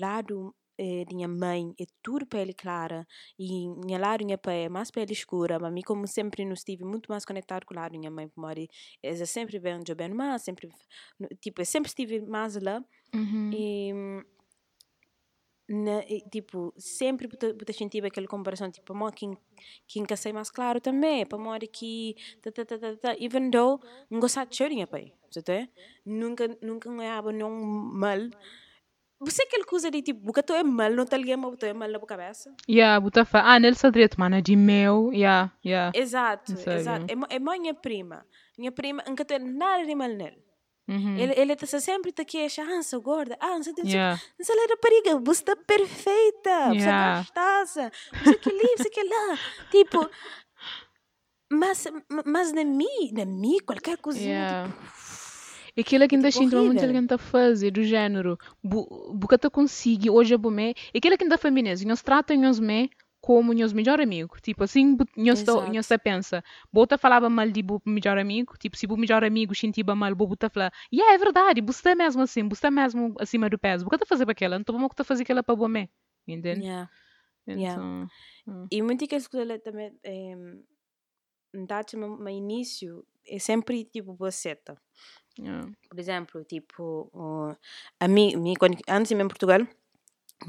lado 0.00 0.54
eh, 0.78 1.04
de 1.04 1.14
minha 1.14 1.28
mãe, 1.28 1.74
é 1.80 1.84
tudo 2.02 2.24
pele 2.24 2.54
clara. 2.54 3.06
E 3.38 3.68
minha 3.68 3.98
lado, 3.98 4.24
minha 4.24 4.38
pai 4.38 4.64
é 4.64 4.68
mais 4.68 4.90
pele 4.90 5.12
escura. 5.12 5.58
Mas 5.58 5.72
mim, 5.72 5.82
como 5.82 6.06
sempre, 6.06 6.44
não 6.44 6.52
estive 6.52 6.84
muito 6.84 7.10
mais 7.10 7.24
conectado 7.24 7.66
com 7.66 7.74
o 7.74 7.76
lado 7.76 7.98
minha 7.98 8.10
mãe, 8.10 8.28
porque 8.28 8.68
eles 9.02 9.28
sempre 9.28 9.58
bem, 9.58 9.80
eu 9.86 9.96
bem 9.96 10.08
mais, 10.10 10.42
sempre, 10.42 10.68
tipo, 11.40 11.60
eu 11.60 11.66
sempre 11.66 11.88
estive 11.88 12.20
mais 12.20 12.54
lá. 12.62 12.82
Uhum. 13.14 13.50
E, 13.52 13.92
na, 15.68 16.00
e, 16.08 16.22
tipo, 16.30 16.72
sempre 16.78 17.28
puta, 17.28 17.72
sentir 17.72 18.04
aquela 18.04 18.26
comparação, 18.26 18.70
tipo, 18.70 18.92
amor, 18.92 19.12
quem, 19.12 19.36
quem 19.86 20.04
quer 20.04 20.16
ser 20.16 20.32
mais 20.32 20.50
claro 20.50 20.80
também, 20.80 21.26
para 21.26 21.36
amor 21.36 21.58
que, 21.60 22.16
tá, 22.40 22.50
tá, 22.50 22.64
tá, 22.64 22.78
tá, 22.78 22.96
tá, 22.96 23.16
even 23.20 23.50
though, 23.50 23.78
não 24.08 24.18
gostar 24.18 24.46
de 24.46 24.56
chorinha, 24.56 24.86
pai, 24.86 25.12
você 25.30 25.42
tá? 25.42 25.68
Nunca, 26.06 26.56
nunca 26.62 26.88
ganhava 26.88 27.32
nenhum 27.32 27.60
mal. 27.92 28.30
Você 29.20 29.42
é 29.42 29.46
aquele 29.46 29.64
coisa 29.64 29.90
de 29.90 30.00
tipo, 30.00 30.20
porque 30.24 30.42
tu 30.42 30.52
é 30.52 30.62
mal, 30.62 30.90
não 30.92 31.04
tá 31.04 31.16
ligado, 31.16 31.40
mas 31.40 31.56
tu 31.56 31.66
é 31.66 31.72
mal 31.72 31.88
na 31.88 31.98
tua 31.98 32.06
cabeça. 32.06 32.54
Yeah, 32.68 33.00
buta 33.00 33.24
fa. 33.24 33.42
Ah, 33.44 33.58
nele 33.58 33.74
só 33.74 33.90
direito, 33.90 34.18
mano, 34.18 34.36
é 34.36 34.40
de 34.40 34.54
mel. 34.54 35.10
Yeah, 35.12 35.52
yeah. 35.64 35.92
Exato, 35.94 36.52
exato. 36.52 37.06
É 37.28 37.38
mãe 37.38 37.58
é 37.58 37.60
minha 37.60 37.74
prima. 37.74 38.24
Minha 38.56 38.70
prima, 38.70 39.02
nunca 39.06 39.24
tu 39.24 39.32
é 39.32 39.38
nada 39.38 39.84
de 39.84 39.94
mal 39.94 40.08
nele. 40.08 40.48
Uhum. 40.88 41.18
Ele, 41.18 41.34
ele 41.36 41.56
tá 41.56 41.66
sempre 41.66 42.12
tá 42.12 42.24
queixa, 42.24 42.62
ah, 42.62 42.98
gorda, 42.98 43.36
ah, 43.40 43.56
não 43.56 43.62
sei 43.62 43.74
de 43.74 43.82
onde. 43.82 43.96
Mas 44.38 44.48
ela 44.48 44.62
era 44.62 45.20
você 45.20 45.44
tá 45.44 45.54
perfeita, 45.54 46.68
você 46.68 46.68
tá 46.68 46.72
yeah. 46.72 47.12
é 47.12 47.18
gostosa, 47.18 47.92
você 48.24 48.34
que 48.36 48.50
lindo, 48.50 48.78
você 48.78 48.88
que. 48.88 49.00
Tipo, 49.70 50.10
mas, 51.52 51.86
mas 52.24 52.52
na 52.52 52.64
mim, 52.64 53.12
na 53.12 53.26
mim, 53.26 53.58
qualquer 53.66 53.98
coisa. 53.98 54.18
Tipo, 54.18 55.07
aquilo 55.80 56.04
é 56.04 56.08
que 56.08 56.16
ainda 56.16 56.30
sinto 56.30 56.56
muito 56.56 56.84
alguém 56.84 57.06
tá 57.06 57.18
fazer, 57.18 57.70
do 57.70 57.82
género. 57.82 58.38
Bu, 58.62 59.12
bucata 59.14 59.50
consegui, 59.50 60.10
hoje 60.10 60.34
é 60.34 60.36
bom, 60.38 60.50
E 60.94 60.98
aquilo 60.98 61.14
é 61.14 61.16
que 61.18 61.24
ainda 61.24 61.38
feminês, 61.38 61.84
nós 61.84 62.02
tratam 62.02 62.36
nós 62.36 62.58
me 62.58 62.90
como 63.20 63.52
nós 63.52 63.72
melhor 63.72 64.00
amigo. 64.00 64.36
Tipo, 64.40 64.64
assim, 64.64 64.96
nós 65.16 65.42
tá- 65.42 65.52
tá 65.88 65.98
pensa. 65.98 66.42
Bota 66.72 66.96
falava 66.96 67.28
mal 67.28 67.50
de 67.50 67.62
bu 67.62 67.82
melhor 67.84 68.16
amigo, 68.16 68.54
tipo, 68.58 68.76
se 68.76 68.86
bu 68.86 68.96
melhor 68.96 69.24
amigo 69.24 69.54
sentia 69.54 69.84
mal, 69.94 70.14
bu 70.14 70.36
tá 70.36 70.48
falar, 70.48 70.72
yeah, 70.92 71.14
é 71.14 71.18
verdade, 71.18 71.60
você 71.60 71.90
é 71.90 71.94
mesmo 71.94 72.22
assim, 72.22 72.48
você 72.48 72.68
é 72.68 72.70
mesmo 72.70 73.14
acima 73.18 73.50
do 73.50 73.58
peso. 73.58 73.84
Bucata 73.84 74.06
fazer 74.06 74.24
para 74.24 74.32
aquela, 74.32 74.56
então 74.56 74.72
vamos 74.72 74.88
que 74.90 74.96
tá 74.96 75.04
fazer 75.04 75.22
aquela 75.24 75.42
para 75.42 75.56
bom, 75.56 75.68
entende? 76.26 76.64
yeah. 76.64 76.88
Yeah. 77.46 77.72
Então, 77.72 78.06
hum, 78.46 78.66
E 78.70 78.82
muitas 78.82 79.08
que 79.08 79.14
as 79.14 79.26
coisas 79.26 79.60
também, 79.62 79.92
é, 80.04 80.36
dá-te 81.66 81.96
no 81.96 82.28
início, 82.28 83.04
é 83.26 83.38
sempre 83.38 83.84
tipo 83.84 84.14
boceta. 84.14 84.76
Yeah. 85.38 85.70
Por 85.88 85.98
exemplo, 85.98 86.44
tipo, 86.44 87.10
uh, 87.14 87.56
a 88.00 88.08
mim, 88.08 88.36
mim 88.36 88.54
quando, 88.54 88.78
antes 88.88 89.10
ir 89.10 89.20
em 89.20 89.28
Portugal, 89.28 89.60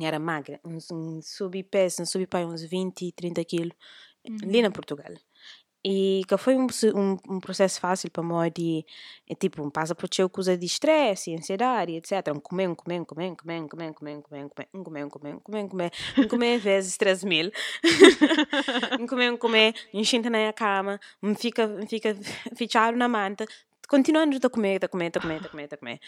era 0.02 0.20
magra, 0.20 0.60
um, 0.64 1.22
subi 1.22 1.64
peso, 1.64 2.06
subi 2.06 2.28
para 2.28 2.46
uns 2.46 2.62
20, 2.62 3.12
30 3.12 3.44
quilos, 3.46 3.76
ali 4.44 4.62
na 4.62 4.72
Portugal. 4.72 5.14
E 5.84 6.24
que 6.28 6.38
foi 6.38 6.58
um, 6.58 6.68
um, 6.94 7.18
um 7.36 7.40
processo 7.40 7.80
fácil 7.80 8.12
para 8.12 8.22
mim 8.22 8.52
de, 8.54 8.86
é, 9.30 9.34
tipo, 9.34 9.72
passa 9.72 9.96
por 9.96 10.10
ter 10.10 10.28
coisa 10.28 10.58
de 10.58 10.66
estresse, 10.66 11.34
ansiedade, 11.34 11.94
etc. 11.96 12.36
Um 12.36 12.40
comer, 12.42 12.68
um 12.68 12.76
comer, 12.76 13.00
um 13.00 13.06
comer, 13.06 13.32
um 13.32 13.36
comer, 13.36 13.62
um 13.62 13.68
comer, 13.68 13.88
um 13.88 13.94
comer, 13.94 14.16
um 14.16 14.22
comer, 14.22 14.44
um 14.44 14.50
comer, 14.50 14.68
um 14.74 14.84
comer, 14.84 15.06
um 15.06 15.10
comer, 15.10 15.34
um 15.36 15.40
comer, 15.40 15.92
um 16.18 16.28
comer, 16.28 16.58
um 16.58 16.60
vezes 16.60 16.98
3 16.98 17.24
mil. 17.24 17.50
um 19.00 19.08
comer, 19.08 19.32
um 19.32 19.38
comer, 19.38 19.74
enchendo 19.94 20.30
na 20.30 20.52
cama, 20.52 21.00
um 21.24 21.34
fica, 21.34 21.66
um 21.66 21.88
fica 21.88 22.14
fechado 22.58 22.98
na 22.98 23.08
manta, 23.08 23.46
continuando 23.90 24.38
a 24.42 24.50
comer, 24.50 24.86
a 24.86 24.88
comer, 24.88 25.12
a 25.16 25.20
comer, 25.20 25.46
a 25.46 25.50
comer, 25.50 25.70
a 25.74 25.78
comer. 25.78 26.00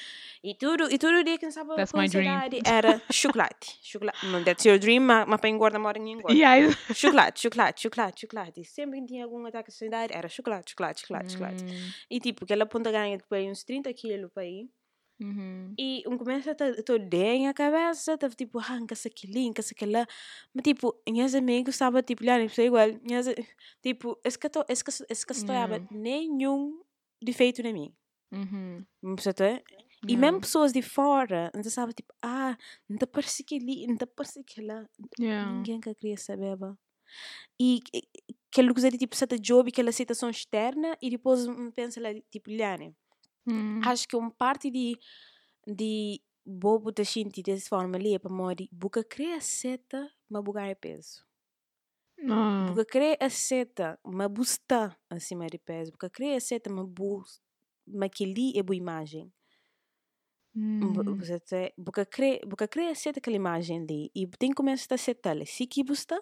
E 0.44 0.56
tudo, 0.56 0.90
e 0.92 0.98
tudo 0.98 1.24
dia 1.24 1.38
que 1.38 1.50
sabe 1.52 1.76
That's 1.76 1.92
com 1.92 2.00
ansiedade 2.00 2.62
era 2.66 3.02
chocolate. 3.12 3.80
chocolate. 3.82 4.18
That's 4.46 4.64
your 4.66 4.78
dream, 4.80 5.02
mas 5.02 5.40
para 5.40 5.50
engorda, 5.50 5.80
mora 5.80 5.98
ninguém 6.00 6.20
engorda. 6.20 6.38
Yeah. 6.38 6.72
Chocolate, 6.94 7.42
chocolate, 7.42 7.82
chocolate, 7.82 8.22
chocolate. 8.22 8.62
E 8.62 8.66
sempre 8.66 9.02
que 9.02 9.08
tinha 9.08 9.24
algum 9.26 9.46
ataque 9.46 9.70
de 9.70 9.76
ansiedade, 9.76 10.14
era 10.14 10.30
chocolate, 10.30 10.72
chocolate, 10.72 11.02
chocolate, 11.02 11.34
chocolate. 11.34 11.64
Hum, 11.64 11.92
E 12.10 12.20
tipo, 12.20 12.44
aquela 12.46 12.66
ponta 12.66 12.92
ganha 12.92 13.18
depois 13.18 13.48
uns 13.50 13.64
30 13.64 13.92
quilos 13.94 14.30
para 14.34 14.46
ir. 14.46 14.70
uhum. 15.22 15.74
E 15.78 16.04
um 16.08 16.18
começa 16.18 16.52
a 16.52 16.56
ter 16.56 16.96
ideia 16.96 17.48
na 17.48 17.54
cabeça, 17.54 18.18
tava 18.18 18.34
tipo, 18.36 18.60
ah, 18.60 18.80
nunca-se 18.80 19.08
aquilo, 19.08 19.34
nunca-se 19.48 19.74
aquilo 19.74 19.92
lá. 19.94 20.08
Mas 20.54 20.64
tipo, 20.64 20.96
minhas 21.08 21.34
amigos 21.36 21.76
estavam 21.76 22.02
tipo, 22.02 22.24
olhando, 22.24 22.46
isso 22.46 22.62
é 22.62 22.66
igual. 22.66 22.88
Minhas, 23.04 23.28
tipo, 23.82 24.20
esse 24.24 24.38
que 24.38 24.48
eu 24.48 24.66
esse 24.70 24.84
que 25.26 25.32
estou 25.34 25.56
nenhum 25.92 26.82
defeito 27.22 27.62
em 27.62 27.74
mim. 27.74 27.96
Uhum. 28.32 28.86
E 30.08 30.18
mesmo 30.18 30.42
pessoas 30.42 30.74
de 30.74 30.82
fora, 30.82 31.52
não 31.54 31.64
sabe 31.64 31.94
tipo, 31.94 32.14
ah, 32.24 32.58
não 32.90 32.98
te 32.98 33.06
parece 33.06 33.44
que 33.44 33.56
ali, 33.56 33.86
não 33.88 33.96
te 33.98 34.06
parece 34.08 34.44
que 34.44 34.62
lá. 34.62 34.88
Yeah. 35.20 35.52
Ninguém 35.52 35.80
que 35.80 35.94
queria 35.94 36.18
saber. 36.18 36.58
E 37.60 37.80
e- 37.94 38.00
e- 38.00 38.36
aquela 38.52 38.74
coisa 38.74 38.90
de 38.90 38.98
tipo, 38.98 39.16
certa 39.16 39.38
job, 39.38 39.70
aquela 39.70 39.92
situação 39.92 40.30
externa, 40.30 40.98
e 41.02 41.10
depois 41.10 41.46
pensa 41.76 42.02
lá, 42.02 42.10
tipo, 42.32 42.50
Liane, 42.50 42.96
Hum. 43.48 43.80
acho 43.86 44.08
que 44.08 44.16
uma 44.16 44.32
parte 44.32 44.70
de, 44.72 44.98
de 45.68 46.22
bobo 46.46 46.92
da 46.92 47.04
gente 47.04 47.42
dessa 47.44 47.68
forma 47.70 47.98
ali 47.98 48.16
é 48.16 48.20
para 48.20 48.32
morrer, 48.32 48.68
buca 48.72 49.04
cria 49.04 49.40
seta, 49.42 50.10
mas 50.30 50.44
buca 50.44 50.62
é 50.66 50.76
peso. 50.76 51.24
Porque 52.28 52.82
ah. 52.82 52.86
crê 52.86 53.18
a 53.20 53.30
seta, 53.30 54.00
uma 54.04 54.30
busta 54.30 54.96
acima 55.10 55.48
de 55.48 55.58
peso, 55.58 55.92
porque 55.92 56.10
crê 56.10 56.36
a 56.36 56.40
seta, 56.40 56.72
uma 56.72 56.86
busta, 56.86 57.42
uma 57.88 58.08
que 58.08 58.54
é 58.56 58.64
boa 58.64 58.76
imagem. 58.76 59.32
Hum. 60.56 60.94
Porque 61.84 62.06
crê 62.06 62.42
porque 62.48 62.68
querer 62.68 62.90
a 62.90 62.96
seta 62.96 63.20
aquela 63.20 63.36
imagem 63.36 63.82
ali, 63.82 64.12
e 64.14 64.28
tem 64.28 64.50
que 64.50 64.56
começar 64.56 64.94
a 64.94 64.98
setar 64.98 65.32
ali, 65.32 65.46
se 65.46 65.66
que 65.66 65.84
busta, 65.84 66.22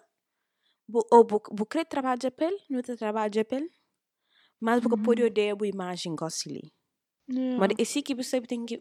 ou 0.92 1.24
porque 1.26 1.54
querer 1.66 1.84
trabalhar 1.84 2.30
pele, 2.30 2.58
não 2.68 2.80
te 2.80 2.92
de 3.30 3.44
pele, 3.44 3.70
mas 4.58 4.80
porque 4.80 5.02
pode 5.02 5.22
uhum. 5.22 5.28
odeia 5.28 5.56
boa 5.56 5.68
imagem 5.68 6.14
gosili. 6.14 6.72
Yeah. 7.30 7.58
Mas 7.58 7.70
esse 7.78 8.02
que 8.02 8.14
você 8.14 8.40
tem 8.40 8.64
que, 8.64 8.80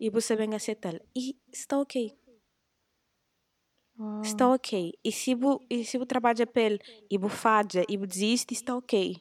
e 0.00 0.10
você 0.10 0.36
vem 0.36 0.54
a 0.54 0.58
setar, 0.58 0.94
e 1.14 1.36
está 1.52 1.78
ok 1.78 2.16
está 4.22 4.50
ok. 4.52 4.92
E 5.04 5.12
se 5.12 5.34
bu, 5.34 5.60
e 5.70 5.84
se 5.84 5.98
bu 5.98 6.06
trabalha 6.06 6.46
pele 6.46 6.78
e 7.10 7.18
bu 7.18 7.28
falha 7.28 7.84
e 7.88 7.96
bu 7.96 8.06
desiste, 8.06 8.54
está 8.54 8.76
ok. 8.76 9.16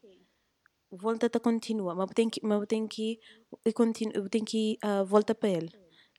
Volta 0.92 1.26
a 1.26 1.40
continua, 1.40 1.96
mas 1.96 2.10
tem 2.14 2.30
que, 2.30 2.40
mas 2.44 2.68
tem 2.68 2.88
que 2.88 3.20
continua, 3.74 4.30
tem 4.30 4.44
que 4.44 4.78
ah, 4.82 5.04
volta 5.04 5.34
para 5.34 5.50
ele. 5.50 5.70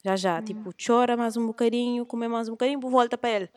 Já 0.05 0.17
já, 0.17 0.43
tipo, 0.43 0.71
chora 0.85 1.17
mais 1.17 1.37
um 1.37 1.47
bocadinho, 1.47 2.05
come 2.05 2.29
mais 2.29 2.49
um 2.49 2.53
bocadinho, 2.53 2.81
volta 2.81 3.17
para 3.17 3.31
ele. 3.31 3.51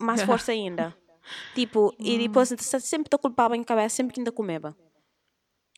Mais 0.00 0.22
força 0.22 0.52
ainda. 0.52 0.96
Tipo, 1.54 1.94
e 1.98 2.18
depois 2.18 2.50
você 2.50 2.78
sempre 2.78 3.08
te 3.08 3.16
culpava 3.16 3.56
em 3.56 3.64
cabeça, 3.64 3.96
sempre 3.96 4.12
que 4.12 4.20
ainda 4.20 4.30
comeva. 4.30 4.76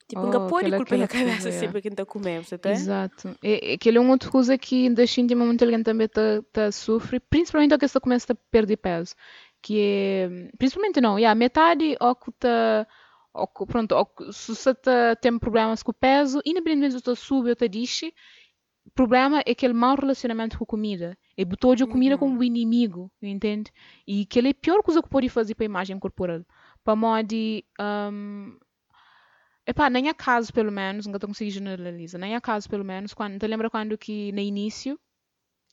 Tipo, 0.09 0.21
Oh, 0.21 0.47
pode 0.49 0.67
aquela- 0.67 0.77
culpar 0.79 0.99
na 0.99 1.09
cabeça 1.09 1.43
coisa, 1.43 1.59
sempre 1.59 1.83
que 1.83 1.89
ainda 1.89 2.07
comeva, 2.07 2.45
você 2.45 2.57
tá? 2.57 2.71
Exato. 2.71 3.37
E, 3.43 3.73
aquele 3.75 3.99
é 3.99 4.01
uma 4.01 4.13
outra 4.13 4.31
coisa 4.31 4.57
que 4.57 4.89
deixa 4.91 5.21
intimamente 5.21 5.65
alguém 5.65 5.83
também 5.83 6.07
tá, 6.09 6.43
tá 6.53 6.71
sofre, 6.71 7.19
principalmente 7.19 7.73
ao 7.73 7.79
que 7.79 7.89
você 7.89 7.99
começa 7.99 8.33
a 8.33 8.37
perder 8.51 8.77
peso. 8.77 9.15
Que 9.61 9.81
é, 9.81 10.29
principalmente 10.57 11.01
não, 11.01 11.19
yeah, 11.19 11.35
metade 11.37 11.97
ao 11.99 12.15
que 12.15 12.31
tá, 12.39 12.87
que, 13.49 13.67
pronto, 13.67 14.07
que, 14.17 14.33
se 14.33 14.55
você 14.55 14.73
tá, 14.75 15.17
tem 15.17 15.37
problemas 15.41 15.83
com 15.83 15.91
o 15.91 15.95
peso, 15.95 16.41
independentemente 16.47 16.99
se 16.99 17.05
você 17.05 17.17
sube 17.17 17.51
ou 17.61 17.69
dixe, 17.69 18.15
o 18.87 18.91
problema 18.93 19.41
é 19.45 19.51
aquele 19.51 19.73
mau 19.75 19.97
relacionamento 19.97 20.57
com 20.57 20.63
a 20.63 20.67
comida. 20.69 21.19
É 21.37 21.45
botou 21.45 21.73
a 21.73 21.87
comida 21.89 22.17
como 22.17 22.39
o 22.39 22.45
inimigo, 22.45 23.11
entende? 23.21 23.73
E 24.07 24.25
que 24.25 24.39
ele 24.39 24.49
é 24.49 24.51
a 24.53 24.55
pior 24.55 24.83
coisa 24.85 25.03
que 25.03 25.09
pode 25.09 25.29
fazer 25.29 25.57
para 25.57 25.65
a 25.65 25.67
imagem 25.67 25.99
corporal. 25.99 26.43
Para 26.85 26.95
modo 26.95 27.35
um, 27.81 28.57
Epá, 29.67 29.91
nem 29.91 30.09
acaso 30.09 30.53
pelo 30.53 30.71
menos, 30.71 31.07
nunca 31.07 31.19
conseguindo 31.27 31.55
generalizar, 31.55 32.21
nem 32.21 32.37
acaso 32.37 32.69
pelo 32.69 32.85
menos, 32.85 33.12
quando, 33.12 33.39
te 33.39 33.47
lembra 33.49 33.69
quando 33.69 33.99
que 33.99 34.31
no 34.33 34.39
início, 34.41 34.99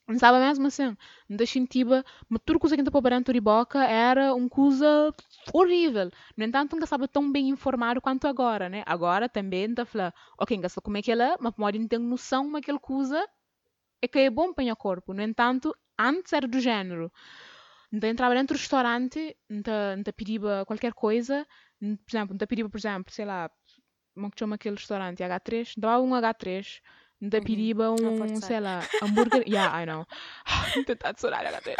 não 0.07 0.19
sabe 0.19 0.39
mesmo 0.39 0.67
assim, 0.67 0.97
da 1.29 1.45
Xintiba, 1.45 2.03
mas 2.29 2.41
tudo 2.45 2.59
que 2.59 2.67
está 2.67 2.91
para 2.91 3.01
de 3.33 3.41
boca 3.41 3.83
era 3.85 4.33
uma 4.35 4.49
coisa 4.49 5.13
horrível. 5.53 6.11
No 6.37 6.43
entanto, 6.45 6.73
nunca 6.73 6.85
estava 6.85 7.07
tão 7.07 7.31
bem 7.31 7.49
informado 7.49 8.01
quanto 8.01 8.27
agora, 8.27 8.69
né? 8.69 8.83
Agora 8.85 9.29
também 9.29 9.65
está 9.71 9.83
a 9.83 9.85
falar, 9.85 10.13
ok, 10.39 10.57
nunca 10.57 10.81
como 10.81 10.97
é 10.97 11.01
que 11.01 11.11
ela, 11.11 11.37
mas 11.39 11.53
pode 11.53 11.79
não 11.79 11.87
ter 11.87 11.99
noção 11.99 12.51
de 12.51 12.57
aquela 12.57 12.79
coisa 12.79 13.27
é 14.01 14.07
que 14.07 14.19
é 14.19 14.29
bom 14.29 14.53
para 14.53 14.73
o 14.73 14.75
corpo. 14.75 15.13
No 15.13 15.21
entanto, 15.23 15.75
antes 15.99 16.33
era 16.33 16.47
do 16.47 16.59
género. 16.59 17.11
Então 17.91 18.09
entrava 18.09 18.33
dentro 18.35 18.55
do 18.57 18.59
restaurante, 18.59 19.37
então, 19.49 19.73
então 19.97 20.13
pedia 20.15 20.65
qualquer 20.65 20.93
coisa, 20.93 21.45
por 21.79 22.09
exemplo, 22.09 22.35
então 22.35 22.47
pedia, 22.47 22.67
por 22.67 22.77
exemplo, 22.77 23.13
sei 23.13 23.25
lá, 23.25 23.49
como 24.13 24.31
que 24.31 24.39
chama 24.39 24.55
aquele 24.55 24.75
restaurante? 24.75 25.23
H3? 25.23 25.73
Dava 25.77 26.01
um 26.03 26.11
H3, 26.15 26.81
então 27.21 27.41
pedia 27.41 27.73
Ah, 27.77 27.91
um, 27.91 28.17
forte 28.17 28.45
sei 28.45 28.59
lá, 28.59 28.79
hambúrguer. 29.01 29.43
yeah, 29.47 29.81
I 29.81 29.85
know. 29.85 30.05
Tentar 30.85 31.13
sonar 31.17 31.45
H3. 31.45 31.75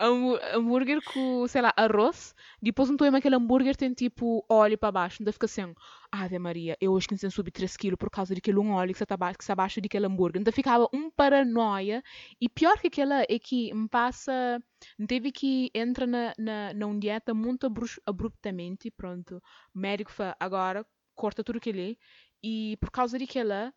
Hambú- 0.00 0.38
hambúrguer 0.54 1.02
com, 1.02 1.46
sei 1.46 1.60
lá, 1.60 1.72
arroz. 1.76 2.34
Depois 2.62 2.88
não 2.88 2.94
estou 2.94 3.06
aquele 3.14 3.36
hambúrguer 3.36 3.76
tem 3.76 3.92
tipo 3.92 4.44
óleo 4.48 4.78
para 4.78 4.92
baixo. 4.92 5.18
Então 5.20 5.32
fica 5.32 5.44
assim, 5.46 5.74
Ave 6.10 6.38
Maria, 6.38 6.76
eu 6.80 6.92
hoje 6.92 7.06
que 7.06 7.30
subir 7.30 7.50
3 7.50 7.76
kg 7.76 7.96
por 7.96 8.10
causa 8.10 8.34
daquele 8.34 8.58
um 8.58 8.72
óleo 8.72 8.94
que 8.94 9.02
está 9.02 9.14
abaixo, 9.14 9.36
que 9.38 9.44
está 9.44 9.52
abaixo 9.52 9.80
daquele 9.80 10.06
hambúrguer. 10.06 10.40
Então 10.40 10.52
ficava 10.52 10.88
um 10.92 11.10
paranoia. 11.10 12.02
E 12.40 12.48
pior 12.48 12.78
que 12.78 12.86
aquela 12.86 13.22
é 13.28 13.38
que 13.38 13.72
me 13.74 13.88
passa. 13.88 14.62
Teve 15.06 15.32
que 15.32 15.70
entra 15.74 16.06
na, 16.06 16.32
na, 16.38 16.72
na 16.72 16.98
dieta 16.98 17.34
muito 17.34 17.66
abru- 17.66 18.00
abruptamente. 18.06 18.90
Pronto, 18.90 19.42
o 19.74 19.78
médico 19.78 20.10
fala, 20.12 20.34
agora 20.40 20.86
corta 21.22 21.44
tudo 21.44 21.58
aquilo. 21.58 21.80
é", 21.80 21.96
E 22.42 22.76
por 22.80 22.90
causa 22.90 23.18
daquela 23.18 23.74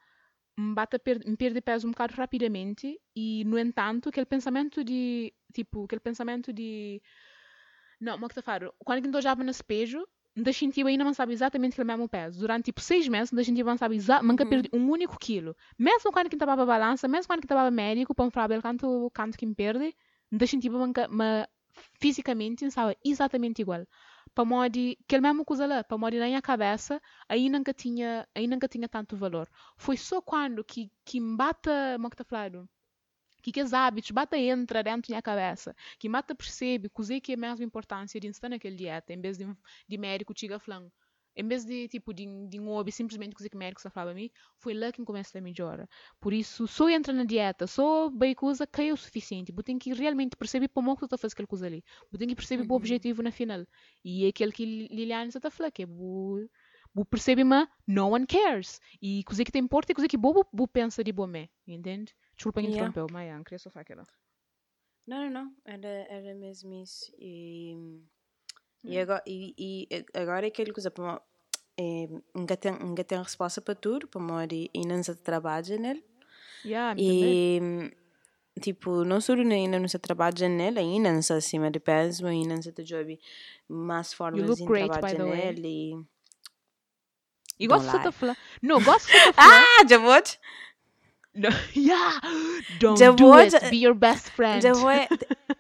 me 0.58 0.74
bate 0.76 0.96
a 0.98 1.00
per 1.00 1.18
me 1.26 1.38
perde 1.38 1.62
peso 1.62 1.88
um 1.88 1.92
bocado 1.92 2.14
rapidamente 2.16 3.00
e 3.16 3.44
no 3.46 3.58
entanto 3.58 4.10
aquele 4.10 4.26
pensamento 4.26 4.84
de 4.84 5.34
tipo 5.54 5.86
aquele 5.86 6.02
pensamento 6.02 6.54
de 6.54 7.02
não, 8.00 8.18
mas 8.18 8.30
que 8.30 8.36
tá 8.36 8.42
faro 8.42 8.74
quando 8.86 9.16
eu 9.16 9.22
já 9.22 9.36
no 9.36 9.50
espejo 9.52 10.06
da 10.36 10.54
sentia 10.54 10.86
ainda 10.86 11.04
não 11.04 11.14
sabe 11.14 11.34
exatamente 11.34 11.74
aquele 11.74 11.88
mesmo 11.88 12.08
peso. 12.08 12.40
Durante 12.40 12.66
tipo 12.66 12.80
seis 12.82 13.08
meses 13.08 13.32
da 13.34 13.44
sentia 13.44 13.66
não 13.66 13.78
sabe 13.78 13.96
exatamente 13.96 14.32
nunca 14.32 14.46
perdi 14.46 14.70
um 14.74 14.90
único 14.90 15.18
quilo. 15.20 15.56
Mesmo 15.78 16.12
quando 16.12 16.28
eu 16.32 16.36
estava 16.36 16.54
a 16.54 16.66
balança 16.66 17.08
mesmo 17.08 17.28
quando 17.28 17.40
eu 17.40 17.46
estava 17.46 17.70
médico 17.72 18.16
para 18.16 18.32
falar 18.32 18.62
quanto 18.62 19.12
quanto 19.14 19.38
que 19.38 19.46
me 19.46 19.56
perde 19.56 19.96
da 20.32 20.48
sentia 20.48 20.72
nunca 20.72 21.08
mas 21.10 21.48
fisicamente 22.00 22.66
estava 22.66 22.96
exatamente 23.04 23.62
igual 23.62 23.86
para 24.34 24.46
modo 24.46 24.80
aquele 25.04 25.22
mesmo 25.22 25.46
coisa 25.46 25.66
lá 25.66 25.84
para 25.84 25.98
modo 25.98 26.18
na 26.18 26.26
minha 26.26 26.42
cabeça 26.42 27.02
aí 27.28 27.50
nunca 27.50 27.74
tinha 27.74 28.28
aí 28.36 28.48
nunca 28.48 28.68
tinha 28.68 28.88
tanto 28.90 29.16
valor 29.18 29.50
foi 29.78 29.98
só 29.98 30.22
quando 30.22 30.64
que, 30.64 30.92
que 31.06 31.20
me 31.20 31.36
bate, 31.36 31.70
como 31.96 32.10
que 32.10 32.24
falando? 32.24 32.70
Que 33.44 33.52
que 33.52 33.62
os 33.62 33.74
hábitos 33.74 34.12
bata 34.12 34.38
entra 34.38 34.84
dentro 34.84 35.10
da 35.10 35.14
minha 35.14 35.22
cabeça, 35.22 35.76
que 36.00 36.08
mata 36.08 36.36
percebe 36.36 36.90
que 36.90 37.22
que 37.22 37.34
é 37.34 37.36
mesmo 37.36 37.66
importância 37.66 38.20
de 38.20 38.28
estar 38.28 38.50
naquele 38.50 38.76
dieta, 38.76 39.14
em 39.14 39.20
vez 39.22 39.38
de, 39.38 39.46
de 39.88 39.98
médico 39.98 40.34
tiga 40.34 40.60
falando, 40.60 40.92
em 41.36 41.48
vez 41.48 41.66
de 41.66 41.88
tipo 41.88 42.14
de, 42.14 42.26
de 42.48 42.60
um 42.60 42.68
hobby 42.68 42.92
simplesmente 42.92 43.36
coisa 43.36 43.50
que 43.50 43.56
o 43.56 43.60
médico 43.60 43.80
está 43.80 43.90
falando 43.90 44.12
a 44.12 44.16
mim, 44.16 44.30
foi 44.58 44.74
lá 44.74 44.92
que 44.92 45.04
começa 45.04 45.38
a 45.38 45.42
melhorar. 45.42 45.88
Por 46.20 46.34
isso, 46.34 46.68
só 46.68 46.90
entra 46.90 47.14
na 47.14 47.24
dieta, 47.24 47.68
só 47.68 48.10
bem 48.10 48.34
coisa 48.36 48.68
que 48.68 48.82
é 48.82 48.94
o 48.94 48.98
suficiente, 48.98 49.52
você 49.52 49.64
tem 49.64 49.80
que 49.80 49.94
realmente 49.94 50.36
perceber 50.36 50.68
como 50.70 50.94
que 50.96 51.02
tu 51.02 51.06
está 51.06 51.18
fazendo 51.18 51.34
aquela 51.34 51.48
coisa 51.48 51.66
ali, 51.68 51.84
você 52.12 52.18
tem 52.20 52.28
que 52.28 52.36
perceber 52.36 52.66
o 52.70 52.76
objetivo 52.76 53.22
na 53.22 53.32
final. 53.32 53.66
E 54.04 54.26
é 54.26 54.30
aquele 54.30 54.52
que 54.52 54.66
Liliane 54.66 55.30
está 55.30 55.48
a 55.48 55.52
falar, 55.52 55.72
que 55.72 55.84
é 55.84 55.86
bu, 55.86 56.50
bu 56.94 57.06
percebe 57.06 57.44
mas 57.44 57.68
no 57.88 58.10
one 58.10 58.26
cares. 58.26 58.80
E 59.02 59.24
coisa 59.24 59.44
que 59.44 59.52
te 59.52 59.60
importa 59.60 59.92
é 59.92 59.96
coisa 59.96 60.08
que 60.08 60.18
bobo 60.18 60.46
bu 60.52 60.68
pensa 60.68 61.04
de 61.04 61.12
bom 61.12 61.30
entende? 61.68 62.14
Desculpa 62.36 62.60
Yeah. 62.62 62.76
interrompeu, 62.76 63.08
Mayan, 63.12 63.44
queria 63.44 63.60
só 63.60 63.70
falar 63.70 63.84
aquilo. 63.84 64.04
Não, 65.08 65.26
não, 65.26 65.30
não. 65.30 65.56
Era, 65.66 65.88
era 65.88 66.36
mesmo 66.36 66.74
isso. 66.74 67.12
E, 67.18 67.76
e, 68.84 69.00
agora, 69.00 69.24
e, 69.28 69.54
e 69.58 70.06
agora 70.14 70.46
é 70.46 70.50
aquele 70.50 70.74
coisa 70.74 70.90
para 70.90 71.22
nunca 72.36 72.58
tem, 72.58 72.72
nunca 72.74 73.04
tem 73.04 73.18
resposta 73.18 73.62
para 73.62 73.76
tudo, 73.76 74.08
para 74.08 74.22
morrer 74.22 74.70
e 74.74 74.86
não 74.86 75.02
se 75.04 75.16
trabalha 75.16 75.78
nele. 75.78 76.04
Yeah? 76.64 76.96
E 76.98 77.92
tipo, 78.60 79.04
não 79.04 79.20
só 79.22 79.34
ainda 79.34 79.80
não 79.80 79.88
se 79.88 79.98
trabalha 79.98 80.48
nele, 80.50 80.80
ainda 80.80 81.12
não 81.12 81.22
se 81.22 81.34
acima 81.34 81.72
de 81.72 81.80
peso, 81.80 82.26
ainda 82.28 82.56
não 82.56 82.62
se 82.62 82.74
joga 82.84 83.18
mais 83.68 84.14
formas 84.14 84.58
de 84.58 84.66
way. 84.66 85.54
nele. 85.54 85.68
E... 85.68 86.06
E 87.60 87.68
gosto 87.68 88.00
de 88.00 88.12
falar. 88.12 88.38
Não, 88.62 88.82
gosto 88.82 89.08
de 89.08 89.34
falar. 89.34 89.64
Ah, 89.82 89.88
já 89.88 89.98
vou? 89.98 90.22
No, 91.34 91.48
yeah! 91.76 92.20
Don't 92.80 93.00
Já 93.00 93.12
do 93.12 93.24
vou- 93.24 93.36
it. 93.36 93.70
Be 93.70 93.78
your 93.78 93.96
best 93.96 94.30
friend. 94.32 94.62
Já 94.62 94.74
vou. 94.74 94.90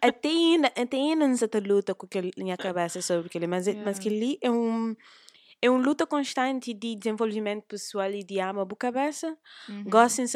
Até 0.01 0.27
ainda, 0.29 0.67
até 0.67 0.97
ainda 0.97 1.27
não 1.27 1.35
se 1.37 1.45
luta 1.65 1.95
com 1.95 2.05
aquele 2.05 2.31
na 2.37 2.43
minha 2.43 2.57
cabeça 2.57 3.01
sobre 3.01 3.27
aquele, 3.27 3.47
mas, 3.47 3.67
é- 3.67 3.73
mas 3.73 3.97
Yeah. 3.97 4.01
que 4.01 4.09
ali 4.09 4.37
é 4.41 4.51
um. 4.51 4.95
É 5.61 5.69
uma 5.69 5.79
luta 5.83 6.07
constante 6.07 6.73
de 6.73 6.95
desenvolvimento 6.95 7.65
pessoal 7.67 8.11
e 8.11 8.23
de 8.23 8.39
ama 8.39 8.63
a 8.63 8.75
cabeça. 8.75 9.37
Uhum, 9.67 9.85
Gosto 9.85 10.21
de 10.23 10.27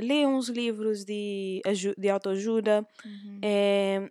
ler 0.00 0.26
uns 0.26 0.48
livros 0.48 1.04
de, 1.04 1.60
de 1.96 2.08
autoajuda. 2.10 2.86
uhum, 3.04 3.48
É, 3.48 4.10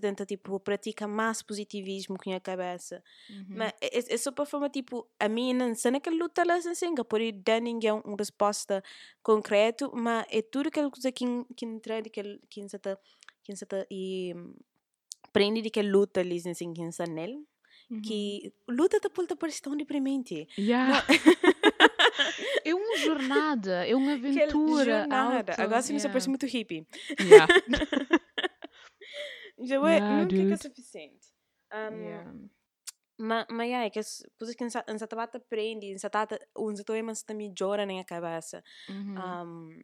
tenta, 0.00 0.26
tipo, 0.26 0.58
pratica 0.60 1.06
mais 1.06 1.42
positivismo 1.42 2.16
com 2.18 2.34
a 2.34 2.40
cabeça. 2.40 3.02
uhum. 3.28 3.54
Mas 3.54 3.72
é, 3.80 3.98
é- 3.98 4.14
é 4.14 4.16
só 4.18 4.32
para 4.32 4.46
forma, 4.46 4.68
tipo, 4.70 5.08
a 5.20 5.28
mim 5.28 5.52
não 5.54 5.74
sei 5.74 5.90
naquela 5.92 6.16
luta 6.16 6.44
lá 6.44 6.54
assim, 6.56 6.94
que 6.94 7.04
por 7.04 7.20
aí 7.20 7.32
dar 7.32 7.60
ninguém 7.60 7.92
uma 7.92 8.16
resposta 8.18 8.82
concreta, 9.22 9.88
mas 9.94 10.26
é 10.30 10.42
tudo 10.42 10.68
aquela 10.68 10.90
coisa 10.90 11.12
que 11.12 11.24
que 11.56 11.66
entra 11.66 12.02
que 12.02 12.22
que 12.50 12.60
que 13.44 13.52
e 13.90 14.34
prende 15.32 15.60
de 15.62 15.70
que 15.74 15.82
luta 15.82 16.20
ali 16.20 16.36
assim 16.52 16.72
que 16.74 16.82
está 16.82 17.06
nele 17.06 17.38
uhum. 17.90 18.00
que 18.02 18.52
luta 18.68 19.00
tá 19.00 19.08
por 19.10 19.26
parece 19.36 19.60
tão 19.62 19.76
deprimente 19.76 20.46
Yeah. 20.58 21.04
é 22.64 22.74
uma 22.74 22.96
jornada, 22.98 23.86
é 23.86 23.94
uma 23.94 24.12
aventura. 24.14 25.00
jornada 25.00 25.54
agora 25.58 25.82
sim 25.82 25.98
você 25.98 26.06
yeah. 26.06 26.12
parece 26.12 26.28
muito 26.28 26.46
hippie 26.46 26.86
Yeah. 27.20 27.46
já 29.60 29.76
é 29.76 29.78
Yeah, 29.96 30.22
nunca 30.22 30.34
é 30.36 30.44
dude. 30.44 30.62
suficiente 30.62 31.28
um, 31.72 31.96
Yeah. 31.96 32.32
Mas, 33.18 33.46
mas 33.50 33.70
é, 33.70 33.88
que 33.88 33.98
as 33.98 34.22
coisas 34.38 34.54
que 34.54 34.62
a 34.62 34.68
gente 34.68 34.72
aprende, 35.38 35.86
a 35.86 35.88
gente 35.88 36.04
está 36.04 36.26
mas 37.02 37.22
também 37.22 37.50
na 37.86 37.88
minha 37.92 38.04
cabeça. 38.04 38.62
Uhum. 38.90 39.14
Um, 39.18 39.82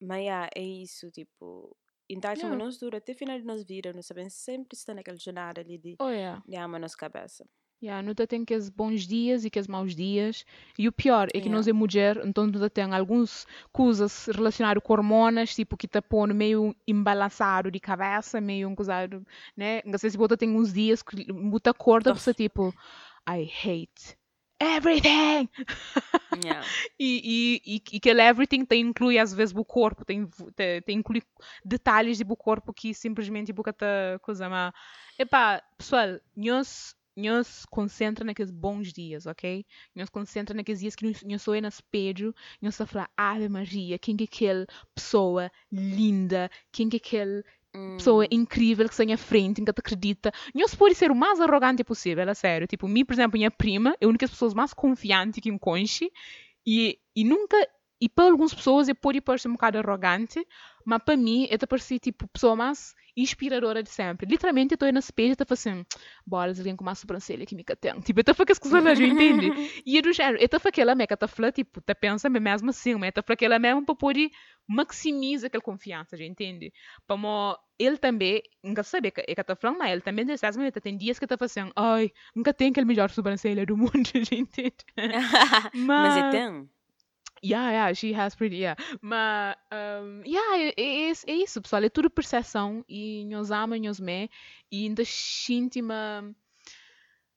mas 0.00 0.26
é, 0.26 0.48
é 0.52 0.62
isso, 0.62 1.08
tipo, 1.12 1.76
então 2.08 2.30
Yeah. 2.32 2.48
yeah. 2.48 2.64
nós 2.64 2.78
dura 2.78 2.98
até 2.98 3.12
o 3.12 3.14
final 3.16 3.38
de 3.38 3.44
nossa 3.44 3.64
vida, 3.64 3.92
nós 3.92 4.06
sabemos 4.06 4.34
sempre 4.34 4.76
estar 4.76 4.94
naquela 4.94 5.18
jornada 5.18 5.60
ali 5.60 5.78
de, 5.78 5.96
Oh, 6.00 6.08
yeah. 6.08 6.42
de 6.46 6.56
ama 6.56 6.78
nossa 6.78 6.96
cabeça. 6.96 7.44
Yeah, 7.82 8.02
nós 8.02 8.14
tem 8.26 8.42
que 8.42 8.54
os 8.54 8.70
bons 8.70 9.06
dias 9.06 9.44
e 9.44 9.50
que 9.50 9.60
os 9.60 9.66
maus 9.66 9.94
dias. 9.94 10.46
E 10.78 10.88
o 10.88 10.92
pior 10.92 11.28
é 11.28 11.32
que 11.32 11.38
Yeah. 11.40 11.54
nós 11.56 11.68
é 11.68 11.72
mulher, 11.74 12.20
então 12.24 12.46
nós 12.46 12.70
tem 12.72 12.84
algumas 12.84 13.46
coisas 13.70 14.26
relacionadas 14.26 14.82
com 14.82 14.92
hormonas, 14.94 15.54
tipo 15.54 15.76
que 15.76 15.86
tá 15.86 16.00
pondo 16.00 16.34
meio 16.34 16.74
embalançado 16.86 17.70
de 17.70 17.78
cabeça, 17.78 18.40
meio 18.40 18.68
um 18.68 18.74
coisado, 18.74 19.22
né? 19.54 19.82
Não 19.84 19.98
sei 19.98 20.08
se 20.10 20.16
você 20.16 20.36
tem 20.38 20.50
uns 20.56 20.72
dias 20.72 21.02
que 21.02 21.30
muita 21.32 21.74
corda, 21.74 22.14
você 22.14 22.32
tipo, 22.32 22.72
I 23.28 23.42
hate 23.44 24.16
everything. 24.60 25.48
Yeah. 26.44 26.62
E, 26.98 27.60
e, 27.66 27.76
e, 27.76 27.82
e 27.92 27.96
aquele 27.98 28.22
everything 28.22 28.64
tem, 28.64 28.80
inclui 28.80 29.18
às 29.18 29.32
vezes 29.32 29.54
o 29.54 29.64
corpo, 29.64 30.04
tem, 30.04 30.26
tem, 30.54 30.80
tem 30.82 30.98
inclui 30.98 31.22
detalhes 31.64 32.18
do 32.18 32.36
corpo 32.36 32.72
que 32.72 32.94
simplesmente 32.94 33.52
boca 33.52 33.70
tá 33.72 34.18
coisa, 34.22 34.48
mas 34.48 34.72
epá, 35.18 35.62
pessoal, 35.76 36.18
nós 36.34 36.96
não 37.16 37.42
se 37.42 37.66
concentra 37.68 38.24
naqueles 38.24 38.50
bons 38.50 38.92
dias, 38.92 39.26
ok? 39.26 39.64
Não 39.94 40.04
se 40.04 40.12
concentra 40.12 40.54
naqueles 40.54 40.80
dias 40.80 40.94
que 40.94 41.12
não 41.24 41.38
sou 41.38 41.60
no 41.60 41.68
espelho, 41.68 42.34
não 42.60 42.70
se 42.70 42.84
fala, 42.84 43.08
Ave 43.16 43.48
Maria, 43.48 43.98
quem 43.98 44.16
é 44.20 44.24
aquela 44.24 44.66
pessoa 44.94 45.50
linda, 45.72 46.50
quem 46.70 46.88
é 46.92 46.96
aquela 47.76 47.96
pessoa 47.96 48.24
Hum. 48.24 48.28
incrível 48.30 48.88
que 48.88 48.94
está 48.94 49.12
à 49.12 49.16
frente, 49.16 49.62
que 49.62 49.72
te 49.72 49.80
acredita. 49.80 50.32
Não 50.54 50.66
se 50.66 50.76
pode 50.76 50.94
ser 50.94 51.10
o 51.10 51.14
mais 51.14 51.40
arrogante 51.40 51.84
possível, 51.84 52.28
a 52.28 52.34
sério. 52.34 52.66
Tipo, 52.66 52.88
mim, 52.88 53.04
por 53.04 53.14
exemplo, 53.14 53.38
minha 53.38 53.50
prima 53.50 53.96
é 54.00 54.06
uma 54.06 54.16
das 54.16 54.30
pessoas 54.30 54.54
mais 54.54 54.72
confiantes 54.74 55.40
que 55.40 55.50
me 55.50 55.58
conhece 55.58 56.10
e, 56.66 56.98
e 57.14 57.24
nunca. 57.24 57.56
E 58.00 58.08
para 58.08 58.26
algumas 58.30 58.52
pessoas 58.52 58.88
eu 58.88 58.94
pode 58.94 59.20
parecer 59.22 59.48
um 59.48 59.52
bocado 59.52 59.78
arrogante, 59.78 60.46
mas 60.84 61.02
para 61.02 61.16
mim 61.16 61.46
é 61.50 61.56
parecer 61.56 61.98
tipo 61.98 62.26
a 62.26 62.28
pessoa 62.28 62.54
mais 62.54 62.94
inspiradora 63.16 63.82
de 63.82 63.90
sempre. 63.90 64.26
Literalmente 64.28 64.72
eu 64.72 64.76
estou 64.76 64.92
na 64.92 64.98
espelho 64.98 65.30
e 65.30 65.32
estou 65.32 65.46
assim, 65.50 65.84
bolas, 66.26 66.58
alguém 66.58 66.76
com 66.76 66.82
uma 66.82 66.94
sobrancelha 66.94 67.46
que 67.46 67.54
me 67.54 67.64
tem. 67.64 68.00
Tipo, 68.00 68.20
eu 68.20 68.22
estou 68.22 68.34
fazendo 68.34 68.52
as 68.52 68.58
coisas 68.58 68.84
lá, 68.84 68.92
entende? 68.92 69.50
E 69.86 69.98
é 69.98 70.02
do 70.02 70.12
género, 70.12 70.38
eu 70.38 70.44
estou 70.44 70.60
fazendo 70.60 70.74
aquela 70.74 70.94
meca, 70.94 71.14
estou 71.14 71.28
falando, 71.28 71.52
tipo, 71.52 71.80
tu 71.80 71.94
pensa 71.94 72.28
mesmo 72.28 72.70
assim, 72.70 72.94
mas 72.94 73.12
fazendo 73.14 73.32
aquela 73.32 73.58
mesmo 73.58 73.84
para 73.84 73.94
poder 73.94 74.30
maximizar 74.68 75.46
aquela 75.46 75.62
confiança, 75.62 76.16
já 76.16 76.24
entende? 76.24 76.72
Para 77.06 77.16
ele 77.78 77.96
também, 77.96 78.42
nunca 78.62 78.82
sabe 78.82 79.10
que 79.10 79.20
é 79.20 79.34
que 79.34 79.40
está 79.40 79.54
falando, 79.54 79.78
mas 79.78 79.92
ele 79.92 80.00
também 80.00 80.24
desse 80.24 80.50
momento 80.52 80.80
tem 80.80 80.96
dias 80.96 81.18
que 81.18 81.24
está 81.24 81.36
fazendo, 81.36 81.72
ai, 81.76 82.10
nunca 82.34 82.52
tem 82.52 82.70
aquele 82.70 82.86
melhor 82.86 83.10
sobrancelha 83.10 83.64
do 83.64 83.76
mundo, 83.76 83.92
já 84.30 84.36
entende? 84.36 84.76
Mas 85.74 86.16
é 86.16 86.30
tem. 86.30 86.68
Yeah, 87.50 87.70
yeah, 87.70 87.94
she 87.94 88.12
has 88.12 88.34
pretty, 88.34 88.58
yeah. 88.58 88.76
Mas, 89.00 89.56
um, 89.72 90.22
yeah, 90.24 90.58
é, 90.58 90.74
é, 90.76 91.10
é 91.10 91.34
isso, 91.34 91.62
pessoal. 91.62 91.84
É 91.84 91.88
tudo 91.88 92.10
percepção 92.10 92.84
e 92.88 93.24
nós 93.26 93.50
amamos, 93.50 93.80
nós 93.86 94.00
me 94.00 94.30
e 94.70 94.86
ainda 94.86 95.04
sinto 95.04 95.78
uma... 95.80 96.34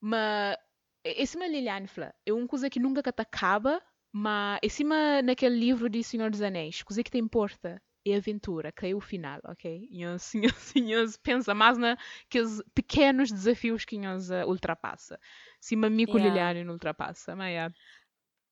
uma 0.01 0.57
esse 1.03 1.37
uma 1.37 1.47
Liliane 1.47 1.87
fala, 1.87 2.13
é 2.25 2.33
uma 2.33 2.47
coisa 2.47 2.69
que 2.69 2.79
nunca 2.79 3.01
acaba, 3.17 3.81
mas 4.11 4.59
em 4.61 4.69
cima 4.69 5.21
naquele 5.21 5.57
livro 5.57 5.89
de 5.89 6.03
Senhor 6.03 6.29
dos 6.29 6.41
Anéis, 6.41 6.83
coisa 6.83 7.01
que 7.01 7.11
te 7.11 7.17
importa 7.17 7.81
é 8.05 8.15
aventura, 8.15 8.71
que 8.71 8.87
é 8.87 8.95
o 8.95 8.99
final, 8.99 9.39
ok? 9.45 9.87
Nós, 9.91 10.31
nós, 10.35 10.73
nós 10.75 11.17
pensa 11.17 11.53
mais 11.53 11.77
naqueles 11.77 12.61
pequenos 12.73 13.31
desafios 13.31 13.85
que 13.85 13.97
nós 13.97 14.29
ultrapassa. 14.47 15.19
Cima 15.59 15.87
amigo 15.87 16.17
yeah. 16.17 16.29
Liliane 16.29 16.63
não 16.63 16.73
ultrapassa, 16.73 17.35
mas 17.35 17.49
yeah. 17.49 17.73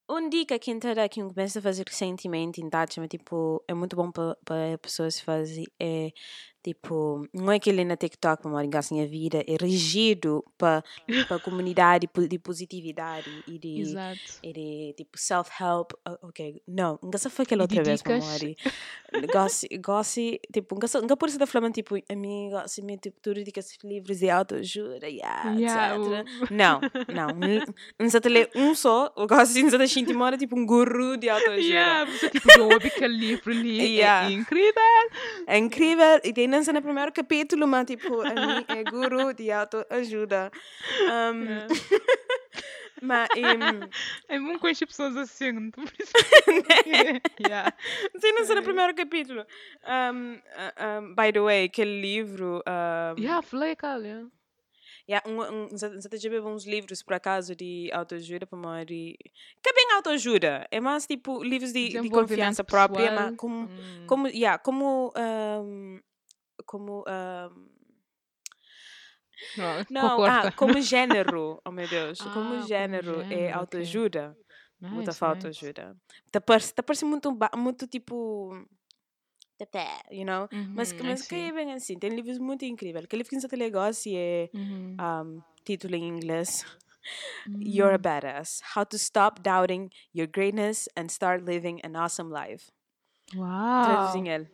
Um 0.09 0.29
dica 0.29 0.57
que 0.57 0.71
entra 0.71 1.09
que 1.09 1.21
começa 1.21 1.59
a 1.59 1.61
fazer 1.61 1.83
recentemente 1.85 2.61
em 2.61 2.69
tipo, 3.09 3.61
é 3.67 3.73
muito 3.73 3.93
bom 3.93 4.09
para 4.09 4.73
a 4.73 4.77
pessoa 4.77 5.11
se 5.11 5.21
fazer, 5.21 5.65
é 5.79 6.11
tipo, 6.67 7.25
não 7.33 7.49
é 7.49 7.59
que 7.59 7.69
ele 7.69 7.85
na 7.85 7.95
TikTok 7.95 8.41
para 8.41 8.51
morar 8.51 8.79
assim 8.79 9.01
a 9.01 9.05
vida, 9.05 9.41
é 9.47 9.55
regido 9.57 10.43
para 10.57 10.83
a 11.29 11.39
comunidade 11.39 12.09
de 12.27 12.37
positividade 12.37 13.29
e 13.47 13.57
de, 13.57 13.79
Exato. 13.79 14.19
e 14.43 14.51
de 14.51 14.93
tipo 14.97 15.17
self-help, 15.17 15.91
ok, 16.23 16.61
não, 16.67 16.99
se 17.15 17.29
foi 17.29 17.43
aquela 17.43 17.63
outra 17.63 17.81
vez 17.81 18.01
gosto, 18.01 19.65
gosto, 19.81 20.19
tipo, 20.51 20.75
nunca 20.75 21.15
por 21.15 21.29
isso 21.29 21.39
da 21.39 21.47
flama, 21.47 21.71
tipo, 21.71 21.95
a 21.95 22.15
mim 22.15 22.49
gosto, 22.49 22.83
me 22.83 22.97
tipo, 22.97 23.17
tudo 23.21 23.41
de 23.41 23.51
esses 23.55 23.77
livros 23.85 24.19
de 24.19 24.29
autoajuda, 24.29 25.07
yeah, 25.07 25.49
Yeah, 25.53 25.95
etc. 25.95 26.51
Não, 26.51 26.81
não, 27.07 27.27
não 27.97 28.09
sei 28.09 28.19
ler 28.25 28.49
um 28.53 28.75
só, 28.75 29.13
eu 29.15 29.25
gosto 29.25 29.53
de 29.53 29.63
não 29.63 29.87
sei 29.87 30.13
mora 30.13 30.37
tipo 30.37 30.59
um 30.59 30.65
guru 30.65 31.15
de 31.15 31.29
autoajuda. 31.29 31.61
Yeah, 31.61 32.11
você 32.11 32.29
tipo, 32.29 32.47
dou 32.57 32.73
aquele 32.73 33.17
livro 33.17 33.51
ali, 33.53 34.01
é 34.01 34.31
incrível. 34.31 34.83
É 35.47 35.57
incrível, 35.57 36.19
e 36.25 36.33
tem 36.33 36.56
dança 36.57 36.73
no 36.73 36.81
primeiro 36.81 37.11
capítulo, 37.11 37.67
mas 37.67 37.85
tipo, 37.85 38.21
a 38.21 38.29
mim 38.33 38.65
é 38.67 38.83
guru 38.83 39.33
de 39.33 39.51
autoajuda. 39.51 40.51
Um, 41.03 41.43
Yeah. 41.47 41.67
mas, 43.01 43.29
um, 43.37 43.89
É 44.27 44.39
bom 44.39 44.57
conhecer 44.59 44.87
pessoas 44.87 45.15
assim, 45.15 45.51
não 45.51 45.69
por 45.69 45.83
isso. 45.99 46.11
yeah. 47.39 47.71
Sim, 48.19 48.31
não 48.33 48.43
sei 48.45 48.55
no 48.55 48.63
primeiro 48.63 48.95
capítulo. 48.95 49.45
Um, 49.85 50.33
um, 50.33 51.15
by 51.15 51.31
the 51.31 51.39
way, 51.41 51.65
aquele 51.65 52.01
livro. 52.01 52.63
Um, 52.67 53.21
Yeah, 53.21 53.41
falei, 53.43 53.75
cara. 53.75 54.27
yeah, 55.07 55.23
um, 55.29 55.41
um, 55.41 55.69
já 55.77 55.87
uns 56.43 56.65
livros, 56.65 57.03
por 57.03 57.13
acaso, 57.13 57.55
de 57.55 57.89
autoajuda 57.93 58.47
para 58.47 58.57
morar. 58.57 58.85
Que 58.85 59.15
é 59.67 59.73
bem 59.73 59.91
autoajuda. 59.93 60.67
É 60.71 60.79
mais 60.79 61.05
tipo 61.05 61.43
livros 61.43 61.71
de, 61.71 61.89
de 62.01 62.09
confiança 62.09 62.63
própria, 62.63 63.11
mas 63.11 63.35
como. 63.35 63.65
Hum. 63.69 64.05
Como, 64.07 64.27
yeah, 64.27 64.57
como. 64.57 65.13
um, 65.15 65.99
como. 66.67 67.03
um, 67.07 67.67
Não, 69.55 69.83
não, 69.89 70.09
concorda. 70.17 70.47
ah, 70.49 70.51
como 70.51 70.79
gênero. 70.81 71.59
Oh 71.65 71.71
meu 71.71 71.87
Deus. 71.87 72.19
Ah, 72.21 72.29
como 72.33 72.67
gênero, 72.67 73.21
é 73.29 73.51
autoajuda. 73.51 74.37
Muita 74.81 75.09
Nice, 75.11 75.19
falta 75.19 75.47
nice. 75.47 75.65
ajuda. 75.65 75.95
Tá 76.31 76.39
parece, 76.39 76.73
tá 76.73 76.83
parece 76.83 77.05
muito, 77.05 77.35
muito 77.55 77.87
tipo. 77.87 78.53
You 80.11 80.23
know? 80.25 80.47
Mas, 80.75 80.91
Uhum, 80.91 80.97
I 80.99 81.03
mas 81.03 81.21
que 81.23 81.35
see. 81.35 81.49
é 81.49 81.51
bem 81.51 81.73
assim. 81.73 81.97
Tem 81.97 82.11
livros 82.11 82.37
muito 82.37 82.63
incríveis. 82.63 83.05
Aquele 83.05 83.21
livro 83.23 83.29
que 83.29 83.41
você 83.41 83.47
negócio 83.57 84.11
é. 84.15 84.49
Uhum. 84.53 84.95
Um, 85.01 85.41
título 85.65 85.95
em 85.95 86.07
inglês. 86.07 86.63
You're 87.59 87.93
a 87.95 87.97
Hum. 87.97 88.01
badass. 88.01 88.61
How 88.75 88.85
to 88.85 88.97
stop 88.97 89.41
doubting 89.41 89.89
your 90.13 90.27
greatness 90.27 90.87
and 90.95 91.09
start 91.09 91.43
living 91.43 91.79
an 91.83 91.95
awesome 91.95 92.29
life. 92.31 92.71
Uau! 93.35 93.73
Ele. 94.27 94.47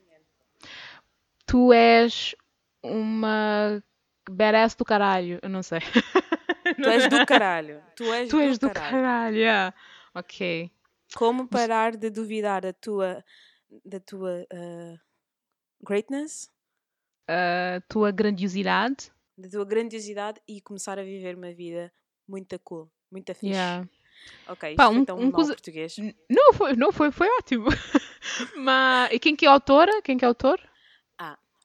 Tu 1.46 1.74
és 1.74 2.36
uma 2.84 3.84
badass 4.30 4.76
do 4.76 4.86
caralho. 4.86 5.40
Eu 5.42 5.50
não 5.50 5.64
sei. 5.64 5.80
Tu 6.82 6.90
és 6.90 7.08
do 7.10 7.26
caralho. 7.26 7.84
Tu 7.96 8.04
és, 8.14 8.30
Tu 8.30 8.40
és 8.40 8.58
do, 8.58 8.68
do 8.68 8.74
caralho. 8.74 8.92
caralho, 8.96 9.36
yeah. 9.38 9.74
Ok. 10.16 10.72
Como 11.16 11.48
parar 11.48 11.96
de 11.98 12.10
duvidar 12.10 12.62
da 12.62 12.72
tua, 12.74 13.24
da 13.86 14.00
tua 14.00 14.46
uh, 14.52 14.98
greatness, 15.86 16.50
A 17.28 17.82
tua 17.88 18.12
grandiosidade. 18.12 19.12
da 19.38 19.50
tua 19.50 19.66
grandiosidade 19.66 20.42
e 20.48 20.62
começar 20.62 20.98
a 20.98 21.04
viver 21.04 21.36
uma 21.36 21.52
vida 21.54 21.92
muito 22.28 22.58
cool, 22.60 22.90
muito 23.12 23.34
fixe. 23.36 23.54
Yeah. 23.54 23.88
Ok, 24.48 24.76
Pá, 24.76 24.88
um- 24.88 25.04
tão 25.06 25.20
um 25.20 25.32
coisa- 25.32 25.54
português. 25.54 25.98
Não, 26.30 26.54
foi, 26.54 26.76
não 26.78 26.92
foi, 26.94 27.12
foi 27.12 27.28
ótimo. 27.40 27.66
Mas 28.58 29.12
e 29.12 29.20
quem 29.20 29.36
que 29.36 29.46
é 29.46 29.50
a 29.50 29.52
autora? 29.52 30.02
Quem 30.02 30.18
que 30.18 30.24
é 30.24 30.28
autor? 30.28 30.60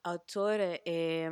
A 0.05 0.11
autora 0.11 0.81
é 0.87 1.29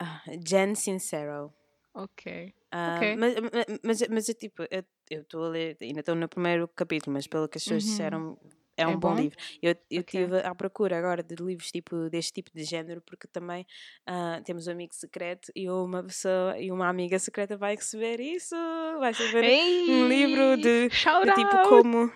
ah, 0.00 0.22
Jen 0.46 0.74
Sincero. 0.74 1.52
Ok. 1.94 2.54
Ah, 2.70 2.96
Ok. 2.96 3.16
mas, 3.18 3.34
mas, 3.82 4.08
mas, 4.08 4.28
é 4.28 4.34
tipo, 4.34 4.62
eu 5.10 5.22
estou 5.22 5.44
a 5.44 5.48
ler, 5.48 5.76
ainda 5.80 6.00
estou 6.00 6.14
no 6.14 6.28
primeiro 6.28 6.68
capítulo, 6.68 7.14
mas 7.14 7.26
pelo 7.26 7.48
que 7.48 7.58
as 7.58 7.64
pessoas 7.64 7.82
Uhum. 7.82 7.90
disseram, 7.90 8.38
é 8.76 8.82
É 8.82 8.86
um 8.86 8.98
bom, 8.98 9.14
bom? 9.16 9.16
livro. 9.16 9.38
Eu 9.62 9.74
eu 9.90 10.00
Ok. 10.00 10.00
estive 10.20 10.38
à 10.40 10.54
procura 10.54 10.98
agora 10.98 11.22
de 11.22 11.34
livros 11.42 11.70
tipo, 11.72 12.08
deste 12.10 12.32
tipo 12.34 12.50
de 12.54 12.62
género, 12.64 13.00
porque 13.02 13.26
também 13.26 13.66
ah, 14.06 14.40
temos 14.44 14.66
um 14.68 14.72
amigo 14.72 14.94
secreto 14.94 15.50
e 15.56 15.68
uma 15.68 16.04
pessoa 16.04 16.56
e 16.58 16.70
uma 16.70 16.88
amiga 16.88 17.18
secreta 17.18 17.56
vai 17.56 17.74
receber 17.74 18.20
isso, 18.20 18.54
vai 19.00 19.12
receber 19.12 19.44
um 19.88 20.06
livro 20.06 20.56
de, 20.58 20.88
de 20.88 21.32
tipo 21.32 21.58
como, 21.58 22.12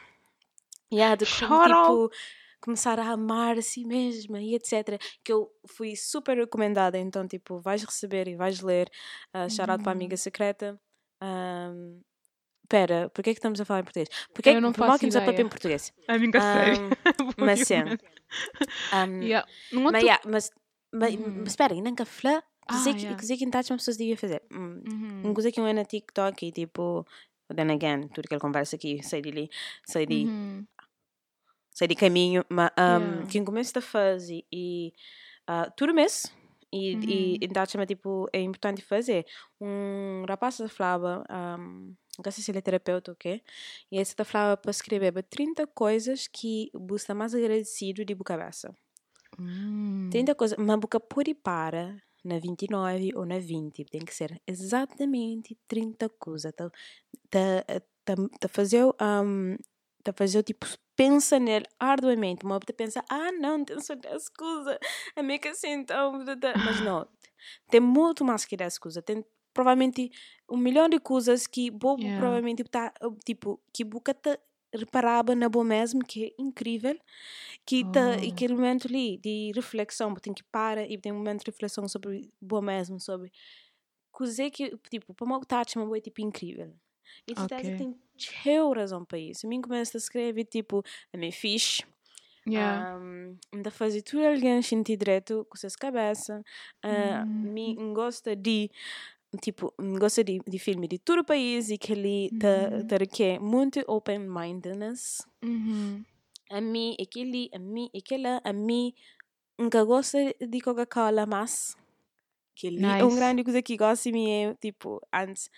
yeah, 0.93 1.17
de 1.17 1.27
como 1.27 1.59
tipo 1.59 2.11
começar 2.63 2.99
a 2.99 3.11
amar 3.11 3.59
a 3.59 3.63
si 3.63 3.85
mesma 3.85 4.41
e 4.41 4.55
etc. 4.55 4.99
Que 5.25 5.33
eu 5.33 5.51
fui 5.67 5.95
super 5.97 6.39
recomendada, 6.39 6.97
então 6.99 7.27
tipo, 7.29 7.61
vais 7.61 7.83
receber 7.85 8.29
e 8.29 8.37
vais 8.37 8.61
ler. 8.61 8.89
Uh, 9.35 9.51
shout 9.51 9.71
out 9.71 9.83
para 9.83 9.93
a 9.93 9.95
Uhum. 9.95 9.99
amiga 10.01 10.17
secreta. 10.17 10.81
Um, 11.23 12.01
Pera, 12.69 13.11
porquê 13.11 13.31
é 13.31 13.35
que 13.35 13.39
estamos 13.39 13.61
a 13.61 13.65
falar 13.67 13.81
em 13.81 13.85
português? 13.85 14.09
Porquê 14.33 14.51
é 14.51 14.55
que 14.55 14.61
não 14.61 14.73
faço 14.73 15.01
que 15.01 15.07
nos 15.07 15.17
a 15.17 15.19
ideia. 15.35 15.47
em 15.47 15.49
português? 15.51 15.93
A 16.09 16.17
minha 16.19 16.33
série. 16.41 16.79
Um, 16.79 16.91
mas 17.37 17.61
sim. 17.67 17.75
Um, 18.95 19.23
Yeah. 19.23 19.47
Não 19.73 19.83
mas, 19.83 19.93
outro- 19.95 20.07
yeah, 20.07 20.23
mas, 20.27 20.51
mas, 20.95 21.15
Uhum. 21.15 21.35
mas 21.41 21.49
espera, 21.49 21.75
ainda 21.75 21.93
que 21.95 22.05
flá, 22.07 22.43
Ah, 22.69 22.73
que 22.95 23.45
em 23.45 23.51
tática 23.51 23.75
uma 23.75 23.79
pessoa 23.79 23.97
devia 23.97 24.17
fazer. 24.17 24.43
Hum, 24.53 24.83
Uhum. 24.91 25.21
Uma 25.25 25.35
coisa 25.35 25.53
que 25.53 25.61
eu 25.61 25.67
é 25.67 25.73
na 25.75 25.85
TikTok 25.85 26.47
e 26.47 26.53
tipo, 26.53 27.07
then 27.55 27.71
again, 27.73 28.09
tudo 28.09 28.27
que 28.29 28.35
ele 28.35 28.41
conversa 28.41 28.77
aqui, 28.77 29.03
sei 29.03 29.21
de 29.21 29.29
ali, 29.29 29.51
sei 29.85 30.07
de, 30.07 30.25
Uhum. 30.25 30.67
Sei 31.75 31.89
de 31.89 31.95
caminho, 31.95 32.45
mas 32.49 32.71
um, 32.79 33.25
Yeah. 33.25 33.27
quem 33.27 33.45
começa 33.45 33.79
a 33.79 33.83
fazer 33.83 34.45
e 34.53 34.93
uh, 35.51 35.71
tudo 35.77 35.95
mês 35.95 36.33
e, 36.73 36.99
e 37.03 37.39
Uhum. 37.39 37.39
em 37.43 37.49
tática 37.49 37.87
tipo, 37.87 38.29
é 38.33 38.41
importante 38.41 38.83
fazer. 38.83 39.27
Um 39.61 40.25
rapaz 40.29 40.59
da 40.59 40.69
falava, 40.69 41.25
um, 41.31 41.95
não 42.25 42.33
sei 42.33 42.43
se 42.45 42.51
ele 42.51 42.59
é 42.59 42.63
terapeuta 42.63 43.13
ou 43.13 43.17
quê, 43.17 43.43
e 43.91 43.99
esse 43.99 44.17
da 44.17 44.25
falava 44.25 44.57
para 44.57 44.71
escrever 44.71 45.13
30 45.25 45.67
coisas 45.67 46.27
que 46.29 46.71
você 46.75 47.05
está 47.05 47.15
mais 47.15 47.35
agradecido 47.35 48.05
de 48.05 48.15
boca 48.15 48.37
cabeça. 48.37 48.75
Hum. 49.39 50.11
30 50.11 50.35
coisas, 50.35 50.59
mas 50.59 50.79
boca 50.79 51.01
pode 51.01 51.35
para 51.35 51.97
na 52.25 52.39
29 52.39 53.11
ou 53.17 53.25
na 53.27 53.39
20, 53.39 53.85
tem 53.85 54.01
que 54.05 54.15
ser 54.15 54.41
exatamente 54.47 55.59
30 55.67 56.09
coisas. 56.09 56.53
Tá, 56.53 56.71
tá, 57.31 57.65
tá, 58.05 58.15
tá 58.41 58.49
fazer, 58.49 58.85
um, 58.85 59.57
tá 60.05 60.13
fazer 60.13 60.43
tipo, 60.43 60.67
pensa 60.97 61.39
nele 61.39 61.67
arduamente, 61.79 62.45
mas 62.45 62.61
você 62.67 62.73
pensa, 62.73 63.05
ah 63.11 63.33
não, 63.33 63.65
tem 63.65 63.81
só 63.81 63.95
10 63.95 64.29
coisas, 64.31 64.79
é 65.17 65.23
meio 65.23 65.41
que 65.41 65.49
assim, 65.49 65.71
então, 65.73 66.25
tá, 66.25 66.37
tá. 66.37 66.53
mas 66.59 66.81
não, 66.81 67.07
tem 67.71 67.81
muito 67.81 68.25
mais 68.25 68.45
que 68.45 68.57
10 68.57 68.79
coisas, 68.79 69.03
tem 69.05 69.25
provavelmente 69.55 70.11
um 70.49 70.57
milhão 70.57 70.89
de 70.89 70.99
coisas 70.99 71.47
que 71.47 71.71
bobo 71.71 72.03
Yeah. 72.03 72.21
provavelmente 72.21 72.65
tá 72.65 72.93
tipo 73.25 73.61
que 73.73 73.85
boca 73.85 74.15
te 74.15 74.39
reparava 74.75 75.35
na 75.35 75.49
boa 75.51 75.65
mesmo 75.65 76.03
que 76.05 76.25
é 76.27 76.43
incrível 76.43 76.99
que 77.67 77.85
tá 77.85 78.17
e 78.17 78.29
Oh. 78.31 78.33
aquele 78.33 78.55
momento 78.55 78.89
ali 78.89 79.19
de 79.19 79.53
reflexão 79.55 80.15
tem 80.15 80.33
que 80.33 80.43
parar 80.45 80.91
e 80.91 80.97
tem 80.99 81.13
um 81.13 81.17
momento 81.17 81.41
de 81.45 81.51
reflexão 81.51 81.87
sobre 81.89 82.31
boa 82.41 82.63
mesmo 82.63 82.99
sobre 82.99 83.31
coisa 84.11 84.51
que 84.51 84.75
tipo 84.91 85.13
para 85.15 85.25
uma 85.27 85.41
tática 85.45 85.79
uma 85.81 85.87
boa 85.87 86.01
tipo 86.01 86.23
incrível 86.23 86.73
e 87.27 87.35
tu 87.35 87.45
Ok. 87.45 87.77
tem 87.77 87.97
cheio 88.17 88.73
razão 88.73 89.05
para 89.05 89.19
isso 89.19 89.47
a 89.47 89.49
mim 89.49 89.61
começa 89.61 89.97
a 89.97 89.99
escrever 89.99 90.45
tipo 90.45 90.83
a 91.13 91.17
minha 91.17 91.33
fixe 91.33 91.83
Yeah. 92.45 92.99
um, 92.99 93.37
ainda 93.53 93.71
fazer 93.71 94.03
tudo 94.03 94.27
alguém 94.27 94.61
sentir 94.63 94.97
direito 94.97 95.47
com 95.49 95.57
suas 95.57 95.77
cabeças. 95.77 96.41
Uh, 96.85 97.25
Uhum. 97.25 97.53
Me 97.53 97.75
gosta 97.95 98.35
de, 98.35 98.69
tipo, 99.41 99.73
gosta 99.97 100.25
de, 100.25 100.41
de 100.45 100.59
filme 100.59 100.89
de 100.89 100.99
todo 100.99 101.21
o 101.21 101.25
país 101.25 101.71
e 101.71 101.79
que 101.79 101.93
ele 101.93 102.31
tá, 102.41 102.49
Uhum. 102.79 102.87
tá 102.89 102.97
requer 102.97 103.39
muito 103.39 103.79
open-mindedness. 103.87 105.25
Uhum. 105.41 106.05
A 106.51 106.61
mim, 106.61 106.97
aquele, 107.01 107.49
a 107.55 107.61
mim, 107.61 107.89
aquela, 107.97 108.41
a 108.45 108.53
mim, 108.53 108.93
nunca 109.57 109.85
gosta 109.85 110.19
de 110.41 110.61
Coca-Cola, 110.61 111.25
mas 111.27 111.77
aquele 112.57 112.83
é 112.99 113.05
um 113.05 113.09
Nice. 113.09 113.17
grande 113.17 113.45
coisa 113.45 113.63
que 113.63 113.77
gosta 113.77 114.03
de 114.11 114.13
mim 114.13 114.29
é, 114.31 114.55
tipo, 114.55 115.01
antes, 115.13 115.49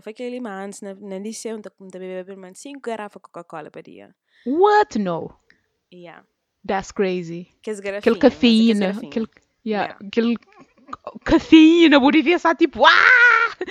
foi 0.00 0.12
aquele, 0.12 0.40
mas 0.40 0.64
antes, 0.64 0.80
na, 0.80 0.94
na 0.94 1.18
liceu, 1.18 1.52
eu 1.52 1.56
bebia 1.98 2.24
pelo 2.24 2.38
menos 2.40 2.58
cinco 2.58 2.80
garrafas 2.80 3.20
de 3.20 3.28
Coca-Cola 3.28 3.70
por 3.70 3.82
dia. 3.82 4.14
What? 4.46 4.98
No. 4.98 5.34
Yeah. 5.92 6.24
That's 6.66 6.92
crazy. 6.92 7.48
Que 7.62 7.70
as 7.70 7.80
Aquele 7.80 8.18
cafeína. 8.18 8.90
Aquele, 8.90 9.26
yeah, 9.66 9.84
Yeah. 9.94 9.98
aquele 10.06 10.36
cafeína, 11.24 12.00
por 12.00 12.12
devia 12.12 12.36
estar 12.36 12.54
tipo, 12.54 12.84
ah! 12.86 12.90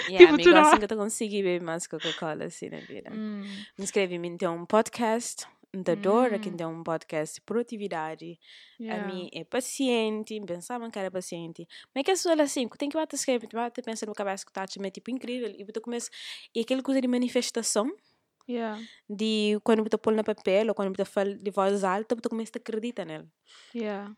Yeah, 0.07 0.17
Tipo, 0.19 0.33
amigo, 0.35 0.49
tu 0.49 0.53
não- 0.55 0.61
assim 0.61 0.77
que 0.77 0.83
eu 0.93 0.97
consegui 0.97 1.43
beber 1.43 1.61
mais 1.63 1.87
Coca-Cola 1.87 2.45
assim 2.45 2.69
na 2.69 2.77
vida. 2.79 3.11
Hum. 3.13 3.43
Inscreve-me 3.77 4.27
então 4.29 4.55
um 4.57 4.65
podcast 4.65 5.45
da 5.73 5.95
Dora, 5.95 6.37
que 6.37 6.49
Hum. 6.49 6.57
tem 6.57 6.67
um 6.67 6.83
podcast 6.83 7.35
de 7.35 7.41
produtividade. 7.41 8.37
Yeah. 8.79 9.03
A 9.03 9.07
mim 9.07 9.29
é 9.33 9.43
paciente, 9.45 10.39
pensava 10.41 10.89
que 10.91 10.99
era 10.99 11.09
paciente. 11.09 11.65
Mas 11.95 12.01
é 12.01 12.03
que 12.03 12.11
é 12.11 12.43
assim, 12.43 12.67
tem 12.77 12.89
que 12.89 12.97
bater 12.97 13.15
escrever, 13.15 13.47
tu 13.47 13.55
bate 13.55 13.81
pensar 13.81 14.05
no 14.05 14.13
cabeça 14.13 14.45
que 14.45 14.51
tá 14.51 14.63
é 14.63 14.89
tipo 14.89 15.09
incrível. 15.11 15.49
E 15.49 15.65
tu 15.65 15.79
começa, 15.81 16.09
e 16.53 16.59
aquela 16.61 16.81
coisa 16.83 16.99
de 17.01 17.07
manifestação, 17.07 17.89
Yeah. 18.49 18.81
de 19.09 19.59
quando 19.63 19.87
tu 19.87 19.97
põe 19.97 20.15
no 20.15 20.23
papel 20.23 20.67
ou 20.67 20.73
quando 20.75 20.93
tu 20.93 21.05
fala 21.05 21.33
de 21.35 21.51
voz 21.51 21.83
alta, 21.83 22.15
tu 22.17 22.29
começa 22.29 22.51
a 22.55 22.59
acreditar 22.59 23.05
nele. 23.05 23.29
Yeah. 23.73 24.13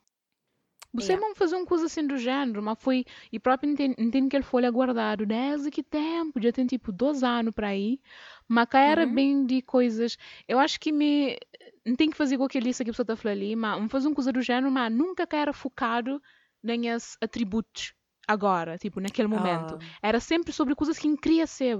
Você 0.94 1.14
Yeah. 1.14 1.22
não 1.22 1.36
fazer 1.36 1.56
uma 1.56 1.66
coisa 1.66 1.86
assim 1.88 2.06
do 2.06 2.18
género, 2.18 2.62
mas 2.62 2.78
foi. 2.80 3.04
E 3.32 3.40
próprio 3.40 3.70
entendo, 3.72 4.30
que 4.30 4.36
ele 4.38 4.44
foi 4.44 4.70
guardado 4.72 5.26
desde 5.26 5.72
que 5.72 5.82
tempo, 5.84 6.40
já 6.42 6.52
tem 6.52 6.66
tipo 6.68 6.92
dois 6.92 7.24
anos 7.24 7.54
para 7.54 7.70
aí. 7.70 8.00
Mas 8.48 8.68
cá 8.70 8.80
era 8.80 9.06
Uhum. 9.06 9.16
bem 9.16 9.46
de 9.46 9.62
coisas. 9.62 10.18
Eu 10.48 10.60
acho 10.60 10.80
que 10.80 10.92
me. 10.92 11.38
Não 11.86 11.96
tem 11.96 12.10
que 12.10 12.18
fazer 12.18 12.36
igual 12.36 12.48
aquele 12.48 12.66
lista 12.68 12.84
que 12.84 12.90
a 12.92 12.94
pessoa 12.94 13.04
está 13.04 13.16
falando 13.16 13.38
ali, 13.38 13.56
mas 13.56 13.76
vamos 13.76 13.92
fazer 13.92 14.08
uma 14.08 14.16
coisa 14.16 14.32
do 14.32 14.42
género, 14.42 14.72
mas 14.72 14.92
nunca 14.92 15.26
cá 15.28 15.38
era 15.38 15.54
focado 15.54 16.22
nesses 16.64 17.18
atributos 17.22 17.94
agora, 18.28 18.78
tipo, 18.78 19.00
naquele 19.02 19.28
momento. 19.28 19.78
Ah, 19.78 20.00
Era 20.02 20.20
sempre 20.20 20.54
sobre 20.54 20.76
coisas 20.76 20.98
que 20.98 21.18
queria 21.18 21.46
ser. 21.48 21.78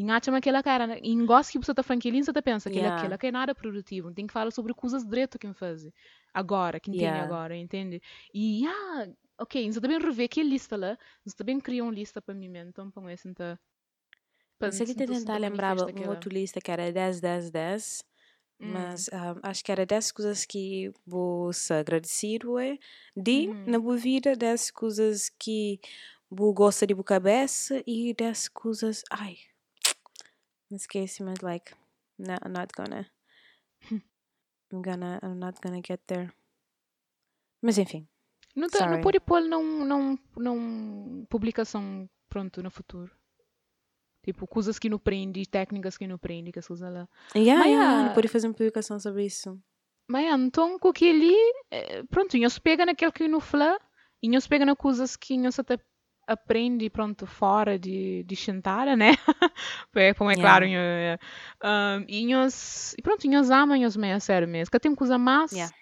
E 0.00 0.04
acha 0.04 0.34
aquela 0.36 0.62
cara, 0.62 0.98
e 1.02 1.14
gosto 1.26 1.52
que 1.52 1.58
você 1.58 1.72
está 1.72 1.82
ele, 2.08 2.24
você 2.24 2.32
tá 2.32 2.40
pensa 2.42 2.70
que 2.70 2.80
Yeah. 2.80 2.90
aquela 2.90 3.18
que 3.18 3.26
é 3.26 3.30
nada 3.32 3.54
produtivo, 3.54 4.12
tem 4.14 4.26
que 4.26 4.32
falar 4.32 4.50
sobre 4.52 4.72
coisas 4.74 5.04
direito 5.04 5.38
que 5.38 5.52
faz 5.52 5.82
agora, 6.32 6.80
que 6.80 6.94
tem 6.94 7.18
Yeah. 7.18 7.20
agora, 7.20 7.54
entende? 7.56 8.00
E, 8.32 8.66
ah, 8.66 9.08
ok, 9.38 9.70
você 9.72 9.80
também 9.80 9.98
rever 9.98 10.28
que 10.28 10.42
lista 10.42 10.76
lá, 10.76 10.96
você 11.24 11.36
também 11.36 11.60
criou 11.60 11.86
uma 11.88 11.94
lista 11.94 12.22
para 12.22 12.34
mim, 12.34 12.50
então 12.56 12.90
põe 12.90 13.12
esse 13.12 13.28
então. 13.28 13.58
Pensei 14.58 14.86
que 14.86 14.94
te 14.94 15.06
tentar 15.06 15.38
lembrar 15.38 15.74
um 15.94 16.06
outro 16.06 16.30
lista 16.30 16.60
que 16.60 16.70
era 16.70 16.92
10, 16.92 17.20
10, 17.20 17.50
10. 17.50 18.04
Hum. 18.60 18.86
Mas 18.86 19.10
ah, 19.12 19.34
acho 19.44 19.64
que 19.64 19.72
era 19.72 19.86
10 19.86 20.12
coisas 20.12 20.44
que 20.46 20.92
vou 21.06 21.52
se 21.52 21.72
agradecer 21.74 22.46
ué, 22.46 22.78
de 23.16 23.48
Uhum. 23.48 23.66
na 23.66 23.78
boa 23.78 23.96
vida, 23.96 24.36
10 24.36 24.70
coisas 24.70 25.30
que 25.38 25.80
vou 26.30 26.52
gosta 26.54 26.86
de 26.86 26.94
boa 26.94 27.04
cabeça 27.04 27.82
e 27.86 28.14
10 28.14 28.48
coisas. 28.48 29.02
Ai, 29.10 29.36
me 30.70 30.76
esqueci, 30.76 31.22
mas 31.22 31.40
like, 31.40 31.74
no, 32.18 32.34
I'm 32.44 32.52
not 32.52 32.72
gonna. 32.76 33.06
I'm 34.72 34.82
gonna, 34.82 35.18
I'm 35.22 35.38
not 35.38 35.58
gonna 35.62 35.80
get 35.86 36.00
there. 36.06 36.32
Mas 37.62 37.76
enfim, 37.78 38.08
Não, 38.54 38.62
não 38.62 38.70
Sorry. 38.70 39.02
pode 39.02 39.20
pôr 39.20 39.42
não, 39.42 39.62
não, 39.84 40.18
não 40.36 41.26
publicação 41.28 42.08
pronto 42.28 42.62
no 42.62 42.70
futuro. 42.70 43.10
Tipo, 44.22 44.46
coisas 44.46 44.78
que 44.78 44.88
não 44.88 44.98
prende, 44.98 45.46
técnicas 45.46 45.96
que 45.96 46.06
não 46.06 46.18
prende, 46.18 46.52
que 46.52 46.58
as 46.58 46.66
coisas 46.66 46.92
lá. 46.92 47.08
yeah, 47.34 47.58
Mas, 47.58 47.72
yeah, 47.72 47.98
ah, 47.98 48.02
não 48.08 48.14
pode 48.14 48.28
fazer 48.28 48.48
uma 48.48 48.54
publicação 48.54 49.00
sobre 49.00 49.24
isso. 49.24 49.58
Mas 50.08 50.26
então, 50.38 50.78
com 50.78 50.88
aquele, 50.88 51.34
eh, 51.70 52.02
pronto, 52.04 52.36
nós 52.38 52.58
pega 52.58 52.84
naquele 52.84 53.12
que 53.12 53.28
não 53.28 53.40
fala 53.40 53.78
e 54.22 54.28
nós 54.28 54.46
pega 54.46 54.66
nas 54.66 54.76
coisas 54.76 55.16
que 55.16 55.38
nós 55.38 55.58
até 55.58 55.78
aprende, 56.32 56.88
pronto, 56.88 57.26
fora 57.26 57.78
de, 57.78 58.22
de 58.24 58.36
sentar, 58.36 58.86
né? 58.96 59.10
é, 59.94 60.14
como 60.14 60.30
é 60.30 60.34
Yeah. 60.34 60.42
claro, 60.42 60.66
nho- 60.66 61.18
um, 62.00 62.04
e 62.08 62.26
nós, 62.32 62.94
e 62.98 63.02
pronto, 63.02 63.28
nós 63.28 63.50
amamos 63.50 63.96
meio 63.96 64.16
a 64.16 64.20
sério 64.20 64.46
mesmo. 64.48 64.70
Que 64.70 64.78
tem 64.80 64.94
coisa 64.94 65.18
mais, 65.18 65.52
Yeah. 65.52 65.74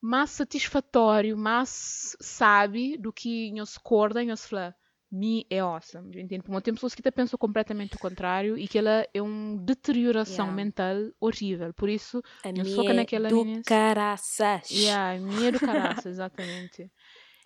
mais 0.00 0.30
satisfatório, 0.30 1.36
mais 1.36 2.16
sabe 2.20 2.96
do 2.98 3.12
que 3.12 3.52
nós 3.52 3.78
corda 3.78 4.24
nós 4.24 4.46
fala, 4.46 4.74
me 5.12 5.44
é 5.50 5.58
awesome, 5.58 6.08
entende? 6.20 6.42
Porque 6.44 6.60
tem 6.62 6.74
pessoas 6.74 6.94
que 6.94 7.00
até 7.00 7.10
pensam 7.10 7.36
completamente 7.36 7.96
o 7.96 7.98
contrário 7.98 8.56
e 8.56 8.68
que 8.68 8.78
ela 8.78 9.04
é 9.12 9.20
uma 9.20 9.56
deterioração 9.60 10.46
Yeah. 10.46 10.54
mental 10.54 10.96
horrível. 11.20 11.74
Por 11.74 11.88
isso, 11.88 12.22
A 12.44 12.48
Eu 12.50 12.64
sou 12.64 12.84
que 12.84 12.92
naquela 12.92 13.28
do 13.28 13.36
meninas. 13.44 13.64
caraças. 13.66 14.70
Yeah, 14.70 15.18
minha 15.18 15.50
do 15.50 15.58
caraças, 15.58 16.06
exatamente. 16.14 16.88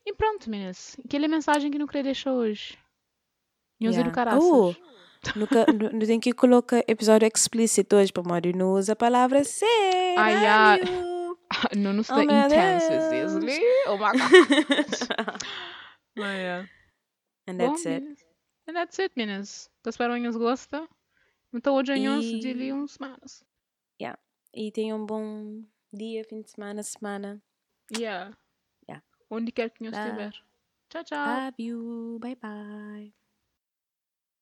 E 0.06 0.12
pronto, 0.14 0.48
meninas. 0.50 0.96
Aquela 1.04 1.28
mensagem 1.28 1.70
que 1.70 1.78
não 1.78 1.86
queria 1.86 2.02
deixar 2.04 2.32
hoje. 2.32 2.78
Nós 3.80 3.94
é 3.96 4.02
do 4.02 4.10
Yeah. 4.10 4.14
caraças. 4.14 4.44
Oh, 4.44 4.74
nunca, 5.36 5.66
nu- 5.72 5.90
nu 5.98 6.06
tem 6.06 6.20
que 6.20 6.32
colocar 6.32 6.82
episódio 6.86 7.26
explícito 7.34 7.96
hoje, 7.96 8.12
para 8.12 8.22
Mário 8.22 8.56
não 8.56 8.72
usa 8.74 8.92
a 8.92 8.96
palavra 8.96 9.42
ser. 9.44 9.64
Ah, 10.18 10.28
yeah. 10.30 10.74
amigo. 10.74 11.38
não 11.76 11.92
nos 11.92 12.10
Oh, 12.10 12.20
está 12.20 12.24
meu 12.24 12.46
intenso, 12.46 12.88
Deus. 12.88 13.02
seriously. 13.04 13.60
Oh 13.86 13.96
my 13.96 14.12
god. 14.18 15.40
Mas, 16.16 16.36
yeah. 16.36 16.68
And 17.48 17.56
Bom, 17.56 17.68
that's 17.70 17.86
it. 17.86 18.00
meninas. 18.00 18.24
And 18.68 18.72
that's 18.74 18.98
it, 18.98 19.12
meninas. 19.16 19.70
Então, 19.80 19.90
espero 19.90 20.14
que 20.14 20.20
vocês 20.20 20.36
gostem. 20.36 20.88
Então, 21.52 21.74
hoje 21.76 21.92
é 21.92 21.98
nós 21.98 22.24
E- 22.24 22.38
de 22.40 22.48
ali 22.50 22.72
uns 22.72 22.92
semanas. 22.92 23.44
E 24.56 24.70
tenham 24.70 25.02
um 25.02 25.06
bom 25.06 25.64
dia, 25.92 26.22
fim 26.24 26.40
de 26.40 26.48
semana, 26.48 26.80
semana. 26.84 27.42
Yeah. 27.92 28.36
Yeah. 29.34 29.42
Onde 29.42 29.52
quer 29.52 29.70
que 29.70 29.82
nós 29.84 29.92
Bye. 29.92 29.98
estiver. 29.98 30.32
Tchau, 30.88 31.04
tchau. 31.04 31.26
Love 31.26 31.54
you. 31.58 32.18
Bye 32.20 32.36
bye. 32.36 33.23